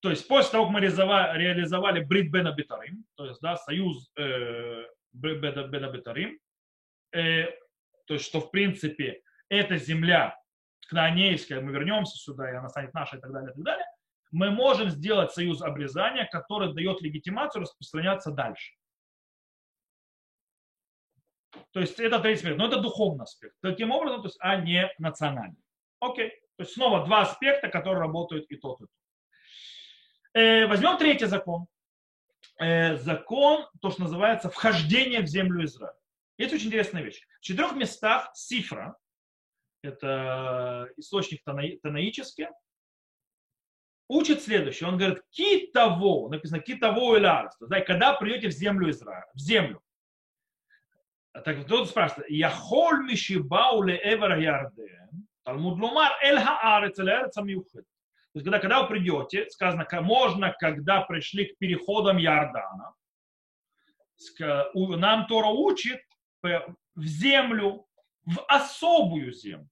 То 0.00 0.10
есть 0.10 0.28
после 0.28 0.52
того, 0.52 0.64
как 0.64 0.74
мы 0.74 0.80
реализовали 0.80 2.04
Брит 2.04 2.30
Бена 2.30 2.52
Бетарим, 2.52 3.04
то 3.16 3.26
есть 3.26 3.40
да, 3.40 3.56
союз 3.56 4.10
э, 4.16 4.84
Бена 5.12 5.90
Бетарим, 5.90 6.38
э, 7.12 7.44
то 8.06 8.14
есть 8.14 8.26
что 8.26 8.40
в 8.40 8.50
принципе 8.50 9.22
эта 9.48 9.76
земля 9.76 10.38
кнаанейская, 10.88 11.60
мы 11.60 11.72
вернемся 11.72 12.16
сюда, 12.16 12.50
и 12.50 12.54
она 12.54 12.68
станет 12.68 12.92
нашей 12.92 13.18
и 13.18 13.20
так 13.22 13.32
далее, 13.32 13.50
и 13.50 13.54
так 13.54 13.64
далее, 13.64 13.86
мы 14.30 14.50
можем 14.50 14.90
сделать 14.90 15.32
союз 15.32 15.62
обрезания, 15.62 16.28
который 16.30 16.72
дает 16.72 17.02
легитимацию 17.02 17.62
распространяться 17.62 18.30
дальше. 18.30 18.74
То 21.72 21.80
есть 21.80 21.98
это 21.98 22.20
третий 22.20 22.40
аспект, 22.40 22.58
но 22.58 22.66
это 22.66 22.80
духовный 22.80 23.24
аспект. 23.24 23.54
Таким 23.60 23.90
образом, 23.90 24.22
то 24.22 24.28
есть, 24.28 24.38
а 24.40 24.56
не 24.56 24.90
национальный. 24.98 25.62
Окей. 26.00 26.30
То 26.56 26.64
есть 26.64 26.74
снова 26.74 27.04
два 27.04 27.22
аспекта, 27.22 27.68
которые 27.68 28.00
работают 28.00 28.46
и 28.50 28.56
тот, 28.56 28.80
и 28.80 28.84
тот. 28.84 28.90
Э, 30.34 30.66
возьмем 30.66 30.96
третий 30.98 31.26
закон. 31.26 31.66
Э, 32.58 32.96
закон, 32.96 33.66
то, 33.80 33.90
что 33.90 34.02
называется 34.02 34.50
вхождение 34.50 35.22
в 35.22 35.26
землю 35.26 35.64
Израиля. 35.64 35.96
Есть 36.38 36.54
очень 36.54 36.68
интересная 36.68 37.02
вещь. 37.02 37.20
В 37.40 37.42
четырех 37.42 37.72
местах 37.74 38.30
Сифра, 38.34 38.96
это 39.82 40.88
источник 40.96 41.42
танаический, 41.44 42.48
учит 44.10 44.42
следующее. 44.42 44.88
Он 44.88 44.98
говорит, 44.98 45.22
китово, 45.30 46.28
написано 46.28 46.60
китово 46.60 47.16
и 47.16 47.20
ларс. 47.20 47.56
Да, 47.60 47.80
когда 47.80 48.12
придете 48.14 48.48
в 48.48 48.52
землю 48.52 48.90
Израиля, 48.90 49.26
в 49.34 49.38
землю. 49.38 49.80
Так 51.32 51.64
кто-то 51.64 51.86
спрашивает, 51.86 52.28
яхоль 52.28 53.04
мишибау 53.04 53.82
ле 53.82 54.00
эвер 54.02 54.36
ярден, 54.38 55.26
Талмуд 55.44 55.78
лумар 55.78 56.12
эль 56.22 56.40
хаарец 56.40 56.98
эль 56.98 57.08
эрец 57.08 57.36
амюхет. 57.36 57.84
То 58.32 58.38
есть, 58.38 58.44
когда, 58.44 58.58
когда 58.58 58.82
вы 58.82 58.88
придете, 58.88 59.48
сказано, 59.48 59.86
можно, 60.02 60.54
когда 60.58 61.02
пришли 61.02 61.46
к 61.46 61.58
переходам 61.58 62.18
Иордана, 62.18 62.94
нам 64.74 65.26
Тора 65.26 65.48
учит 65.48 66.00
в 66.42 67.04
землю, 67.04 67.86
в 68.26 68.44
особую 68.48 69.32
землю. 69.32 69.68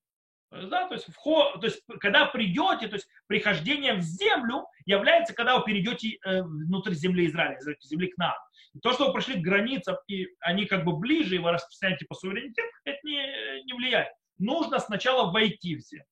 То 0.51 0.67
да, 0.67 0.89
то 0.89 0.95
есть, 0.95 1.13
вход, 1.13 1.61
то 1.61 1.67
есть, 1.67 1.83
когда 2.01 2.25
придете, 2.25 2.89
то 2.89 2.97
есть, 2.97 3.09
прихождение 3.27 3.95
в 3.95 4.01
землю 4.01 4.67
является, 4.87 5.35
когда 5.35 5.59
вы 5.59 5.65
перейдете 5.65 6.19
э, 6.25 6.43
внутрь 6.43 6.95
земли 6.95 7.27
Израиля, 7.27 7.59
земли 7.83 8.09
к 8.09 8.17
нам. 8.17 8.35
То, 8.83 8.93
что 8.93 9.09
вы 9.09 9.13
пришли 9.13 9.35
к 9.35 9.45
границам, 9.45 9.97
и 10.07 10.29
они 10.41 10.65
как 10.65 10.85
бы 10.85 10.97
ближе, 10.97 11.37
и 11.37 11.39
вы 11.39 11.53
распространяете 11.53 12.07
по 12.07 12.15
суверенитету, 12.15 12.69
это 12.85 12.99
не, 13.03 13.65
не 13.65 13.75
влияет. 13.75 14.09
Нужно 14.39 14.79
сначала 14.79 15.31
войти 15.31 15.77
в 15.77 15.81
землю. 15.81 16.07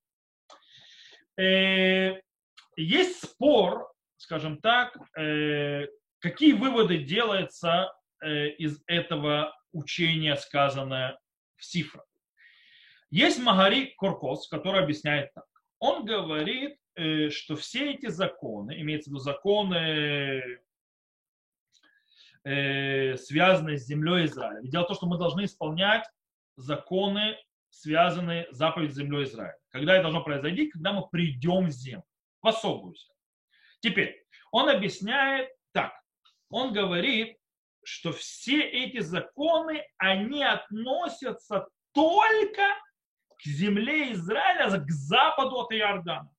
Э, 1.39 2.21
есть 2.77 3.25
спор, 3.25 3.91
скажем 4.19 4.61
так, 4.61 4.99
э, 5.19 5.87
какие 6.19 6.53
выводы 6.53 6.99
делаются 6.99 7.93
из 8.23 8.83
этого 8.87 9.55
учения, 9.73 10.37
сказанное 10.37 11.19
в 11.57 11.65
Сифрах. 11.65 12.07
Есть 13.11 13.39
Магари 13.39 13.95
Коркос, 13.97 14.49
который 14.49 14.83
объясняет 14.83 15.33
так. 15.35 15.45
Он 15.79 16.05
говорит, 16.05 16.79
э, 16.95 17.31
что 17.31 17.57
все 17.57 17.93
эти 17.93 18.07
законы, 18.07 18.81
имеется 18.81 19.11
в 19.11 19.13
виду 19.13 19.21
законы, 19.21 20.61
э, 22.45 23.17
связанные 23.17 23.79
с 23.79 23.87
землей 23.87 24.25
Израиля. 24.27 24.61
Ведь 24.61 24.73
дело 24.73 24.85
в 24.85 24.89
том, 24.89 24.97
что 24.97 25.07
мы 25.07 25.19
должны 25.19 25.45
исполнять 25.45 26.05
законы, 26.57 27.37
связанные 27.71 28.51
с 28.53 28.57
заповедью 28.57 28.95
землей 28.95 29.25
Израиля. 29.25 29.57
Когда 29.71 29.95
это 29.95 30.05
должно 30.05 30.25
произойти? 30.25 30.69
Когда 30.71 30.93
мы 30.93 31.07
придем 31.09 31.67
в 31.67 31.71
землю, 31.71 32.05
в 32.43 32.49
особую 32.49 32.95
землю. 32.95 33.15
Теперь, 33.81 34.27
он 34.51 34.69
объясняет 34.69 35.51
так. 35.73 35.93
Он 36.49 36.73
говорит, 36.73 37.37
что 37.85 38.13
все 38.13 38.63
эти 38.63 38.99
законы, 38.99 39.85
они 39.99 40.43
относятся 40.43 41.69
только 41.93 42.63
к 43.39 43.47
земле 43.47 44.13
Израиля, 44.13 44.79
к 44.79 44.91
западу 44.91 45.57
от 45.61 45.73
Иордана. 45.73 46.31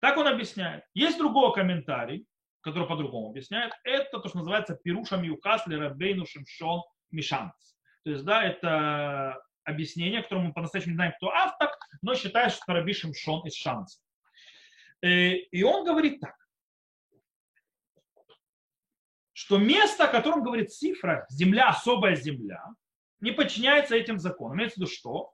Так 0.00 0.16
он 0.16 0.26
объясняет. 0.26 0.84
Есть 0.94 1.18
другой 1.18 1.52
комментарий, 1.52 2.26
который 2.60 2.88
по-другому 2.88 3.30
объясняет. 3.30 3.72
Это 3.84 4.18
то, 4.18 4.28
что 4.28 4.38
называется 4.38 4.74
Пирушам 4.74 5.22
Юкас 5.22 5.66
Рабейну 5.66 6.26
Шимшон 6.26 6.82
Мишанц. 7.10 7.52
То 8.04 8.10
есть, 8.10 8.24
да, 8.24 8.42
это 8.42 9.40
объяснение, 9.64 10.22
которое 10.22 10.46
мы 10.46 10.52
по-настоящему 10.52 10.92
не 10.92 10.96
знаем, 10.96 11.12
кто 11.16 11.30
автор, 11.30 11.70
но 12.02 12.14
считает, 12.14 12.52
что 12.52 12.64
это 12.64 12.72
Раби 12.74 12.92
Шимшон 12.92 13.46
из 13.46 13.54
Шанца. 13.54 14.00
Э, 15.02 15.34
и 15.34 15.62
он 15.62 15.84
говорит 15.84 16.20
так, 16.20 16.34
что 19.32 19.58
место, 19.58 20.04
о 20.04 20.08
котором 20.08 20.42
говорит 20.42 20.72
цифра, 20.72 21.26
земля, 21.28 21.68
особая 21.68 22.16
земля, 22.16 22.64
не 23.22 23.30
подчиняется 23.30 23.96
этим 23.96 24.18
законам. 24.18 24.58
Имеется 24.58 24.74
в 24.74 24.82
виду 24.82 24.90
что? 24.90 25.32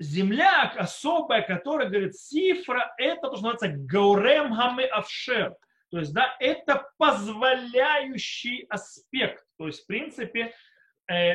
Земля 0.00 0.68
особая, 0.76 1.42
которая 1.42 1.88
говорит 1.88 2.16
цифра, 2.16 2.92
это 2.98 3.28
то, 3.28 3.36
что 3.36 3.46
называется 3.46 3.68
гаурем 3.68 4.52
хаме 4.52 4.84
авшер. 4.84 5.56
То 5.90 5.98
есть, 6.00 6.12
да, 6.12 6.36
это 6.40 6.90
позволяющий 6.98 8.66
аспект. 8.68 9.44
То 9.58 9.68
есть, 9.68 9.84
в 9.84 9.86
принципе, 9.86 10.54
э, 11.08 11.34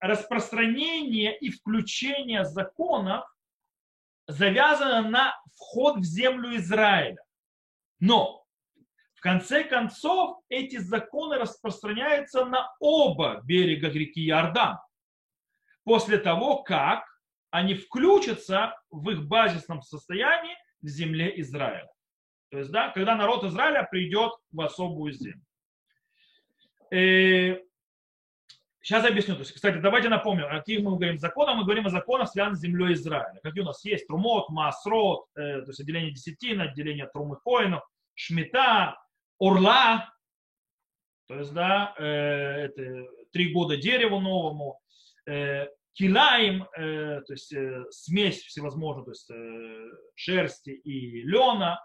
распространение 0.00 1.38
и 1.38 1.50
включение 1.50 2.44
законов 2.44 3.24
завязано 4.26 5.08
на 5.08 5.40
вход 5.54 5.98
в 5.98 6.04
землю 6.04 6.56
Израиля. 6.56 7.22
Но 8.00 8.45
конце 9.26 9.64
концов, 9.64 10.38
эти 10.48 10.76
законы 10.76 11.36
распространяются 11.36 12.44
на 12.44 12.72
оба 12.78 13.40
берега 13.42 13.88
реки 13.88 14.24
Иордан. 14.28 14.78
После 15.82 16.18
того, 16.18 16.62
как 16.62 17.04
они 17.50 17.74
включатся 17.74 18.76
в 18.88 19.10
их 19.10 19.26
базисном 19.26 19.82
состоянии 19.82 20.54
в 20.80 20.86
земле 20.86 21.40
Израиля. 21.40 21.90
То 22.52 22.58
есть, 22.58 22.70
да, 22.70 22.90
когда 22.90 23.16
народ 23.16 23.42
Израиля 23.42 23.82
придет 23.90 24.32
в 24.52 24.60
особую 24.60 25.12
землю. 25.12 25.44
И 26.92 26.96
э, 26.96 27.62
сейчас 28.80 29.04
объясню. 29.04 29.34
То 29.34 29.40
есть, 29.40 29.54
кстати, 29.54 29.78
давайте 29.78 30.08
напомним, 30.08 30.44
о 30.44 30.58
каких 30.58 30.82
мы 30.82 30.92
говорим 30.92 31.18
законах. 31.18 31.56
Мы 31.56 31.64
говорим 31.64 31.86
о 31.86 31.90
законах, 31.90 32.28
связанных 32.28 32.58
с 32.58 32.62
землей 32.62 32.94
Израиля. 32.94 33.40
Какие 33.42 33.62
у 33.62 33.66
нас 33.66 33.84
есть? 33.84 34.06
Трумот, 34.06 34.50
Маасрот, 34.50 35.26
э, 35.34 35.62
то 35.62 35.70
есть 35.70 35.80
отделение 35.80 36.12
десятин, 36.12 36.60
отделение 36.60 37.08
Трумы 37.12 37.38
Коинов, 37.44 37.82
Шмита, 38.14 38.96
орла, 39.38 40.12
то 41.28 41.34
есть, 41.34 41.52
да, 41.52 41.94
э, 41.98 42.04
это 42.04 43.06
три 43.32 43.52
года 43.52 43.76
дереву 43.76 44.20
новому, 44.20 44.80
э, 45.26 45.66
килаем, 45.92 46.68
э, 46.76 47.22
то 47.26 47.32
есть 47.32 47.52
э, 47.52 47.84
смесь 47.90 48.42
всевозможных, 48.42 49.06
то 49.06 49.10
есть 49.10 49.30
э, 49.30 49.90
шерсти 50.14 50.70
и 50.70 51.22
лена, 51.22 51.84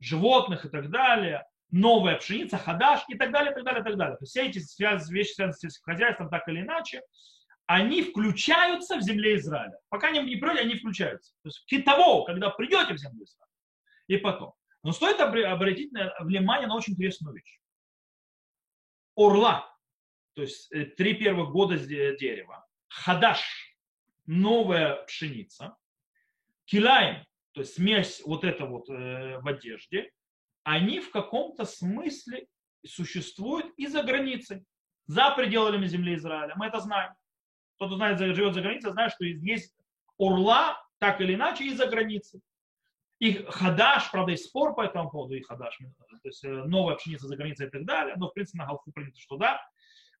животных 0.00 0.66
и 0.66 0.68
так 0.68 0.90
далее, 0.90 1.44
новая 1.70 2.16
пшеница, 2.18 2.58
хадаш 2.58 3.04
и 3.08 3.16
так 3.16 3.32
далее, 3.32 3.52
и 3.52 3.54
так 3.54 3.64
далее, 3.64 3.80
и 3.80 3.84
так 3.84 3.96
далее. 3.96 4.16
То 4.16 4.22
есть 4.22 4.32
все 4.32 4.48
эти 4.48 4.58
связи, 4.58 5.12
вещи, 5.12 5.34
связанные 5.34 5.54
с 5.54 5.60
сельским 5.60 5.84
хозяйством, 5.84 6.28
так 6.28 6.46
или 6.48 6.60
иначе, 6.60 7.00
они 7.66 8.02
включаются 8.02 8.96
в 8.96 9.02
земле 9.02 9.36
Израиля. 9.36 9.78
Пока 9.88 10.08
они 10.08 10.20
не 10.20 10.36
придете, 10.36 10.62
они 10.62 10.74
включаются. 10.74 11.32
То 11.42 11.48
есть 11.48 11.84
того, 11.84 12.24
когда 12.24 12.50
придете 12.50 12.92
в 12.92 12.98
землю 12.98 13.24
Израиля, 13.24 13.50
и 14.08 14.16
потом. 14.18 14.52
Но 14.84 14.92
стоит 14.92 15.18
обратить 15.18 15.90
внимание 16.20 16.68
на 16.68 16.76
очень 16.76 16.92
интересную 16.92 17.34
вещь. 17.34 17.58
Орла, 19.16 19.74
то 20.34 20.42
есть 20.42 20.70
э, 20.72 20.84
три 20.84 21.14
первых 21.14 21.50
года 21.50 21.78
дерева, 21.78 22.66
хадаш, 22.88 23.42
новая 24.26 25.02
пшеница, 25.04 25.76
килаем, 26.66 27.24
то 27.52 27.62
есть 27.62 27.74
смесь 27.74 28.20
вот 28.26 28.44
это 28.44 28.66
вот 28.66 28.90
э, 28.90 29.38
в 29.40 29.48
одежде, 29.48 30.10
они 30.64 31.00
в 31.00 31.10
каком-то 31.10 31.64
смысле 31.64 32.46
существуют 32.84 33.72
и 33.78 33.86
за 33.86 34.02
границей, 34.02 34.64
за 35.06 35.30
пределами 35.34 35.86
земли 35.86 36.16
Израиля. 36.16 36.54
Мы 36.56 36.66
это 36.66 36.80
знаем. 36.80 37.14
Тот, 37.78 37.88
кто 37.88 37.96
знает, 37.96 38.18
живет 38.18 38.54
за 38.54 38.60
границей, 38.60 38.92
знает, 38.92 39.12
что 39.12 39.24
есть 39.24 39.74
урла, 40.18 40.76
так 40.98 41.22
или 41.22 41.34
иначе, 41.34 41.64
и 41.64 41.74
за 41.74 41.86
границей. 41.86 42.42
И 43.24 43.42
хадаш, 43.48 44.10
правда, 44.10 44.32
есть 44.32 44.44
спор 44.44 44.74
по 44.74 44.82
этому 44.82 45.10
поводу, 45.10 45.34
и 45.34 45.40
хадаш, 45.40 45.78
то 45.78 46.28
есть 46.28 46.44
э, 46.44 46.48
новая 46.48 46.96
пшеница 46.96 47.26
за 47.26 47.36
границей 47.36 47.68
и 47.68 47.70
так 47.70 47.86
далее, 47.86 48.16
но 48.18 48.28
в 48.28 48.34
принципе 48.34 48.58
на 48.58 48.66
Галфу 48.66 48.92
принято, 48.92 49.18
что 49.18 49.38
да. 49.38 49.62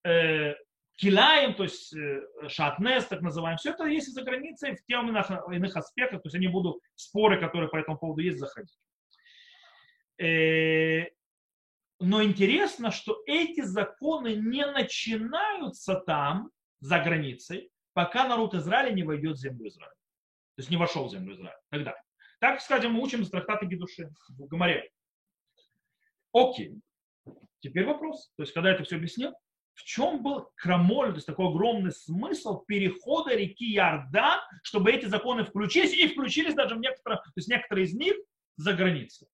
Э, 0.04 0.54
килаем, 0.96 1.52
то 1.52 1.64
есть 1.64 1.94
э, 1.94 2.22
шатнес, 2.48 3.04
так 3.04 3.20
называемый, 3.20 3.58
все 3.58 3.72
это 3.72 3.84
есть 3.84 4.08
и 4.08 4.12
за 4.12 4.22
границей 4.22 4.74
в 4.76 4.86
тех 4.86 5.02
иных, 5.02 5.30
иных 5.52 5.76
аспектах, 5.76 6.22
то 6.22 6.28
есть 6.28 6.34
я 6.34 6.40
не 6.40 6.48
буду 6.48 6.80
споры, 6.94 7.38
которые 7.38 7.68
по 7.68 7.76
этому 7.76 7.98
поводу 7.98 8.22
есть, 8.22 8.38
заходить. 8.38 8.78
Но 12.00 12.22
интересно, 12.22 12.90
что 12.90 13.22
эти 13.26 13.60
законы 13.60 14.34
не 14.34 14.64
начинаются 14.64 15.96
там, 15.96 16.50
за 16.80 17.00
границей, 17.00 17.70
пока 17.92 18.26
народ 18.26 18.54
Израиля 18.54 18.94
не 18.94 19.02
войдет 19.02 19.36
в 19.36 19.40
землю 19.40 19.68
Израиля. 19.68 19.92
То 20.56 20.60
есть 20.60 20.70
не 20.70 20.78
вошел 20.78 21.06
в 21.06 21.10
землю 21.10 21.34
Израиля. 21.34 21.60
Тогда. 21.68 22.03
Так, 22.44 22.60
скажем, 22.60 22.92
мы 22.92 23.02
учим 23.02 23.22
из 23.22 23.30
трактата 23.30 23.64
Гедуши 23.64 24.12
в 24.28 24.46
Гамаре. 24.48 24.90
Окей. 26.30 26.78
Теперь 27.60 27.86
вопрос. 27.86 28.30
То 28.36 28.42
есть, 28.42 28.52
когда 28.52 28.68
я 28.68 28.74
это 28.74 28.84
все 28.84 28.96
объяснил, 28.96 29.32
в 29.72 29.82
чем 29.82 30.22
был 30.22 30.52
крамоль, 30.54 31.08
то 31.08 31.14
есть 31.14 31.26
такой 31.26 31.48
огромный 31.48 31.90
смысл 31.90 32.62
перехода 32.66 33.34
реки 33.34 33.64
Ярда, 33.64 34.46
чтобы 34.62 34.92
эти 34.92 35.06
законы 35.06 35.44
включились, 35.44 35.94
и 35.94 36.06
включились 36.06 36.52
даже 36.52 36.74
в 36.74 36.80
некоторые, 36.80 37.16
то 37.16 37.32
есть 37.34 37.48
некоторые 37.48 37.86
из 37.86 37.94
них 37.94 38.14
за 38.56 38.74
границей. 38.74 39.26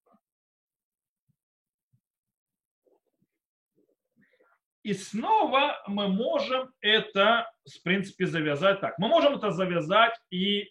И 4.84 4.94
снова 4.94 5.82
мы 5.88 6.06
можем 6.06 6.72
это, 6.80 7.52
в 7.64 7.82
принципе, 7.82 8.26
завязать 8.26 8.80
так. 8.80 8.96
Мы 9.00 9.08
можем 9.08 9.34
это 9.34 9.50
завязать 9.50 10.14
и 10.30 10.70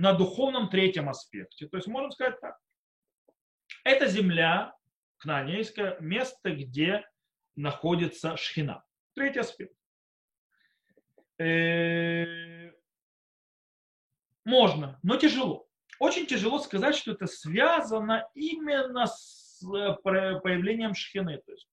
на 0.00 0.14
духовном 0.14 0.70
третьем 0.70 1.10
аспекте. 1.10 1.68
То 1.68 1.76
есть 1.76 1.86
можем 1.86 2.10
сказать 2.10 2.40
так. 2.40 2.56
Это 3.84 4.06
земля, 4.06 4.74
кнанейское 5.18 5.98
место, 6.00 6.52
где 6.52 7.06
находится 7.54 8.36
шхина. 8.38 8.82
Третий 9.14 9.40
аспект. 9.40 9.74
Э, 11.38 12.72
можно, 14.46 14.98
но 15.02 15.16
тяжело. 15.16 15.68
Очень 15.98 16.26
тяжело 16.26 16.60
сказать, 16.60 16.96
что 16.96 17.12
это 17.12 17.26
связано 17.26 18.26
именно 18.34 19.06
с 19.06 19.62
э, 19.62 19.96
появлением 20.02 20.94
шхины. 20.94 21.42
То 21.44 21.52
есть 21.52 21.68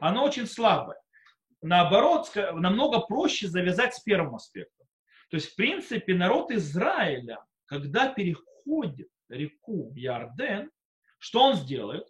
оно 0.00 0.24
очень 0.24 0.48
слабое. 0.48 1.00
Наоборот, 1.62 2.32
намного 2.34 2.98
проще 2.98 3.46
завязать 3.46 3.94
с 3.94 4.00
первым 4.00 4.34
аспектом. 4.34 4.79
То 5.30 5.36
есть, 5.36 5.52
в 5.52 5.56
принципе, 5.56 6.14
народ 6.14 6.50
Израиля, 6.50 7.38
когда 7.66 8.12
переходит 8.12 9.08
реку 9.28 9.92
Ярден, 9.94 10.70
что 11.18 11.44
он 11.44 11.54
сделает? 11.54 12.06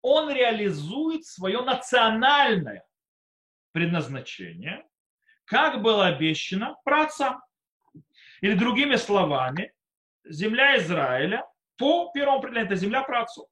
Он 0.00 0.30
реализует 0.30 1.24
свое 1.26 1.60
национальное 1.62 2.84
предназначение, 3.72 4.86
как 5.44 5.82
было 5.82 6.06
обещано 6.06 6.76
праотцам. 6.84 7.42
Или 8.40 8.54
другими 8.54 8.96
словами, 8.96 9.74
земля 10.24 10.78
Израиля 10.78 11.46
по 11.76 12.10
первому 12.12 12.38
определению, 12.38 12.66
это 12.66 12.76
земля 12.76 13.02
праотцов. 13.02 13.48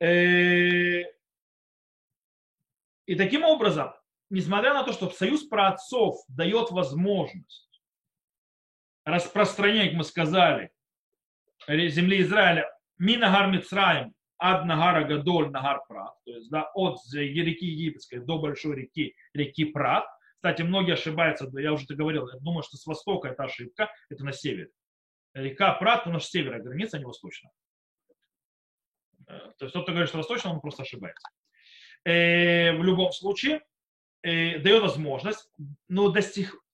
Э, 0.00 1.02
и 3.06 3.14
таким 3.16 3.44
образом, 3.44 3.94
несмотря 4.30 4.74
на 4.74 4.82
то, 4.82 4.92
что 4.92 5.08
союз 5.10 5.44
праотцов 5.44 6.16
дает 6.28 6.70
возможность 6.70 7.67
распространения, 9.08 9.88
как 9.88 9.98
мы 9.98 10.04
сказали, 10.04 10.70
земли 11.66 12.20
Израиля 12.22 12.70
Минагар 12.98 13.50
Мицраем 13.50 14.14
ад 14.38 14.64
Нагара 14.66 15.04
Гадоль 15.04 15.50
Нагар 15.50 15.80
Прат, 15.88 16.14
то 16.24 16.32
есть 16.32 16.50
да, 16.50 16.70
от 16.74 16.98
реки 17.12 17.66
Египетской 17.66 18.20
до 18.20 18.38
большой 18.38 18.76
реки, 18.76 19.14
реки 19.34 19.64
Прат. 19.64 20.04
Кстати, 20.36 20.62
многие 20.62 20.92
ошибаются, 20.92 21.50
я 21.58 21.72
уже 21.72 21.84
это 21.84 21.94
говорил, 21.94 22.28
я 22.28 22.38
думаю, 22.38 22.62
что 22.62 22.76
с 22.76 22.86
востока 22.86 23.28
это 23.28 23.44
ошибка, 23.44 23.90
это 24.08 24.24
на 24.24 24.32
севере. 24.32 24.70
Река 25.34 25.74
Прат, 25.74 26.06
у 26.06 26.10
нас 26.10 26.30
северная 26.30 26.62
граница, 26.62 26.96
а 26.96 27.00
не 27.00 27.06
восточная. 27.06 27.50
Э, 29.26 29.52
то 29.58 29.64
есть 29.64 29.72
тот, 29.72 29.82
кто 29.82 29.92
говорит, 29.92 30.08
что 30.08 30.18
восточная, 30.18 30.52
он 30.52 30.60
просто 30.60 30.82
ошибается. 30.82 31.28
Э, 32.04 32.72
в 32.72 32.84
любом 32.84 33.12
случае 33.12 33.60
э, 34.22 34.58
дает 34.58 34.82
возможность, 34.82 35.50
но 35.88 36.10
до 36.10 36.22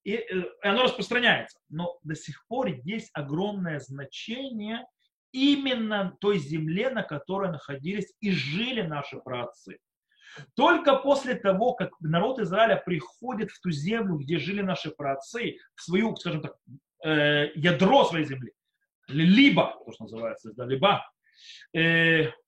сих 0.05 0.13
и 0.13 0.17
э, 0.17 0.45
оно 0.63 0.85
распространяется, 0.85 1.59
но 1.69 1.99
до 2.03 2.15
сих 2.15 2.47
пор 2.47 2.69
есть 2.85 3.11
огромное 3.15 3.81
значение 3.81 4.87
именно 5.33 6.17
той 6.21 6.39
земле, 6.39 6.91
на 6.91 7.03
которой 7.03 7.51
находились 7.51 8.13
и 8.21 8.31
жили 8.31 8.83
наши 8.83 9.19
праотцы. 9.19 9.79
Только 10.55 10.97
после 10.97 11.35
того, 11.35 11.75
как 11.75 11.91
народ 12.01 12.39
Израиля 12.41 12.77
приходит 12.77 13.51
в 13.51 13.61
ту 13.61 13.71
землю, 13.71 14.17
где 14.17 14.39
жили 14.39 14.63
наши 14.63 14.91
праотцы, 14.91 15.59
в 15.75 15.83
свою, 15.83 16.15
скажем 16.17 16.43
так, 16.43 16.57
ядро 17.05 18.05
своей 18.05 18.25
земли, 18.25 18.53
либо, 19.09 19.77
то, 19.85 19.93
что 19.93 20.05
называется, 20.05 20.53
да, 20.55 20.65
либо, 20.65 21.05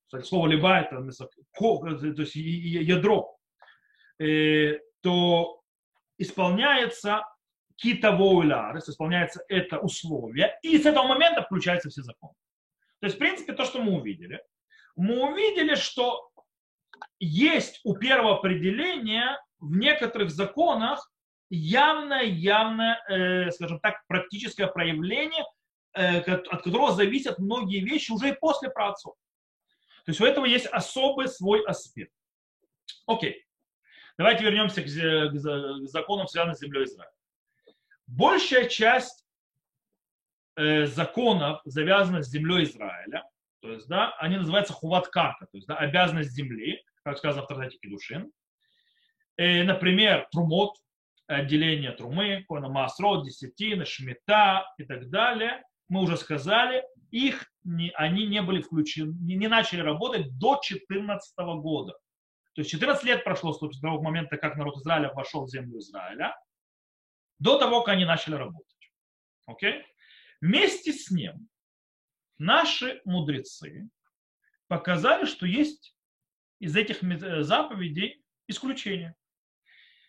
кстати, 0.06 0.24
слово 0.24 0.46
либа 0.46 0.80
это 0.80 1.02
то 2.14 2.22
есть 2.22 2.34
ядро, 2.36 3.36
э, 4.18 4.78
то 5.00 5.60
исполняется 6.18 7.22
китовой 7.76 8.46
ларис, 8.46 8.88
исполняется 8.88 9.44
это 9.48 9.78
условие, 9.78 10.58
и 10.62 10.78
с 10.78 10.86
этого 10.86 11.06
момента 11.06 11.42
включаются 11.42 11.90
все 11.90 12.02
законы. 12.02 12.34
То 13.00 13.06
есть, 13.06 13.16
в 13.16 13.18
принципе, 13.18 13.52
то, 13.52 13.64
что 13.64 13.80
мы 13.82 13.92
увидели, 13.92 14.42
мы 14.96 15.30
увидели, 15.30 15.74
что 15.74 16.30
есть 17.18 17.80
у 17.84 17.96
первого 17.96 18.38
определения 18.38 19.38
в 19.58 19.76
некоторых 19.76 20.30
законах 20.30 21.10
явное, 21.50 22.22
явное, 22.22 23.02
э, 23.08 23.50
скажем 23.50 23.80
так, 23.80 24.02
практическое 24.06 24.66
проявление, 24.66 25.44
э, 25.94 26.20
от 26.20 26.62
которого 26.62 26.92
зависят 26.92 27.38
многие 27.38 27.80
вещи 27.80 28.10
уже 28.10 28.30
и 28.30 28.38
после 28.38 28.70
праотцов. 28.70 29.14
То 30.04 30.10
есть 30.10 30.20
у 30.20 30.24
этого 30.24 30.44
есть 30.44 30.66
особый 30.66 31.28
свой 31.28 31.64
аспект. 31.64 32.12
Окей. 33.06 33.44
Давайте 34.18 34.44
вернемся 34.44 34.82
к, 34.82 35.86
законам, 35.86 36.26
связанным 36.26 36.54
с 36.54 36.60
землей 36.60 36.84
Израиля. 36.84 37.10
Большая 38.06 38.68
часть 38.68 39.26
э, 40.56 40.86
законов, 40.86 41.60
завязанных 41.64 42.24
с 42.24 42.30
землей 42.30 42.64
Израиля, 42.64 43.24
то 43.60 43.72
есть, 43.72 43.88
да, 43.88 44.14
они 44.18 44.36
называются 44.36 44.72
хуваткарка, 44.72 45.46
то 45.46 45.56
есть, 45.56 45.66
да, 45.66 45.76
обязанность 45.76 46.30
земли, 46.30 46.82
как 47.02 47.18
сказано 47.18 47.42
в 47.42 47.48
Тратате 47.48 47.78
Кедушин. 47.78 48.30
Э, 49.36 49.64
например, 49.64 50.28
трумот, 50.30 50.76
отделение 51.26 51.90
трумы, 51.92 52.44
кона 52.48 52.68
маасрот, 52.68 53.24
десятины, 53.24 53.84
шмета 53.84 54.64
и 54.78 54.84
так 54.84 55.10
далее. 55.10 55.62
Мы 55.88 56.02
уже 56.02 56.16
сказали, 56.16 56.84
их 57.10 57.50
не, 57.64 57.90
они 57.90 58.26
не 58.26 58.42
были 58.42 58.62
включены, 58.62 59.14
не, 59.20 59.36
не 59.36 59.48
начали 59.48 59.80
работать 59.80 60.38
до 60.38 60.60
2014 60.60 61.36
года. 61.60 61.92
То 62.54 62.60
есть 62.60 62.70
14 62.70 63.04
лет 63.04 63.24
прошло 63.24 63.52
с 63.52 63.80
того 63.80 64.00
момента, 64.00 64.36
как 64.36 64.56
народ 64.56 64.76
Израиля 64.78 65.12
вошел 65.12 65.44
в 65.44 65.50
землю 65.50 65.78
Израиля, 65.78 66.34
до 67.38 67.58
того, 67.58 67.82
как 67.82 67.94
они 67.94 68.04
начали 68.04 68.34
работать. 68.34 68.92
Окей? 69.46 69.84
Вместе 70.40 70.92
с 70.92 71.10
ним 71.10 71.48
наши 72.38 73.00
мудрецы 73.04 73.88
показали, 74.68 75.24
что 75.24 75.46
есть 75.46 75.96
из 76.58 76.76
этих 76.76 77.00
заповедей 77.44 78.22
исключения. 78.48 79.14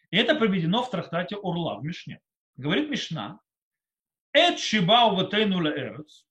И 0.09 0.17
это 0.17 0.35
приведено 0.35 0.83
в 0.83 0.89
трактате 0.89 1.35
Урла 1.35 1.79
в 1.79 1.83
Мишне. 1.83 2.21
Говорит 2.55 2.89
Мишна, 2.89 3.39
Эт 4.33 4.59
шибау 4.59 5.15
ватейну 5.15 5.67
эрец, 5.67 6.25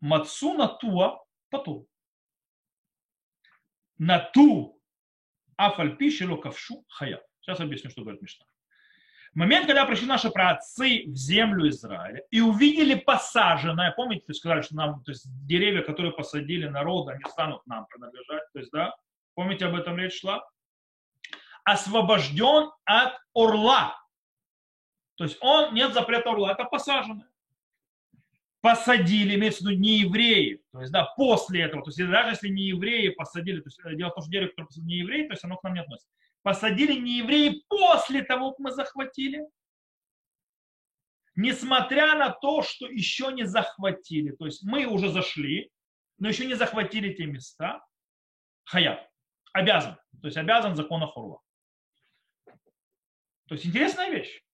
Мацу 0.00 0.54
натуа 0.54 1.24
пату. 1.50 1.88
Нату 3.98 4.80
афальпи 5.56 6.10
шело 6.10 6.36
ковшу 6.36 6.84
хая. 6.88 7.22
Сейчас 7.40 7.60
объясню, 7.60 7.90
что 7.90 8.02
говорит 8.02 8.22
Мишна. 8.22 8.46
В 9.34 9.36
момент, 9.36 9.66
когда 9.66 9.84
пришли 9.84 10.06
наши 10.06 10.30
праотцы 10.30 11.04
в 11.06 11.16
землю 11.16 11.68
Израиля 11.68 12.22
и 12.30 12.40
увидели 12.40 12.94
посаженное, 12.94 13.90
помните, 13.90 14.32
сказали, 14.32 14.62
что 14.62 14.76
нам, 14.76 15.02
то 15.02 15.10
есть 15.10 15.26
деревья, 15.44 15.82
которые 15.82 16.12
посадили 16.12 16.68
народа, 16.68 17.12
они 17.12 17.24
станут 17.28 17.66
нам 17.66 17.86
принадлежать, 17.86 18.44
то 18.52 18.58
есть, 18.60 18.70
да, 18.70 18.94
помните, 19.34 19.66
об 19.66 19.74
этом 19.74 19.96
речь 19.96 20.20
шла? 20.20 20.48
Освобожден 21.64 22.70
от 22.84 23.14
орла. 23.34 24.00
То 25.16 25.24
есть 25.24 25.36
он, 25.40 25.74
нет 25.74 25.94
запрета 25.94 26.30
орла, 26.30 26.52
это 26.52 26.64
посаженное 26.64 27.28
посадили, 28.64 29.34
имеется 29.34 29.62
в 29.62 29.66
виду 29.66 29.78
не 29.78 29.98
евреи, 29.98 30.62
то 30.72 30.80
есть, 30.80 30.90
да, 30.90 31.04
после 31.16 31.60
этого, 31.64 31.84
то 31.84 31.90
есть, 31.90 31.98
даже 31.98 32.30
если 32.30 32.48
не 32.48 32.62
евреи 32.62 33.10
посадили, 33.10 33.60
то 33.60 33.66
есть, 33.66 33.78
э, 33.84 33.94
дело 33.94 34.08
в 34.08 34.14
том, 34.14 34.22
что 34.22 34.30
дерево, 34.30 34.48
которое 34.48 34.68
посадили 34.68 34.86
не 34.86 34.96
евреи, 35.00 35.26
то 35.26 35.34
есть, 35.34 35.44
оно 35.44 35.58
к 35.58 35.64
нам 35.64 35.74
не 35.74 35.80
относится. 35.80 36.08
Посадили 36.44 36.92
не 37.00 37.18
евреи 37.20 37.64
после 37.68 38.22
того, 38.22 38.50
как 38.50 38.58
мы 38.58 38.70
захватили, 38.70 39.48
несмотря 41.34 42.14
на 42.16 42.28
то, 42.28 42.60
что 42.60 42.86
еще 42.86 43.32
не 43.32 43.44
захватили. 43.44 44.32
То 44.32 44.44
есть, 44.44 44.62
мы 44.62 44.84
уже 44.84 45.10
зашли, 45.10 45.72
но 46.18 46.28
еще 46.28 46.44
не 46.44 46.52
захватили 46.52 47.14
те 47.14 47.24
места. 47.24 47.82
Хаяб. 48.64 49.08
Обязан. 49.54 49.94
То 50.20 50.26
есть, 50.26 50.36
обязан 50.36 50.76
закон 50.76 51.00
Хорва. 51.10 51.40
То 53.48 53.54
есть, 53.54 53.64
интересная 53.64 54.10
вещь. 54.10 54.44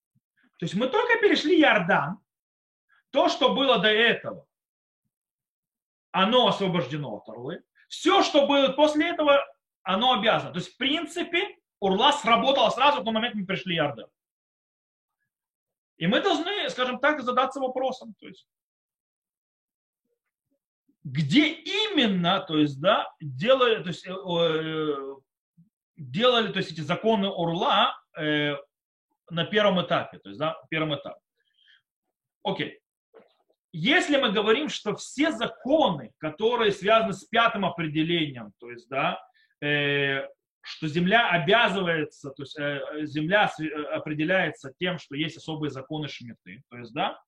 То 0.59 0.67
есть, 0.67 0.77
мы 0.77 0.87
только 0.87 1.19
перешли 1.19 1.61
Иордан, 1.61 2.21
то, 3.11 3.29
что 3.29 3.53
было 3.53 3.81
до 3.81 3.89
этого, 3.89 4.47
оно 6.13 6.47
освобождено 6.47 7.17
от 7.17 7.29
Орлы. 7.29 7.65
Все, 7.89 8.23
что 8.23 8.47
было 8.47 8.69
после 8.75 9.09
этого, 9.09 9.45
оно 9.83 10.21
обязано. 10.21 10.53
То 10.53 10.61
есть, 10.61 10.75
в 10.75 10.77
принципе, 10.77 11.60
Урла 11.81 12.13
сработала 12.13 12.71
сразу 12.71 13.01
в 13.01 13.05
тот 13.05 13.15
момент, 13.15 13.35
мы 13.35 13.47
пришли 13.47 13.77
Иордан. 13.77 14.09
И 15.97 16.07
мы 16.07 16.23
должны, 16.23 16.69
скажем 16.71 16.99
так, 16.99 17.23
задаться 17.23 17.61
вопросом, 17.61 18.15
то 18.21 18.29
есть, 18.29 18.47
где 21.05 21.49
именно, 21.49 22.41
то 22.41 22.59
есть, 22.59 22.81
да, 22.81 23.11
делали, 23.21 23.83
то 23.83 23.89
есть, 23.89 24.07
э, 24.07 24.13
э 24.13 25.17
делали, 25.97 26.53
то 26.53 26.59
есть, 26.59 26.73
эти 26.73 26.81
законы 26.81 27.29
Урла 27.29 27.95
э, 28.17 28.55
на 29.31 29.45
первом 29.45 29.83
этапе, 29.83 30.19
то 30.19 30.31
есть, 30.31 30.39
да, 30.39 30.57
первом 30.71 30.95
этапе. 30.95 31.21
Окей. 32.43 32.81
Если 33.73 34.17
мы 34.17 34.33
говорим, 34.33 34.69
что 34.69 34.97
все 34.97 35.31
законы, 35.31 36.13
которые 36.19 36.73
связаны 36.73 37.13
с 37.13 37.25
пятым 37.25 37.65
определением, 37.65 38.53
то 38.59 38.71
есть, 38.71 38.89
да, 38.89 39.23
э, 39.63 40.27
что 40.63 40.89
земля 40.89 41.29
обязывается, 41.31 42.31
то 42.31 42.43
есть 42.43 42.59
э, 42.59 42.81
земля 43.05 43.51
э, 43.59 43.65
определяется 43.95 44.73
тем, 44.79 44.99
что 44.99 45.17
есть 45.17 45.37
особые 45.37 45.71
законы 45.71 46.09
шмиты, 46.09 46.63
то 46.71 46.79
есть, 46.79 46.93
да, 46.93 47.21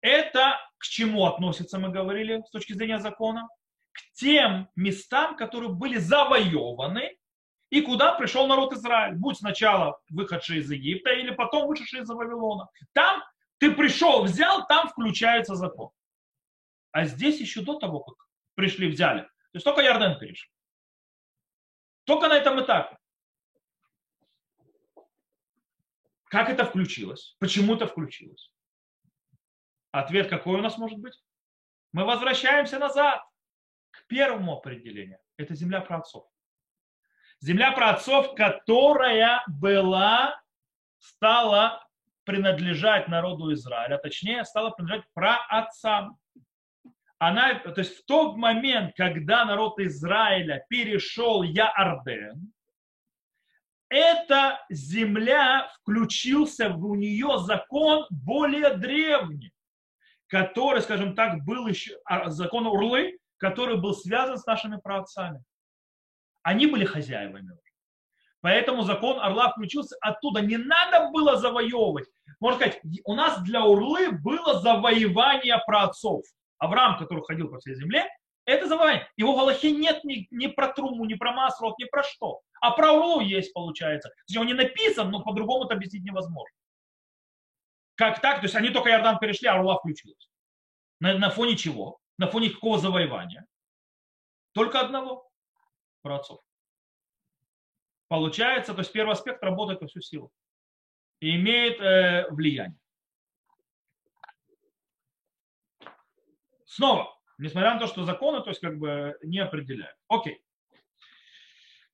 это 0.00 0.58
к 0.78 0.84
чему 0.84 1.26
относится, 1.26 1.78
мы 1.78 1.90
говорили, 1.90 2.42
с 2.46 2.50
точки 2.50 2.72
зрения 2.72 2.98
закона? 2.98 3.48
К 3.92 4.00
тем 4.14 4.68
местам, 4.74 5.36
которые 5.36 5.70
были 5.70 5.98
завоеваны, 5.98 7.16
и 7.72 7.80
куда 7.80 8.12
пришел 8.12 8.46
народ 8.46 8.74
Израиль. 8.74 9.14
Будь 9.14 9.38
сначала 9.38 9.98
выходший 10.10 10.58
из 10.58 10.70
Египта, 10.70 11.10
или 11.10 11.30
потом 11.30 11.66
вышедший 11.66 12.00
из 12.00 12.08
Вавилона. 12.08 12.68
Там 12.92 13.22
ты 13.58 13.72
пришел, 13.72 14.24
взял, 14.24 14.66
там 14.66 14.88
включается 14.88 15.54
закон. 15.54 15.90
А 16.90 17.06
здесь 17.06 17.40
еще 17.40 17.62
до 17.62 17.78
того, 17.78 18.00
как 18.00 18.16
пришли, 18.56 18.88
взяли. 18.88 19.22
То 19.22 19.54
есть 19.54 19.64
только 19.64 19.80
Ярден 19.80 20.18
перешел. 20.18 20.51
Только 22.04 22.28
на 22.28 22.34
этом 22.36 22.60
этапе. 22.60 22.96
Как 26.24 26.48
это 26.48 26.64
включилось? 26.64 27.36
Почему 27.38 27.74
это 27.74 27.86
включилось? 27.86 28.52
Ответ 29.90 30.28
какой 30.30 30.58
у 30.58 30.62
нас 30.62 30.78
может 30.78 30.98
быть? 30.98 31.22
Мы 31.92 32.04
возвращаемся 32.04 32.78
назад 32.78 33.22
к 33.90 34.06
первому 34.06 34.56
определению. 34.56 35.18
Это 35.36 35.54
земля 35.54 35.82
праотцов. 35.82 36.26
Земля 37.40 37.72
праотцов, 37.72 38.34
которая 38.34 39.44
была, 39.46 40.40
стала 40.98 41.86
принадлежать 42.24 43.08
народу 43.08 43.52
Израиля, 43.52 43.98
точнее, 43.98 44.44
стала 44.44 44.70
принадлежать 44.70 45.06
праотцам. 45.12 46.18
Она, 47.24 47.54
то 47.54 47.80
есть 47.80 47.98
в 47.98 48.04
тот 48.04 48.36
момент, 48.36 48.96
когда 48.96 49.44
народ 49.44 49.78
Израиля 49.78 50.66
перешел 50.68 51.44
Яорден, 51.44 52.52
эта 53.88 54.58
земля 54.68 55.70
включился 55.72 56.70
в 56.70 56.96
нее 56.96 57.38
закон 57.38 58.06
более 58.10 58.74
древний, 58.74 59.52
который, 60.26 60.82
скажем 60.82 61.14
так, 61.14 61.44
был 61.44 61.68
еще 61.68 61.96
а, 62.06 62.28
закон 62.28 62.66
Урлы, 62.66 63.16
который 63.36 63.80
был 63.80 63.94
связан 63.94 64.36
с 64.36 64.44
нашими 64.44 64.78
праотцами. 64.78 65.44
Они 66.42 66.66
были 66.66 66.84
хозяевами. 66.84 67.56
Поэтому 68.40 68.82
закон 68.82 69.20
орла 69.20 69.52
включился 69.52 69.94
оттуда. 70.00 70.40
Не 70.40 70.56
надо 70.56 71.08
было 71.12 71.36
завоевывать. 71.36 72.08
Можно 72.40 72.58
сказать, 72.58 72.80
у 73.04 73.14
нас 73.14 73.40
для 73.44 73.64
урлы 73.64 74.10
было 74.10 74.58
завоевание 74.58 75.62
праотцов. 75.64 76.24
Авраам, 76.62 76.96
который 76.96 77.24
ходил 77.24 77.48
по 77.48 77.58
всей 77.58 77.74
земле, 77.74 78.06
это 78.44 78.68
завоевание. 78.68 79.08
Его 79.16 79.34
в 79.34 79.38
Аллахе 79.40 79.72
нет 79.72 80.04
ни, 80.04 80.28
ни 80.30 80.46
про 80.46 80.68
труму, 80.68 81.04
ни 81.04 81.14
про 81.14 81.32
масрот, 81.32 81.76
ни 81.78 81.84
про 81.84 82.04
что. 82.04 82.40
А 82.60 82.70
про 82.70 82.92
урлу 82.92 83.20
есть, 83.20 83.52
получается. 83.52 84.10
То 84.10 84.14
есть 84.28 84.36
он 84.38 84.46
не 84.46 84.54
написан, 84.54 85.10
но 85.10 85.22
по-другому 85.22 85.64
это 85.64 85.74
объяснить 85.74 86.04
невозможно. 86.04 86.56
Как 87.96 88.20
так? 88.20 88.36
То 88.36 88.44
есть 88.44 88.54
они 88.54 88.70
только 88.70 88.90
Иордан 88.90 89.18
перешли, 89.18 89.48
а 89.48 89.58
Урла 89.58 89.78
включилась. 89.78 90.30
На, 91.00 91.18
на 91.18 91.30
фоне 91.30 91.56
чего? 91.56 91.98
На 92.16 92.28
фоне 92.28 92.50
какого 92.50 92.78
завоевания? 92.78 93.46
Только 94.52 94.80
одного. 94.80 95.28
Про 96.02 96.16
отцов. 96.16 96.40
Получается, 98.06 98.72
то 98.74 98.80
есть 98.80 98.92
первый 98.92 99.12
аспект 99.12 99.42
работает 99.42 99.80
во 99.80 99.88
всю 99.88 100.00
силу 100.00 100.30
и 101.20 101.34
имеет 101.36 101.80
э, 101.80 102.26
влияние. 102.30 102.78
Снова, 106.72 107.14
несмотря 107.36 107.74
на 107.74 107.80
то, 107.80 107.86
что 107.86 108.04
законы, 108.04 108.42
то 108.42 108.48
есть 108.48 108.62
как 108.62 108.78
бы 108.78 109.14
не 109.22 109.40
определяют. 109.40 109.94
Окей. 110.08 110.42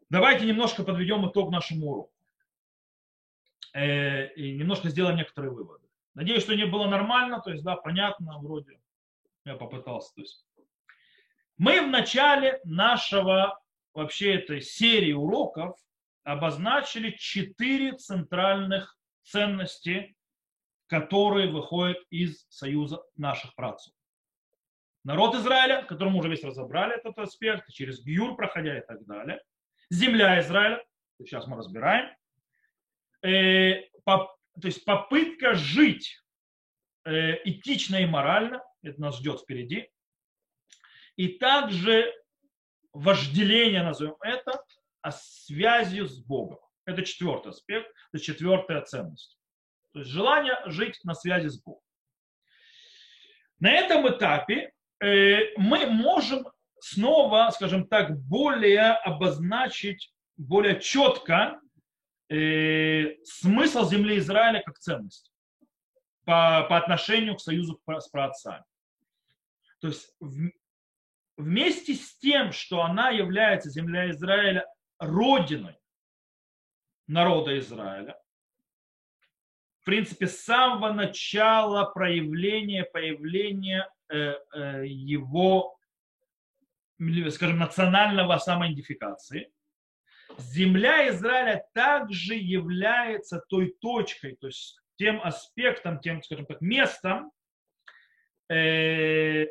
Давайте 0.08 0.46
немножко 0.46 0.84
подведем 0.84 1.28
итог 1.28 1.50
нашему 1.50 1.90
уроку. 1.90 2.12
Э, 3.74 4.32
и 4.34 4.56
немножко 4.56 4.88
сделаем 4.88 5.16
некоторые 5.16 5.50
выводы. 5.50 5.84
Надеюсь, 6.14 6.44
что 6.44 6.54
не 6.54 6.64
было 6.64 6.86
нормально, 6.86 7.40
то 7.40 7.50
есть, 7.50 7.64
да, 7.64 7.74
понятно, 7.74 8.38
вроде 8.38 8.78
я 9.44 9.56
попытался. 9.56 10.14
То 10.14 10.20
есть. 10.20 10.46
Мы 11.56 11.82
в 11.82 11.88
начале 11.88 12.60
нашего 12.62 13.60
вообще 13.94 14.36
этой 14.36 14.60
серии 14.60 15.12
уроков 15.12 15.76
обозначили 16.22 17.16
четыре 17.18 17.94
центральных 17.94 18.96
ценности, 19.24 20.14
которые 20.86 21.50
выходят 21.50 21.98
из 22.10 22.46
союза 22.48 23.02
наших 23.16 23.56
працев. 23.56 23.92
Народ 25.08 25.34
Израиля, 25.36 25.84
которому 25.84 26.18
уже 26.18 26.28
весь 26.28 26.44
разобрали 26.44 26.94
этот 26.94 27.16
аспект, 27.16 27.66
через 27.72 28.04
Гюр 28.04 28.36
проходя 28.36 28.76
и 28.76 28.82
так 28.86 29.06
далее. 29.06 29.42
Земля 29.88 30.38
Израиля, 30.40 30.84
сейчас 31.18 31.46
мы 31.46 31.56
разбираем. 31.56 32.14
Э, 33.22 33.88
по, 34.04 34.26
то 34.60 34.66
есть 34.66 34.84
попытка 34.84 35.54
жить 35.54 36.22
э, 37.06 37.36
этично 37.48 37.96
и 37.96 38.04
морально, 38.04 38.62
это 38.82 39.00
нас 39.00 39.16
ждет 39.16 39.40
впереди. 39.40 39.90
И 41.16 41.38
также 41.38 42.12
вожделение, 42.92 43.82
назовем 43.84 44.16
это, 44.20 44.62
а 45.00 45.10
связью 45.10 46.06
с 46.06 46.18
Богом. 46.18 46.58
Это 46.84 47.02
четвертый 47.02 47.52
аспект, 47.52 47.90
это 48.12 48.22
четвертая 48.22 48.82
ценность. 48.82 49.38
То 49.94 50.00
есть 50.00 50.10
желание 50.10 50.60
жить 50.66 51.00
на 51.02 51.14
связи 51.14 51.46
с 51.46 51.58
Богом. 51.62 51.80
На 53.58 53.72
этом 53.72 54.06
этапе 54.06 54.74
мы 55.00 55.86
можем 55.86 56.46
снова, 56.80 57.50
скажем 57.50 57.86
так, 57.86 58.18
более 58.18 58.92
обозначить, 58.92 60.12
более 60.36 60.80
четко 60.80 61.60
э, 62.28 63.16
смысл 63.24 63.88
земли 63.88 64.18
Израиля 64.18 64.62
как 64.64 64.78
ценность 64.78 65.32
по, 66.24 66.66
по 66.68 66.76
отношению 66.76 67.36
к 67.36 67.40
союзу 67.40 67.80
с 67.86 68.08
праотцами. 68.08 68.64
То 69.80 69.88
есть 69.88 70.14
в, 70.20 70.50
вместе 71.36 71.94
с 71.94 72.18
тем, 72.18 72.52
что 72.52 72.82
она 72.82 73.10
является, 73.10 73.70
земля 73.70 74.10
Израиля, 74.10 74.66
родиной 74.98 75.76
народа 77.06 77.58
Израиля. 77.58 78.18
В 79.80 79.84
принципе, 79.84 80.26
с 80.26 80.40
самого 80.44 80.92
начала 80.92 81.84
проявления, 81.86 82.84
появления 82.84 83.84
э, 83.84 83.86
э, 83.86 83.97
его, 84.10 85.78
скажем, 87.30 87.58
национального 87.58 88.38
самоидентификации, 88.38 89.50
земля 90.38 91.08
Израиля 91.08 91.64
также 91.74 92.34
является 92.34 93.40
той 93.48 93.74
точкой, 93.80 94.36
то 94.36 94.46
есть 94.48 94.80
тем 94.96 95.20
аспектом, 95.22 96.00
тем, 96.00 96.22
скажем 96.22 96.46
так, 96.46 96.60
местом, 96.60 97.30
э, 98.50 99.46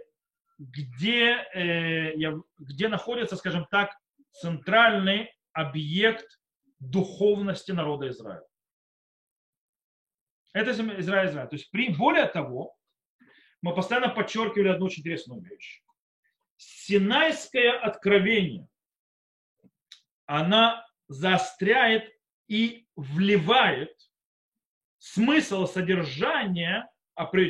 где, 0.58 1.47
э, 1.53 2.14
где 2.58 2.88
находится, 2.89 3.36
скажем 3.36 3.66
так, 3.72 3.95
центральный 4.32 5.32
объект 5.53 6.39
духовности 6.80 7.72
народа 7.72 8.10
Израиля. 8.10 8.45
Это 10.53 10.72
Израиль, 10.72 11.30
Израиль. 11.30 11.49
То 11.49 11.55
есть, 11.55 11.72
при, 11.72 11.89
более 11.89 12.28
того, 12.28 12.76
мы 13.62 13.74
постоянно 13.74 14.10
подчеркивали 14.10 14.70
одну 14.70 14.86
очень 14.86 15.01
интересную 15.01 15.41
вещь. 15.41 15.82
Синайское 16.58 17.78
откровение, 17.78 18.68
она 20.26 20.86
заостряет 21.08 22.12
и 22.47 22.88
вливает 22.95 23.95
смысл 24.97 25.68
содержания 25.68 26.89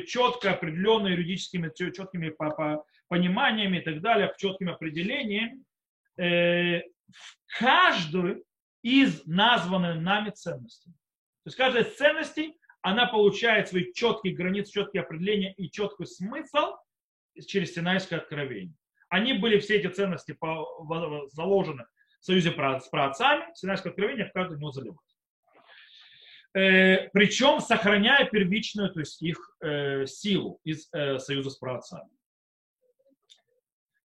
четко 0.06 0.52
определенные 0.52 1.14
юридическими 1.14 1.72
четкими 1.76 2.34
пониманиями 3.08 3.78
и 3.78 3.82
так 3.82 4.02
далее, 4.02 4.34
четкими 4.38 4.72
определениями 4.72 5.64
э, 6.18 6.82
в 7.12 7.60
каждую 7.60 8.44
из 8.82 9.26
названных 9.26 10.02
нами 10.02 10.30
ценностей. 10.30 10.92
То 10.92 11.48
есть 11.48 11.58
каждая 11.58 11.84
из 11.84 11.96
ценностей, 11.96 12.58
она 12.88 13.06
получает 13.06 13.68
свои 13.68 13.92
четкие 13.92 14.34
границы, 14.34 14.72
четкие 14.72 15.04
определения 15.04 15.54
и 15.56 15.70
четкий 15.70 16.06
смысл 16.06 16.78
через 17.46 17.74
Синайское 17.74 18.18
откровение. 18.18 18.74
Они 19.10 19.34
были, 19.34 19.60
все 19.60 19.76
эти 19.76 19.88
ценности 19.88 20.38
заложены 21.34 21.86
в 22.22 22.26
союзе 22.26 22.52
с 22.52 22.88
праотцами, 22.88 23.54
Синайское 23.56 23.92
откровение 23.92 24.28
в 24.28 24.32
каждую 24.32 24.60
него 24.60 24.72
заливает. 24.72 25.02
Э, 26.54 27.10
причем 27.10 27.60
сохраняя 27.60 28.26
первичную, 28.26 28.94
то 28.94 29.02
есть 29.02 29.22
их 29.22 29.38
э, 29.60 30.06
силу 30.06 30.62
из 30.64 30.88
э, 30.94 31.20
союза 31.20 31.50
с 31.50 31.58
праотцами. 31.58 32.10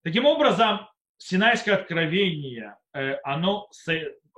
Таким 0.02 0.26
образом, 0.26 0.88
Синайское 1.18 1.76
откровение, 1.76 2.76
оно, 3.22 3.68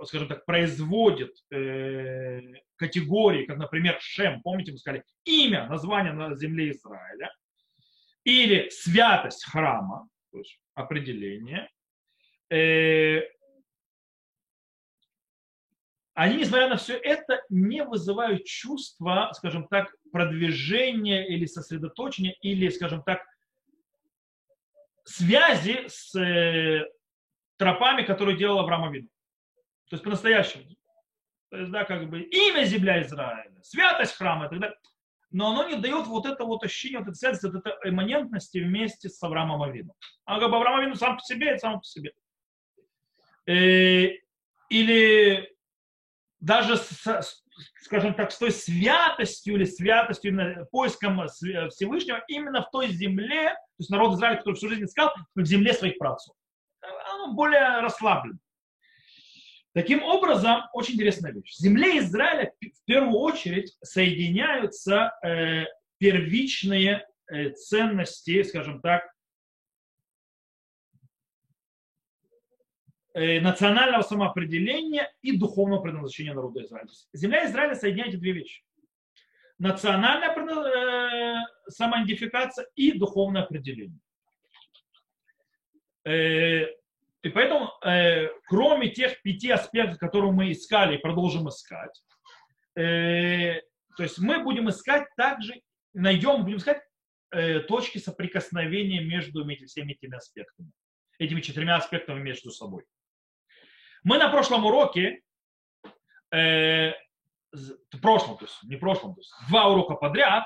скажем 0.07 0.29
так, 0.29 0.45
производит 0.45 1.35
э, 1.51 2.41
категории, 2.77 3.47
как, 3.47 3.59
например, 3.59 3.99
Шем, 4.01 4.43
помните, 4.43 4.73
мы 4.73 4.79
сказали, 4.79 5.05
имя, 5.25 5.67
название 5.69 6.13
на 6.13 6.35
земле 6.35 6.71
Израиля, 6.71 7.33
или 8.25 8.69
святость 8.71 9.45
храма, 9.45 10.09
то 10.33 10.39
есть 10.39 10.59
определение, 10.75 11.69
э, 12.51 13.23
они, 16.15 16.37
несмотря 16.37 16.69
на 16.69 16.77
все 16.77 16.97
это, 16.97 17.43
не 17.49 17.85
вызывают 17.85 18.45
чувства, 18.45 19.33
скажем 19.35 19.67
так, 19.67 19.93
продвижения 20.13 21.27
или 21.27 21.45
сосредоточения, 21.45 22.37
или, 22.41 22.69
скажем 22.69 23.03
так, 23.03 23.21
связи 25.05 25.85
с 25.89 26.15
э, 26.15 26.87
тропами, 27.57 28.03
которые 28.05 28.37
делал 28.37 28.61
Авраам 28.61 28.85
Авин. 28.85 29.11
То 29.89 29.97
есть 29.97 30.05
по-настоящему. 30.05 30.65
То 31.51 31.59
есть, 31.59 31.71
да, 31.71 31.85
как 31.85 32.09
бы 32.11 32.23
имя 32.23 32.65
земля 32.65 33.03
Израиля, 33.03 33.63
святость 33.63 34.17
храма 34.17 34.47
и 34.47 34.49
так 34.49 34.61
далее. 34.61 34.79
Но 35.31 35.51
оно 35.51 35.69
не 35.69 35.77
дает 35.77 36.07
вот 36.07 36.27
это 36.27 36.45
вот 36.45 36.63
ощущение, 36.63 37.01
вот 37.01 37.09
этой 37.09 37.17
связи, 37.17 37.47
вот 37.47 37.57
этой 37.57 37.91
эманентности 37.91 38.59
вместе 38.59 39.09
с 39.09 39.23
Авраамом 39.23 39.63
Авином. 39.63 39.97
А 40.25 40.39
как 40.39 40.51
бы 40.51 40.57
Авраам 40.57 40.81
Авину 40.81 40.95
сам 40.95 41.17
по 41.17 41.23
себе, 41.23 41.55
и 41.55 41.59
сам 41.59 41.81
по 41.81 41.85
себе. 41.85 42.13
Э, 43.47 44.11
или 44.69 45.55
даже 46.41 46.77
с, 46.77 47.43
скажем 47.83 48.15
так, 48.15 48.33
с 48.33 48.39
той 48.39 48.51
святостью 48.51 49.57
или 49.57 49.65
святостью, 49.65 50.67
поиском 50.71 51.27
Всевышнего 51.29 52.23
именно 52.29 52.63
в 52.63 52.71
той 52.71 52.89
земле, 52.89 53.51
то 53.55 53.81
есть 53.81 53.91
народ 53.91 54.15
Израиля, 54.15 54.39
который 54.39 54.55
всю 54.55 54.69
жизнь 54.69 54.85
искал, 54.85 55.13
в 55.35 55.45
земле 55.45 55.73
своих 55.73 55.99
працев. 55.99 56.35
Он 57.21 57.35
более 57.35 57.81
расслаблен. 57.81 58.39
Таким 59.75 60.03
образом, 60.03 60.63
очень 60.73 60.95
интересная 60.95 61.33
вещь. 61.33 61.57
В 61.57 61.59
земле 61.59 61.99
Израиля 61.99 62.53
в 62.61 62.85
первую 62.85 63.19
очередь 63.19 63.77
соединяются 63.83 65.13
э, 65.23 65.65
первичные 65.99 67.07
э, 67.27 67.51
ценности, 67.51 68.43
скажем 68.45 68.81
так, 68.81 69.03
Э, 73.15 73.41
национального 73.41 74.03
самоопределения 74.03 75.09
и 75.23 75.39
духовного 75.39 75.83
предназначения 75.83 76.35
народа 76.35 76.65
Израиля. 76.65 76.89
Земля 77.13 77.47
Израиля 77.47 77.77
соединяет 77.77 78.15
эти 78.15 78.21
две 78.21 78.33
вещи. 78.33 78.65
Национальная 79.59 80.35
э, 80.35 81.37
самоидентификация 81.69 82.67
и 82.75 82.99
духовное 82.99 83.45
определение. 83.45 84.01
Э, 87.25 87.29
и 87.29 87.31
поэтому, 87.31 87.71
кроме 88.47 88.89
тех 88.89 89.21
пяти 89.23 89.51
аспектов, 89.51 89.99
которые 89.99 90.33
мы 90.33 90.53
искали 90.53 90.97
и 90.97 91.01
продолжим 91.01 91.49
искать, 91.49 92.03
то 92.75 94.03
есть 94.03 94.19
мы 94.19 94.43
будем 94.43 94.69
искать 94.69 95.07
также, 95.17 95.55
найдем, 95.93 96.43
будем 96.43 96.59
искать 96.59 96.83
точки 97.69 97.99
соприкосновения 97.99 99.01
между 99.01 99.45
всеми 99.67 99.93
этими 99.93 100.17
аспектами, 100.17 100.71
этими 101.19 101.41
четырьмя 101.41 101.77
аспектами 101.77 102.21
между 102.21 102.51
собой. 102.51 102.85
Мы 104.05 104.19
на 104.19 104.29
прошлом 104.29 104.67
уроке, 104.67 105.23
э, 106.31 106.93
прошлом, 108.03 108.37
то 108.37 108.45
есть 108.45 108.63
не 108.65 108.77
прошлом, 108.77 109.15
то 109.15 109.21
есть 109.21 109.33
два 109.49 109.69
урока 109.69 109.95
подряд, 109.95 110.45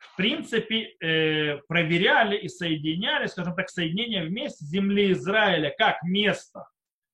в 0.00 0.16
принципе, 0.16 0.96
э, 1.00 1.58
проверяли 1.68 2.36
и 2.36 2.48
соединяли, 2.48 3.26
скажем 3.26 3.54
так, 3.54 3.68
соединение 3.68 4.24
вместе 4.24 4.64
земли 4.64 5.12
Израиля 5.12 5.74
как 5.76 6.02
место, 6.02 6.64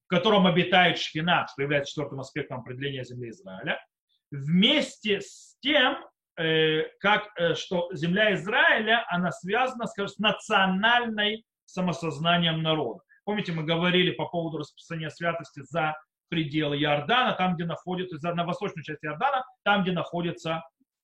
в 0.07 0.09
котором 0.09 0.47
обитает 0.47 0.99
Шхина, 0.99 1.47
что 1.53 1.63
является 1.63 1.91
четвертым 1.91 2.21
аспектом 2.21 2.61
определения 2.61 3.05
земли 3.05 3.31
Израиля, 3.31 3.85
вместе 4.31 5.21
с 5.21 5.57
тем, 5.61 5.97
э, 6.39 6.85
как, 7.01 7.29
э, 7.37 7.55
что 7.55 7.89
земля 7.93 8.35
Израиля, 8.35 9.05
она 9.09 9.33
связана, 9.33 9.87
скажем, 9.87 10.09
с 10.09 10.19
национальной 10.19 11.45
самосознанием 11.65 12.63
народа. 12.63 13.01
Помните, 13.25 13.51
мы 13.51 13.65
говорили 13.65 14.13
по 14.13 14.27
поводу 14.27 14.59
распространения 14.59 15.11
святости 15.11 15.61
за 15.65 15.97
пределы 16.29 16.81
Иордана, 16.81 17.33
там, 17.33 17.57
где 17.57 17.65
находится, 17.65 18.17
на 18.33 18.45
восточную 18.45 18.85
часть 18.85 19.05
Иордана, 19.05 19.45
там, 19.65 19.83
где 19.83 19.91
находится 19.91 20.63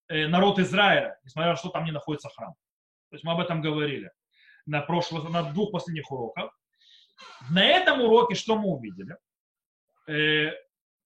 народ 0.09 0.59
Израиля, 0.59 1.19
несмотря 1.25 1.51
на 1.51 1.57
то, 1.57 1.61
что 1.61 1.71
там 1.71 1.85
не 1.85 1.93
находится 1.93 2.29
храм. 2.29 2.53
То 3.11 3.15
есть 3.17 3.25
мы 3.25 3.33
об 3.33 3.41
этом 3.41 3.61
говорили 3.61 4.11
на, 4.67 4.81
прошлых, 4.81 5.29
на 5.29 5.43
двух 5.53 5.73
последних 5.73 6.11
уроках. 6.11 6.51
На 7.51 7.65
этом 7.65 8.01
уроке 8.01 8.35
что 8.35 8.59
мы 8.59 8.69
увидели? 8.69 9.17
Э, 10.09 10.53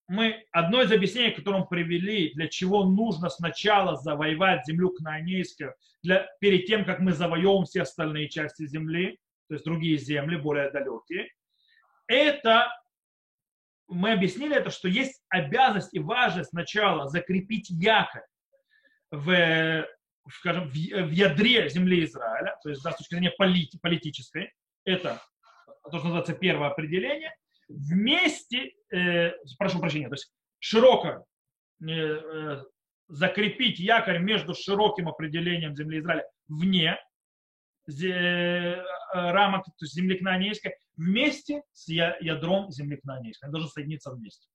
мы 0.09 0.47
одно 0.53 0.83
из 0.83 0.93
объяснений, 0.93 1.33
которое 1.33 1.61
мы 1.61 1.67
привели, 1.67 2.33
для 2.35 2.49
чего 2.49 2.85
нужно 2.85 3.29
сначала 3.29 3.97
завоевать 3.97 4.65
землю 4.67 4.91
Кнаанейскую, 4.91 5.75
для, 6.03 6.27
перед 6.41 6.67
тем, 6.67 6.85
как 6.85 7.01
мы 7.01 7.13
завоевываем 7.13 7.65
все 7.65 7.83
остальные 7.83 8.29
части 8.29 8.67
земли, 8.67 9.19
то 9.49 9.55
есть 9.55 9.65
другие 9.65 9.99
земли, 9.99 10.37
более 10.37 10.71
далекие, 10.71 11.29
это 12.07 12.71
мы 13.89 14.13
объяснили 14.13 14.57
это, 14.57 14.71
что 14.71 14.89
есть 14.89 15.23
обязанность 15.29 15.95
и 15.95 15.99
важность 15.99 16.51
сначала 16.51 17.09
закрепить 17.09 17.69
якорь 17.71 18.23
в, 19.11 19.87
скажем, 20.31 20.69
в, 20.69 20.73
в 20.73 21.11
ядре 21.11 21.69
земли 21.69 22.05
Израиля, 22.05 22.57
то 22.63 22.71
есть 22.71 22.83
да, 22.83 22.93
с 22.93 22.97
точки 22.97 23.15
зрения 23.15 23.33
полит, 23.37 23.73
политической, 23.81 24.53
это 24.85 25.21
то, 25.85 25.99
что 25.99 26.09
называется 26.09 26.35
первое 26.35 26.69
определение, 26.69 27.35
вместе, 27.69 28.73
э, 28.93 29.33
прошу 29.59 29.81
прощения, 29.81 30.09
то 30.09 30.15
есть 30.15 30.33
широко 30.59 31.27
э, 31.81 31.87
э, 31.89 32.65
закрепить 33.09 33.79
якорь 33.79 34.19
между 34.19 34.55
широким 34.55 35.09
определением 35.09 35.77
земли 35.77 36.01
Израиля 36.01 36.25
вне 36.49 36.99
Э, 37.89 38.83
рамок 39.13 39.65
то 39.65 39.73
есть 39.83 39.95
земли 39.95 40.17
Кнаанейской 40.17 40.75
вместе 40.97 41.63
с 41.73 41.89
ядром 41.89 42.71
земли 42.73 42.97
Кнаанейской. 42.97 43.47
Они 43.47 43.53
должны 43.53 43.71
соединиться 43.71 44.11
вместе. 44.11 44.49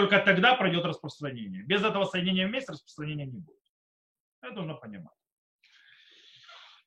Только 0.00 0.18
тогда 0.20 0.54
пройдет 0.54 0.86
распространение. 0.86 1.62
Без 1.62 1.84
этого 1.84 2.06
соединения 2.06 2.48
вместе 2.48 2.72
распространения 2.72 3.26
не 3.26 3.38
будет. 3.38 3.60
Это 4.40 4.54
нужно 4.54 4.72
понимать. 4.72 5.14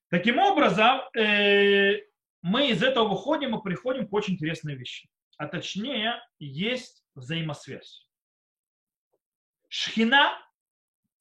Таким 0.10 0.40
образом, 0.40 1.02
э, 1.16 2.00
мы 2.42 2.70
из 2.70 2.82
этого 2.82 3.10
выходим 3.10 3.56
и 3.56 3.62
приходим 3.62 4.08
к 4.08 4.14
очень 4.14 4.34
интересной 4.34 4.74
вещи. 4.74 5.12
А 5.38 5.48
точнее, 5.48 6.24
есть 6.40 7.04
взаимосвязь. 7.14 8.10
Шхина 9.68 10.36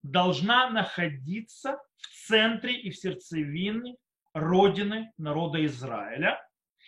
должна 0.03 0.71
находиться 0.71 1.77
в 1.99 2.27
центре 2.27 2.75
и 2.75 2.89
в 2.89 2.97
сердцевине 2.97 3.97
родины 4.33 5.13
народа 5.19 5.63
Израиля. 5.67 6.43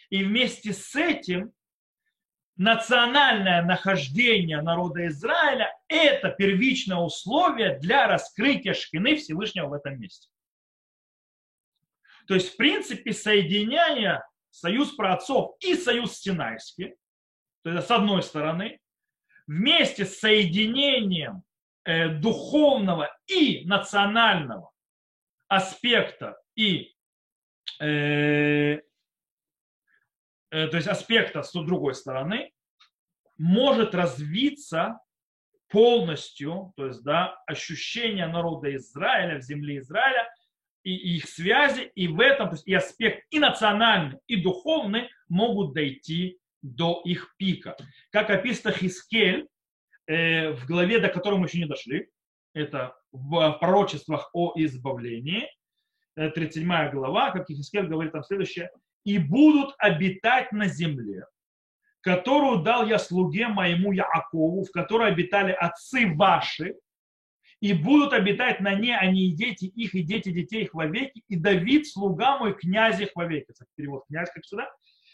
И 0.09 0.25
вместе 0.25 0.73
с 0.73 0.97
этим 0.97 1.53
национальное 2.57 3.63
нахождение 3.63 4.61
народа 4.63 5.07
Израиля– 5.09 5.73
это 5.89 6.31
первичное 6.31 6.99
условие 6.99 7.79
для 7.79 8.07
раскрытия 8.07 8.75
шкины 8.75 9.17
Всевышнего 9.17 9.69
в 9.69 9.73
этом 9.73 9.99
месте. 10.01 10.29
То 12.27 12.35
есть, 12.35 12.55
в 12.55 12.57
принципе, 12.57 13.13
соединение 13.13 14.23
союз 14.51 14.93
праотцов 14.93 15.57
и 15.61 15.75
союз 15.75 16.19
Синайский, 16.19 16.95
то 17.63 17.71
есть 17.71 17.87
с 17.87 17.91
одной 17.91 18.23
стороны, 18.23 18.81
вместе 19.47 20.07
с 20.07 20.19
соединением 20.19 21.45
Э, 21.87 22.09
духовного 22.09 23.15
и 23.27 23.63
национального 23.67 24.71
аспекта 25.49 26.41
и 26.57 26.95
э, 27.79 28.81
то 30.55 30.77
есть 30.77 30.87
аспекта 30.87 31.43
с 31.43 31.53
другой 31.53 31.95
стороны, 31.95 32.53
может 33.39 33.95
развиться 33.95 35.01
полностью, 35.69 36.73
то 36.77 36.87
есть 36.87 37.03
да, 37.03 37.37
ощущение 37.47 38.29
народа 38.29 38.75
Израиля 38.77 39.39
в 39.39 39.43
земле 39.43 39.79
Израиля 39.79 40.29
и 40.85 41.17
их 41.17 41.29
связи, 41.29 41.91
и 41.97 42.07
в 42.07 42.21
этом, 42.21 42.49
то 42.49 42.55
есть 42.55 42.69
и 42.69 42.75
аспект 42.75 43.25
и 43.31 43.41
национальный, 43.41 44.19
и 44.29 44.37
духовный 44.37 45.09
могут 45.29 45.75
дойти 45.75 46.39
до 46.63 47.03
их 47.05 47.35
пика. 47.39 47.77
Как 48.11 48.31
описано 48.31 48.73
Хискель 48.73 49.49
э, 50.07 50.53
в 50.53 50.67
главе, 50.67 51.01
до 51.01 51.09
которой 51.09 51.41
мы 51.41 51.47
еще 51.47 51.59
не 51.59 51.67
дошли, 51.67 52.09
это 52.55 52.95
в 53.11 53.59
пророчествах 53.61 54.31
о 54.33 54.53
избавлении, 54.57 55.49
37 56.15 56.71
э, 56.71 56.91
глава, 56.93 57.33
как 57.33 57.49
Хискель 57.49 57.89
говорит 57.89 58.13
там 58.13 58.23
следующее, 58.23 58.71
«И 59.05 59.19
будут 59.19 59.75
обитать 59.79 60.53
на 60.53 60.67
земле, 60.67 61.27
которую 62.01 62.63
дал 62.63 62.87
я 62.87 62.99
слуге 62.99 63.49
моему 63.49 63.93
Яакову, 63.93 64.65
в 64.65 64.71
которой 64.71 65.09
обитали 65.09 65.53
отцы 65.53 66.13
ваши, 66.15 66.75
и 67.61 67.73
будут 67.73 68.13
обитать 68.13 68.61
на 68.61 68.75
ней 68.75 68.95
они 68.95 69.29
и 69.29 69.33
дети 69.33 69.65
их, 69.65 69.95
и 69.95 70.03
дети 70.03 70.31
детей 70.31 70.65
их 70.65 70.75
вовеки, 70.75 71.23
и 71.29 71.37
Давид, 71.37 71.87
слуга 71.87 72.39
мой, 72.39 72.55
князь 72.55 73.01
их 73.01 73.11
вовеки. 73.15 73.47
Это 73.49 73.65
перевод 73.75 74.05
князь, 74.07 74.31
как 74.35 74.45
сюда. 74.45 74.69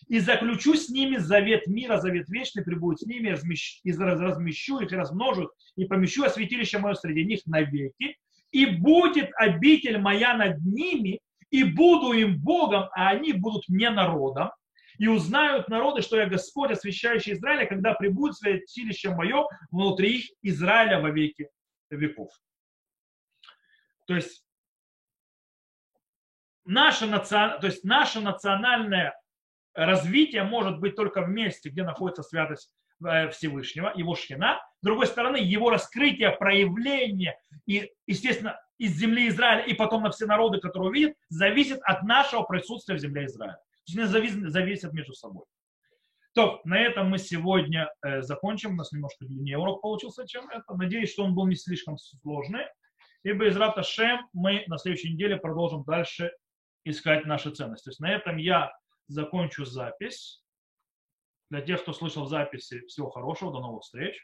И 0.09 0.19
заключу 0.19 0.75
с 0.75 0.89
ними 0.89 1.19
завет 1.19 1.69
мира, 1.69 1.99
завет 1.99 2.29
вечный, 2.29 2.65
прибудет 2.65 3.01
с 3.01 3.07
ними, 3.07 3.29
и 3.29 3.93
размещу 3.93 4.81
их, 4.81 4.91
и 4.91 4.97
размножу, 4.97 5.53
и 5.77 5.85
помещу 5.85 6.25
освятилище 6.25 6.79
мое 6.79 6.95
среди 6.95 7.25
них 7.25 7.41
навеки, 7.47 8.17
и 8.51 8.67
будет 8.67 9.31
обитель 9.37 9.99
моя 9.99 10.35
над 10.37 10.65
ними, 10.65 11.21
и 11.51 11.65
буду 11.65 12.13
им 12.13 12.41
Богом, 12.41 12.89
а 12.93 13.11
они 13.11 13.33
будут 13.33 13.69
мне 13.69 13.91
народом, 13.91 14.51
и 14.99 15.09
узнают 15.09 15.69
народы, 15.69 16.03
что 16.03 16.17
я 16.17 16.27
Господь, 16.27 16.71
освящающий 16.71 17.33
Израиля, 17.33 17.67
когда 17.67 17.95
прибудет 17.95 18.37
святилище 18.37 19.15
мое 19.15 19.47
внутри 19.71 20.19
их 20.19 20.31
Израиля 20.43 21.01
во 21.01 21.11
веки 21.11 21.49
веков. 21.91 22.31
То 24.07 24.15
есть 24.15 24.45
наше, 26.65 27.07
наци... 27.07 27.31
то 27.31 27.67
есть 27.67 27.83
наше 27.85 28.21
национальное 28.21 29.19
развитие 29.73 30.43
может 30.43 30.81
быть 30.81 30.97
только 30.97 31.23
в 31.23 31.29
месте, 31.29 31.71
где 31.71 31.83
находится 31.83 32.23
святость 32.23 32.71
Всевышнего, 33.31 33.93
его 33.95 34.15
шхина. 34.15 34.61
С 34.81 34.85
другой 34.85 35.07
стороны, 35.07 35.37
его 35.37 35.71
раскрытие, 35.71 36.31
проявление 36.31 37.39
и, 37.67 37.91
естественно, 38.07 38.59
из 38.79 38.93
земли 38.97 39.29
Израиля 39.29 39.65
и 39.65 39.75
потом 39.75 40.03
на 40.03 40.11
все 40.11 40.27
народы, 40.27 40.59
которые 40.59 40.91
увидят, 40.91 41.17
зависит 41.29 41.81
от 41.83 42.03
нашего 42.03 42.43
присутствия 42.43 42.95
в 42.95 42.99
земле 42.99 43.27
Израиля. 43.27 43.55
То 43.55 43.83
есть 43.87 43.99
они 43.99 44.07
зависят, 44.07 44.51
зависят 44.51 44.93
между 44.93 45.13
собой. 45.13 45.45
То, 46.35 46.61
на 46.65 46.79
этом 46.79 47.11
мы 47.11 47.19
сегодня 47.19 47.91
э, 48.03 48.23
закончим. 48.23 48.73
У 48.73 48.77
нас 48.77 48.93
немножко 48.93 49.25
длиннее 49.25 49.59
урок 49.59 49.83
получился, 49.83 50.27
чем 50.27 50.49
это. 50.49 50.75
Надеюсь, 50.75 51.13
что 51.13 51.25
он 51.25 51.35
был 51.35 51.47
не 51.47 51.57
слишком 51.57 51.99
сложный. 51.99 52.67
И 53.25 53.33
без 53.33 53.55
Шем 53.87 54.29
мы 54.33 54.65
на 54.69 54.79
следующей 54.79 55.13
неделе 55.13 55.37
продолжим 55.37 55.85
дальше 55.85 56.33
искать 56.85 57.27
наши 57.27 57.51
ценности. 57.51 57.85
То 57.85 57.91
есть 57.91 58.01
на 58.01 58.11
этом 58.11 58.37
я 58.37 58.73
закончу 59.09 59.65
запись. 59.65 60.43
Для 61.51 61.61
тех, 61.61 61.83
кто 61.83 61.93
слышал 61.93 62.27
записи, 62.27 62.87
всего 62.87 63.11
хорошего, 63.11 63.53
до 63.53 63.61
новых 63.61 63.83
встреч. 63.83 64.17